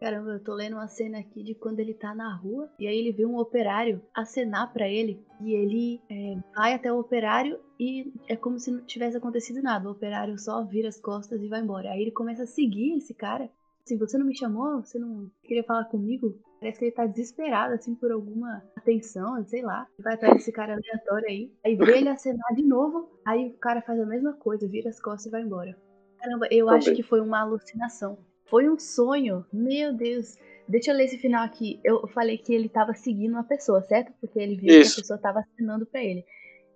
Caramba, 0.09 0.31
eu 0.31 0.43
tô 0.43 0.55
lendo 0.55 0.73
uma 0.73 0.87
cena 0.87 1.19
aqui 1.19 1.43
de 1.43 1.53
quando 1.53 1.79
ele 1.79 1.93
tá 1.93 2.15
na 2.15 2.35
rua 2.35 2.67
e 2.79 2.87
aí 2.87 2.97
ele 2.97 3.11
vê 3.11 3.27
um 3.27 3.37
operário 3.37 4.01
acenar 4.11 4.73
para 4.73 4.89
ele 4.89 5.23
e 5.39 5.53
ele 5.53 6.01
é, 6.09 6.35
vai 6.55 6.73
até 6.73 6.91
o 6.91 6.97
operário 6.97 7.59
e 7.79 8.11
é 8.27 8.35
como 8.35 8.57
se 8.57 8.71
não 8.71 8.83
tivesse 8.85 9.17
acontecido 9.17 9.61
nada. 9.61 9.87
O 9.87 9.91
operário 9.91 10.35
só 10.39 10.63
vira 10.63 10.89
as 10.89 10.99
costas 10.99 11.43
e 11.43 11.47
vai 11.47 11.61
embora. 11.61 11.91
Aí 11.91 12.01
ele 12.01 12.09
começa 12.09 12.41
a 12.41 12.47
seguir 12.47 12.97
esse 12.97 13.13
cara. 13.13 13.51
Assim, 13.85 13.99
você 13.99 14.17
não 14.17 14.25
me 14.25 14.35
chamou? 14.35 14.81
Você 14.81 14.97
não 14.97 15.29
queria 15.43 15.63
falar 15.63 15.85
comigo? 15.85 16.39
Parece 16.59 16.79
que 16.79 16.85
ele 16.85 16.91
tá 16.91 17.05
desesperado, 17.05 17.75
assim, 17.75 17.93
por 17.93 18.11
alguma 18.11 18.63
atenção, 18.75 19.45
sei 19.45 19.61
lá. 19.61 19.85
Vai 19.99 20.15
atrás 20.15 20.33
desse 20.33 20.51
cara 20.51 20.73
aleatório 20.73 21.27
aí. 21.27 21.53
Aí 21.63 21.75
vê 21.75 21.99
ele 21.99 22.09
acenar 22.09 22.55
de 22.55 22.63
novo. 22.63 23.11
Aí 23.23 23.49
o 23.49 23.59
cara 23.59 23.83
faz 23.83 23.99
a 23.99 24.07
mesma 24.07 24.33
coisa, 24.33 24.67
vira 24.67 24.89
as 24.89 24.99
costas 24.99 25.27
e 25.27 25.29
vai 25.29 25.43
embora. 25.43 25.77
Caramba, 26.17 26.47
eu 26.49 26.65
Também. 26.65 26.79
acho 26.79 26.95
que 26.95 27.03
foi 27.03 27.21
uma 27.21 27.41
alucinação. 27.41 28.17
Foi 28.49 28.69
um 28.69 28.77
sonho. 28.77 29.45
Meu 29.51 29.93
Deus. 29.93 30.37
Deixa 30.67 30.91
eu 30.91 30.95
ler 30.95 31.05
esse 31.05 31.17
final 31.17 31.43
aqui. 31.43 31.79
Eu 31.83 32.07
falei 32.07 32.37
que 32.37 32.53
ele 32.53 32.69
tava 32.69 32.93
seguindo 32.93 33.33
uma 33.33 33.43
pessoa, 33.43 33.81
certo? 33.81 34.13
Porque 34.19 34.39
ele 34.39 34.55
viu 34.55 34.81
Isso. 34.81 34.95
que 34.95 34.99
a 34.99 35.03
pessoa 35.03 35.19
tava 35.19 35.39
assinando 35.39 35.85
para 35.85 36.03
ele. 36.03 36.23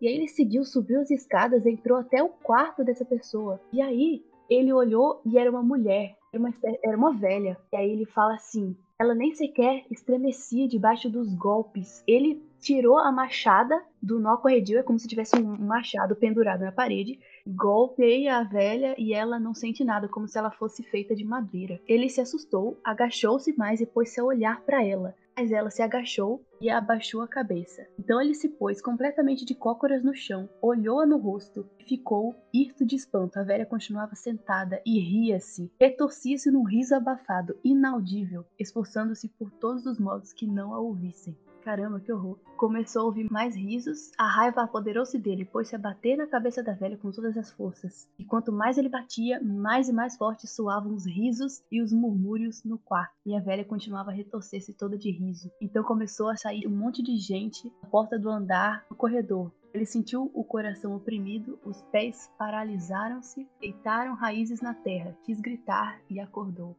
E 0.01 0.07
aí 0.07 0.15
ele 0.15 0.27
seguiu, 0.27 0.63
subiu 0.65 1.01
as 1.01 1.11
escadas, 1.11 1.65
entrou 1.65 1.97
até 1.97 2.21
o 2.21 2.29
quarto 2.29 2.83
dessa 2.83 3.05
pessoa. 3.05 3.61
E 3.71 3.81
aí 3.81 4.23
ele 4.49 4.73
olhou 4.73 5.21
e 5.25 5.37
era 5.37 5.49
uma 5.49 5.63
mulher. 5.63 6.15
Era 6.33 6.39
uma, 6.39 6.53
era 6.83 6.97
uma 6.97 7.13
velha. 7.13 7.57
E 7.71 7.75
aí 7.75 7.91
ele 7.91 8.05
fala 8.05 8.33
assim: 8.35 8.75
ela 8.99 9.13
nem 9.13 9.33
sequer 9.33 9.85
estremecia 9.91 10.67
debaixo 10.67 11.09
dos 11.09 11.33
golpes. 11.35 12.03
Ele 12.07 12.41
tirou 12.59 12.97
a 12.97 13.11
machada 13.11 13.81
do 14.01 14.19
nó 14.19 14.37
corredio, 14.37 14.79
é 14.79 14.83
como 14.83 14.97
se 14.97 15.07
tivesse 15.07 15.35
um 15.35 15.57
machado 15.57 16.15
pendurado 16.15 16.61
na 16.61 16.71
parede, 16.71 17.19
golpeia 17.45 18.37
a 18.37 18.43
velha 18.43 18.95
e 18.97 19.13
ela 19.13 19.39
não 19.39 19.53
sente 19.53 19.83
nada, 19.83 20.07
como 20.07 20.27
se 20.27 20.37
ela 20.37 20.51
fosse 20.51 20.83
feita 20.83 21.15
de 21.15 21.25
madeira. 21.25 21.79
Ele 21.87 22.09
se 22.09 22.21
assustou, 22.21 22.79
agachou-se 22.83 23.55
mais 23.57 23.81
e 23.81 23.85
pôs-se 23.85 24.19
a 24.19 24.23
olhar 24.23 24.61
para 24.61 24.83
ela. 24.83 25.15
Mas 25.35 25.51
ela 25.51 25.71
se 25.71 25.81
agachou 25.81 26.45
e 26.61 26.69
abaixou 26.69 27.21
a 27.21 27.27
cabeça. 27.27 27.87
Então 27.97 28.21
ele 28.21 28.35
se 28.35 28.47
pôs 28.47 28.79
completamente 28.79 29.43
de 29.43 29.55
cócoras 29.55 30.03
no 30.03 30.13
chão, 30.13 30.47
olhou-a 30.61 31.07
no 31.07 31.17
rosto 31.17 31.67
e 31.79 31.83
ficou 31.83 32.35
hirto 32.53 32.85
de 32.85 32.95
espanto. 32.95 33.39
A 33.39 33.43
velha 33.43 33.65
continuava 33.65 34.15
sentada 34.15 34.79
e 34.85 34.99
ria-se, 34.99 35.71
retorcia-se 35.79 36.51
num 36.51 36.63
riso 36.63 36.93
abafado, 36.95 37.57
inaudível, 37.63 38.45
esforçando-se 38.59 39.27
por 39.27 39.49
todos 39.51 39.87
os 39.87 39.99
modos 39.99 40.31
que 40.31 40.45
não 40.45 40.71
a 40.71 40.79
ouvissem. 40.79 41.35
Caramba, 41.63 41.97
que 42.01 42.11
horror. 42.11 42.37
Começou 42.57 43.03
a 43.03 43.05
ouvir 43.05 43.31
mais 43.31 43.55
risos, 43.55 44.11
a 44.17 44.27
raiva 44.27 44.63
apoderou-se 44.63 45.17
dele, 45.17 45.45
pôs-se 45.45 45.73
a 45.73 45.79
bater 45.79 46.17
na 46.17 46.27
cabeça 46.27 46.61
da 46.61 46.73
velha 46.73 46.97
com 46.97 47.09
todas 47.09 47.37
as 47.37 47.51
forças. 47.51 48.05
E 48.19 48.25
quanto 48.25 48.51
mais 48.51 48.77
ele 48.77 48.89
batia, 48.89 49.41
mais 49.41 49.87
e 49.87 49.93
mais 49.93 50.17
fortes 50.17 50.51
soavam 50.51 50.93
os 50.93 51.05
risos 51.05 51.63
e 51.71 51.81
os 51.81 51.93
murmúrios 51.93 52.65
no 52.65 52.77
quarto. 52.77 53.15
E 53.25 53.33
a 53.33 53.39
velha 53.39 53.63
continuava 53.63 54.11
a 54.11 54.13
retorcer-se 54.13 54.73
toda 54.73 54.97
de 54.97 55.09
riso. 55.09 55.49
Então 55.61 55.83
começou 55.83 56.29
a 56.29 56.35
sair 56.35 56.67
um 56.67 56.75
monte 56.75 57.01
de 57.01 57.15
gente 57.15 57.71
à 57.81 57.87
porta 57.87 58.19
do 58.19 58.29
andar, 58.29 58.85
no 58.89 58.95
corredor. 58.97 59.49
Ele 59.73 59.85
sentiu 59.85 60.29
o 60.33 60.43
coração 60.43 60.93
oprimido, 60.95 61.57
os 61.65 61.81
pés 61.83 62.29
paralisaram-se, 62.37 63.47
deitaram 63.61 64.15
raízes 64.15 64.61
na 64.61 64.73
terra, 64.73 65.17
quis 65.23 65.39
gritar 65.39 65.99
e 66.09 66.19
acordou. 66.19 66.75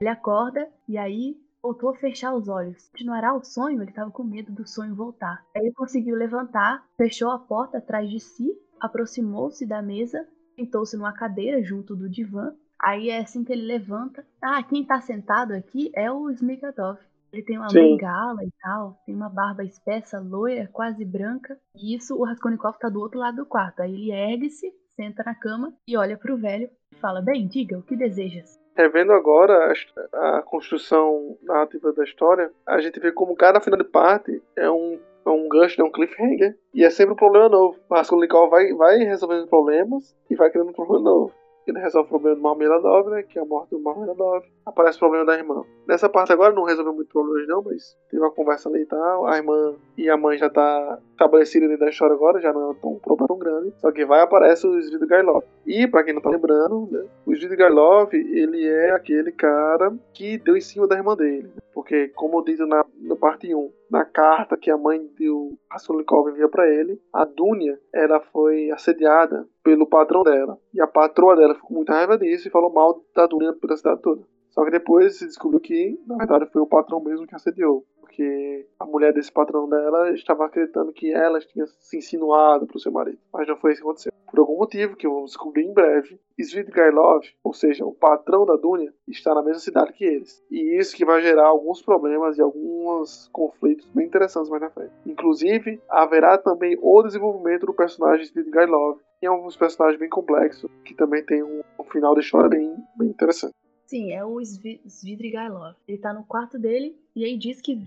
Ele 0.00 0.08
acorda 0.08 0.70
e 0.88 0.96
aí 0.96 1.36
voltou 1.62 1.90
a 1.90 1.94
fechar 1.94 2.34
os 2.34 2.48
olhos. 2.48 2.88
Continuará 2.90 3.34
o 3.34 3.44
sonho? 3.44 3.82
Ele 3.82 3.90
estava 3.90 4.10
com 4.10 4.24
medo 4.24 4.52
do 4.52 4.66
sonho 4.66 4.94
voltar. 4.94 5.44
Aí 5.54 5.62
ele 5.66 5.74
conseguiu 5.74 6.16
levantar, 6.16 6.84
fechou 6.96 7.30
a 7.30 7.38
porta 7.38 7.78
atrás 7.78 8.10
de 8.10 8.18
si, 8.18 8.50
aproximou-se 8.80 9.66
da 9.66 9.82
mesa, 9.82 10.26
sentou-se 10.56 10.96
numa 10.96 11.12
cadeira 11.12 11.62
junto 11.62 11.94
do 11.94 12.08
divã. 12.08 12.54
Aí 12.82 13.10
é 13.10 13.18
assim 13.18 13.44
que 13.44 13.52
ele 13.52 13.62
levanta. 13.62 14.26
Ah, 14.40 14.62
quem 14.62 14.82
está 14.82 15.00
sentado 15.00 15.52
aqui 15.52 15.90
é 15.94 16.10
o 16.10 16.30
Smigadov. 16.30 16.98
Ele 17.32 17.42
tem 17.42 17.58
uma 17.58 17.68
Sim. 17.68 17.96
bengala 17.96 18.44
e 18.44 18.50
tal, 18.60 19.00
tem 19.06 19.14
uma 19.14 19.28
barba 19.28 19.62
espessa, 19.62 20.18
loira, 20.18 20.68
quase 20.72 21.04
branca. 21.04 21.56
E 21.76 21.94
isso 21.94 22.16
o 22.16 22.24
Raskolnikov 22.24 22.76
tá 22.78 22.88
do 22.88 23.00
outro 23.00 23.20
lado 23.20 23.36
do 23.36 23.46
quarto. 23.46 23.80
Aí 23.80 23.94
ele 23.94 24.10
ergue-se, 24.10 24.72
senta 24.96 25.22
na 25.24 25.34
cama 25.34 25.72
e 25.86 25.96
olha 25.96 26.18
para 26.18 26.34
o 26.34 26.38
velho 26.38 26.68
e 26.92 26.96
fala: 26.96 27.22
Bem, 27.22 27.46
diga, 27.46 27.78
o 27.78 27.82
que 27.82 27.96
desejas? 27.96 28.59
Revendo 28.76 29.12
agora 29.12 29.72
a, 30.12 30.38
a, 30.38 30.42
construção 30.42 31.36
narrativa 31.42 31.92
da 31.92 32.04
história, 32.04 32.50
a 32.66 32.80
gente 32.80 32.98
vê 33.00 33.12
como 33.12 33.36
cada 33.36 33.60
final 33.60 33.78
de 33.78 33.84
parte 33.84 34.42
é 34.56 34.70
um, 34.70 34.98
é 35.26 35.30
um 35.30 35.48
gancho, 35.48 35.80
é 35.80 35.84
um 35.84 35.92
cliffhanger, 35.92 36.56
e 36.72 36.84
é 36.84 36.90
sempre 36.90 37.12
um 37.12 37.16
problema 37.16 37.48
novo. 37.48 37.78
O 37.88 37.94
Raskolnikov 37.94 38.50
vai, 38.50 38.72
vai 38.74 38.98
resolvendo 38.98 39.46
problemas 39.48 40.14
e 40.28 40.34
vai 40.34 40.50
criando 40.50 40.70
um 40.70 40.74
problema 40.74 41.04
novo. 41.04 41.39
Ele 41.66 41.78
resolve 41.78 42.06
o 42.06 42.10
problema 42.10 42.36
do 42.36 42.42
Marmeladov, 42.42 43.10
né? 43.10 43.22
Que 43.22 43.38
é 43.38 43.42
a 43.42 43.44
morte 43.44 43.70
do 43.70 43.80
Marmeladov. 43.80 44.44
Aparece 44.64 44.96
o 44.96 45.00
problema 45.00 45.24
da 45.24 45.36
irmã. 45.36 45.62
Nessa 45.86 46.08
parte 46.08 46.32
agora 46.32 46.54
não 46.54 46.64
resolveu 46.64 46.92
muito 46.92 47.10
problemas 47.10 47.46
não, 47.48 47.62
mas 47.62 47.96
teve 48.10 48.22
uma 48.22 48.30
conversa 48.30 48.68
ali 48.68 48.82
e 48.82 48.86
tal. 48.86 49.26
A 49.26 49.36
irmã 49.36 49.74
e 49.96 50.08
a 50.08 50.16
mãe 50.16 50.38
já 50.38 50.48
tá 50.48 50.98
estabelecida 51.10 51.66
dentro 51.66 51.84
da 51.84 51.90
história 51.90 52.14
agora, 52.14 52.40
já 52.40 52.52
não 52.52 52.70
é 52.70 52.74
tão, 52.74 52.92
um 52.92 52.98
problema 52.98 53.28
tão 53.28 53.38
grande. 53.38 53.72
Só 53.78 53.90
que 53.92 54.04
vai 54.04 54.20
aparece 54.20 54.66
o 54.66 54.78
Svidgailov. 54.78 55.44
E, 55.66 55.86
pra 55.86 56.02
quem 56.02 56.14
não 56.14 56.22
tá 56.22 56.30
lembrando, 56.30 56.88
né, 56.90 57.04
o 57.26 57.32
Svidgailov, 57.32 58.12
ele 58.14 58.66
é 58.66 58.92
aquele 58.92 59.32
cara 59.32 59.92
que 60.12 60.38
deu 60.38 60.56
em 60.56 60.60
cima 60.60 60.86
da 60.86 60.96
irmã 60.96 61.16
dele. 61.16 61.48
Né? 61.54 61.62
Porque, 61.90 62.06
como 62.10 62.44
dito 62.44 62.64
na, 62.68 62.86
na 63.00 63.16
parte 63.16 63.52
1, 63.52 63.72
na 63.90 64.04
carta 64.04 64.56
que 64.56 64.70
a 64.70 64.78
mãe 64.78 65.04
do 65.18 65.58
Raskolnikov 65.68 66.30
envia 66.30 66.48
para 66.48 66.72
ele, 66.72 67.02
a 67.12 67.24
Dunia 67.24 67.80
ela 67.92 68.20
foi 68.32 68.70
assediada 68.70 69.44
pelo 69.64 69.88
patrão 69.88 70.22
dela. 70.22 70.56
E 70.72 70.80
a 70.80 70.86
patroa 70.86 71.34
dela 71.34 71.56
ficou 71.56 71.70
com 71.70 71.74
muita 71.74 71.94
raiva 71.94 72.16
disso 72.16 72.46
e 72.46 72.50
falou 72.50 72.72
mal 72.72 73.02
da 73.12 73.26
Dunia 73.26 73.52
pela 73.54 73.76
cidade 73.76 74.00
toda. 74.02 74.22
Só 74.50 74.64
que 74.64 74.70
depois 74.70 75.18
se 75.18 75.26
descobriu 75.26 75.58
que, 75.58 75.98
na 76.06 76.16
verdade, 76.16 76.48
foi 76.52 76.62
o 76.62 76.66
patrão 76.66 77.02
mesmo 77.02 77.26
que 77.26 77.34
assediou. 77.34 77.84
Porque 78.10 78.66
a 78.80 78.84
mulher 78.84 79.12
desse 79.12 79.30
patrão 79.30 79.68
dela 79.68 80.10
estava 80.10 80.44
acreditando 80.44 80.92
que 80.92 81.12
ela 81.12 81.38
tinha 81.38 81.64
se 81.66 81.96
insinuado 81.96 82.66
para 82.66 82.76
o 82.76 82.80
seu 82.80 82.90
marido. 82.90 83.18
Mas 83.32 83.46
não 83.46 83.56
foi 83.56 83.70
isso 83.70 83.80
que 83.80 83.86
aconteceu. 83.86 84.12
Por 84.28 84.40
algum 84.40 84.56
motivo, 84.58 84.96
que 84.96 85.06
vamos 85.06 85.30
descobrir 85.30 85.62
em 85.62 85.72
breve, 85.72 86.18
Svidgailov, 86.36 87.24
ou 87.44 87.54
seja, 87.54 87.86
o 87.86 87.94
patrão 87.94 88.44
da 88.44 88.56
Dunia, 88.56 88.92
está 89.06 89.32
na 89.32 89.42
mesma 89.42 89.60
cidade 89.60 89.92
que 89.92 90.04
eles. 90.04 90.42
E 90.50 90.76
isso 90.76 90.96
que 90.96 91.04
vai 91.04 91.22
gerar 91.22 91.46
alguns 91.46 91.82
problemas 91.82 92.36
e 92.36 92.42
alguns 92.42 93.28
conflitos 93.32 93.88
bem 93.90 94.06
interessantes 94.06 94.50
mais 94.50 94.62
na 94.62 94.70
frente. 94.70 94.92
Inclusive, 95.06 95.80
haverá 95.88 96.36
também 96.36 96.76
o 96.82 97.02
desenvolvimento 97.02 97.66
do 97.66 97.74
personagem 97.74 98.26
Svidgailov, 98.26 98.98
que 99.20 99.26
é 99.26 99.30
um 99.30 99.44
dos 99.44 99.56
personagens 99.56 100.00
bem 100.00 100.08
complexos, 100.08 100.68
que 100.84 100.94
também 100.94 101.24
tem 101.24 101.44
um, 101.44 101.62
um 101.78 101.84
final 101.84 102.14
de 102.14 102.22
história 102.22 102.48
bem, 102.48 102.74
bem 102.96 103.08
interessante. 103.08 103.54
Sim, 103.90 104.12
é 104.12 104.24
o 104.24 104.40
Svidrigailov. 104.40 105.74
Ele 105.88 105.98
tá 105.98 106.14
no 106.14 106.22
quarto 106.22 106.56
dele 106.56 106.96
e 107.12 107.24
aí 107.24 107.36
diz 107.36 107.60
que 107.60 107.84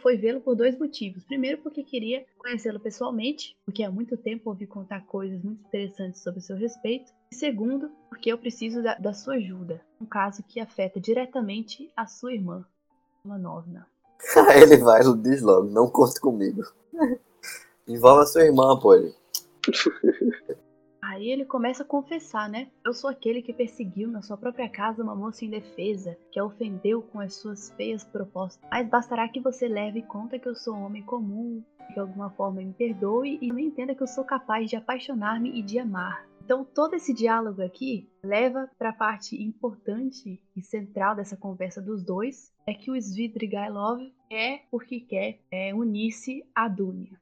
foi, 0.00 0.16
vê-lo 0.16 0.40
por 0.40 0.54
dois 0.54 0.78
motivos. 0.78 1.24
Primeiro, 1.24 1.58
porque 1.58 1.82
queria 1.82 2.24
conhecê-lo 2.38 2.78
pessoalmente, 2.78 3.56
porque 3.66 3.82
há 3.82 3.90
muito 3.90 4.16
tempo 4.16 4.48
ouvi 4.48 4.64
contar 4.64 5.04
coisas 5.06 5.42
muito 5.42 5.60
interessantes 5.66 6.22
sobre 6.22 6.38
o 6.38 6.42
seu 6.42 6.56
respeito. 6.56 7.12
E 7.32 7.34
segundo, 7.34 7.90
porque 8.08 8.32
eu 8.32 8.38
preciso 8.38 8.80
da, 8.80 8.94
da 8.94 9.12
sua 9.12 9.34
ajuda, 9.34 9.80
um 10.00 10.06
caso 10.06 10.44
que 10.44 10.60
afeta 10.60 11.00
diretamente 11.00 11.90
a 11.96 12.06
sua 12.06 12.32
irmã, 12.32 12.64
Manovna. 13.24 13.88
ele 14.54 14.76
vai, 14.76 15.00
diz 15.20 15.42
logo, 15.42 15.66
não 15.68 15.90
conte 15.90 16.20
comigo. 16.20 16.62
Envolve 17.88 18.22
a 18.22 18.26
sua 18.26 18.44
irmã, 18.44 18.78
pô. 18.78 18.92
Aí 21.02 21.30
ele 21.30 21.44
começa 21.44 21.82
a 21.82 21.86
confessar, 21.86 22.48
né? 22.48 22.68
Eu 22.84 22.92
sou 22.92 23.08
aquele 23.08 23.40
que 23.40 23.52
perseguiu 23.52 24.08
na 24.08 24.20
sua 24.20 24.36
própria 24.36 24.68
casa 24.68 25.02
uma 25.02 25.14
moça 25.14 25.44
indefesa, 25.44 26.16
que 26.30 26.38
a 26.38 26.44
ofendeu 26.44 27.02
com 27.02 27.18
as 27.18 27.34
suas 27.34 27.70
feias 27.70 28.04
propostas. 28.04 28.62
Mas 28.70 28.88
bastará 28.88 29.26
que 29.28 29.40
você 29.40 29.66
leve 29.66 30.00
em 30.00 30.06
conta 30.06 30.38
que 30.38 30.48
eu 30.48 30.54
sou 30.54 30.74
um 30.74 30.84
homem 30.84 31.02
comum, 31.02 31.64
que 31.86 31.94
de 31.94 32.00
alguma 32.00 32.30
forma 32.30 32.60
me 32.60 32.72
perdoe 32.72 33.38
e 33.40 33.48
também 33.48 33.66
entenda 33.66 33.94
que 33.94 34.02
eu 34.02 34.06
sou 34.06 34.24
capaz 34.24 34.68
de 34.68 34.76
apaixonar-me 34.76 35.58
e 35.58 35.62
de 35.62 35.78
amar. 35.78 36.28
Então 36.44 36.64
todo 36.64 36.94
esse 36.94 37.14
diálogo 37.14 37.62
aqui 37.62 38.10
leva 38.22 38.68
para 38.78 38.90
a 38.90 38.92
parte 38.92 39.40
importante 39.40 40.40
e 40.56 40.62
central 40.62 41.14
dessa 41.14 41.36
conversa 41.36 41.80
dos 41.80 42.02
dois, 42.02 42.52
é 42.66 42.74
que 42.74 42.90
o 42.90 42.96
Svidrigailov 42.96 44.00
é 44.30 44.58
porque 44.70 45.00
quer 45.00 45.38
é, 45.50 45.74
unir-se 45.74 46.44
a 46.54 46.68
Dunia. 46.68 47.18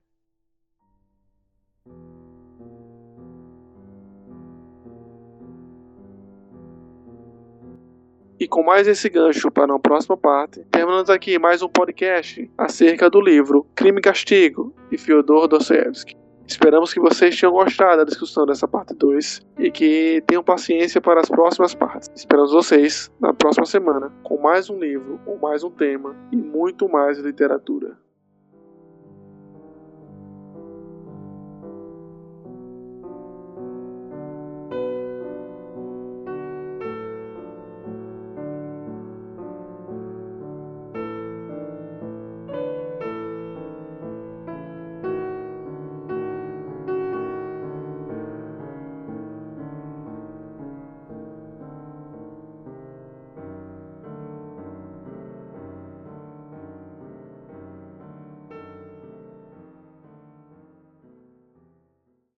E 8.41 8.47
com 8.47 8.63
mais 8.63 8.87
esse 8.87 9.09
gancho 9.09 9.51
para 9.51 9.73
uma 9.73 9.81
próxima 9.81 10.17
parte, 10.17 10.65
terminamos 10.71 11.11
aqui 11.11 11.41
mais 11.41 11.61
um 11.61 11.69
podcast 11.69 12.49
acerca 12.57 13.11
do 13.11 13.21
livro 13.21 13.67
Crime 13.75 13.99
e 13.99 14.01
Castigo, 14.01 14.73
de 14.89 14.97
Fyodor 14.97 15.49
Dostoevsky. 15.49 16.17
Esperamos 16.47 16.95
que 16.95 17.01
vocês 17.01 17.39
tenham 17.39 17.53
gostado 17.53 17.97
da 17.97 18.05
discussão 18.05 18.47
dessa 18.47 18.69
parte 18.69 18.95
2 18.95 19.41
e 19.59 19.73
que 19.73 20.23
tenham 20.25 20.45
paciência 20.45 21.01
para 21.01 21.21
as 21.21 21.29
próximas 21.29 21.75
partes. 21.75 22.09
Esperamos 22.15 22.53
vocês 22.53 23.11
na 23.21 23.35
próxima 23.35 23.67
semana 23.67 24.13
com 24.23 24.41
mais 24.41 24.71
um 24.71 24.79
livro, 24.79 25.19
com 25.25 25.37
mais 25.37 25.65
um 25.65 25.71
tema 25.71 26.15
e 26.31 26.37
muito 26.37 26.89
mais 26.89 27.19
literatura. 27.19 27.99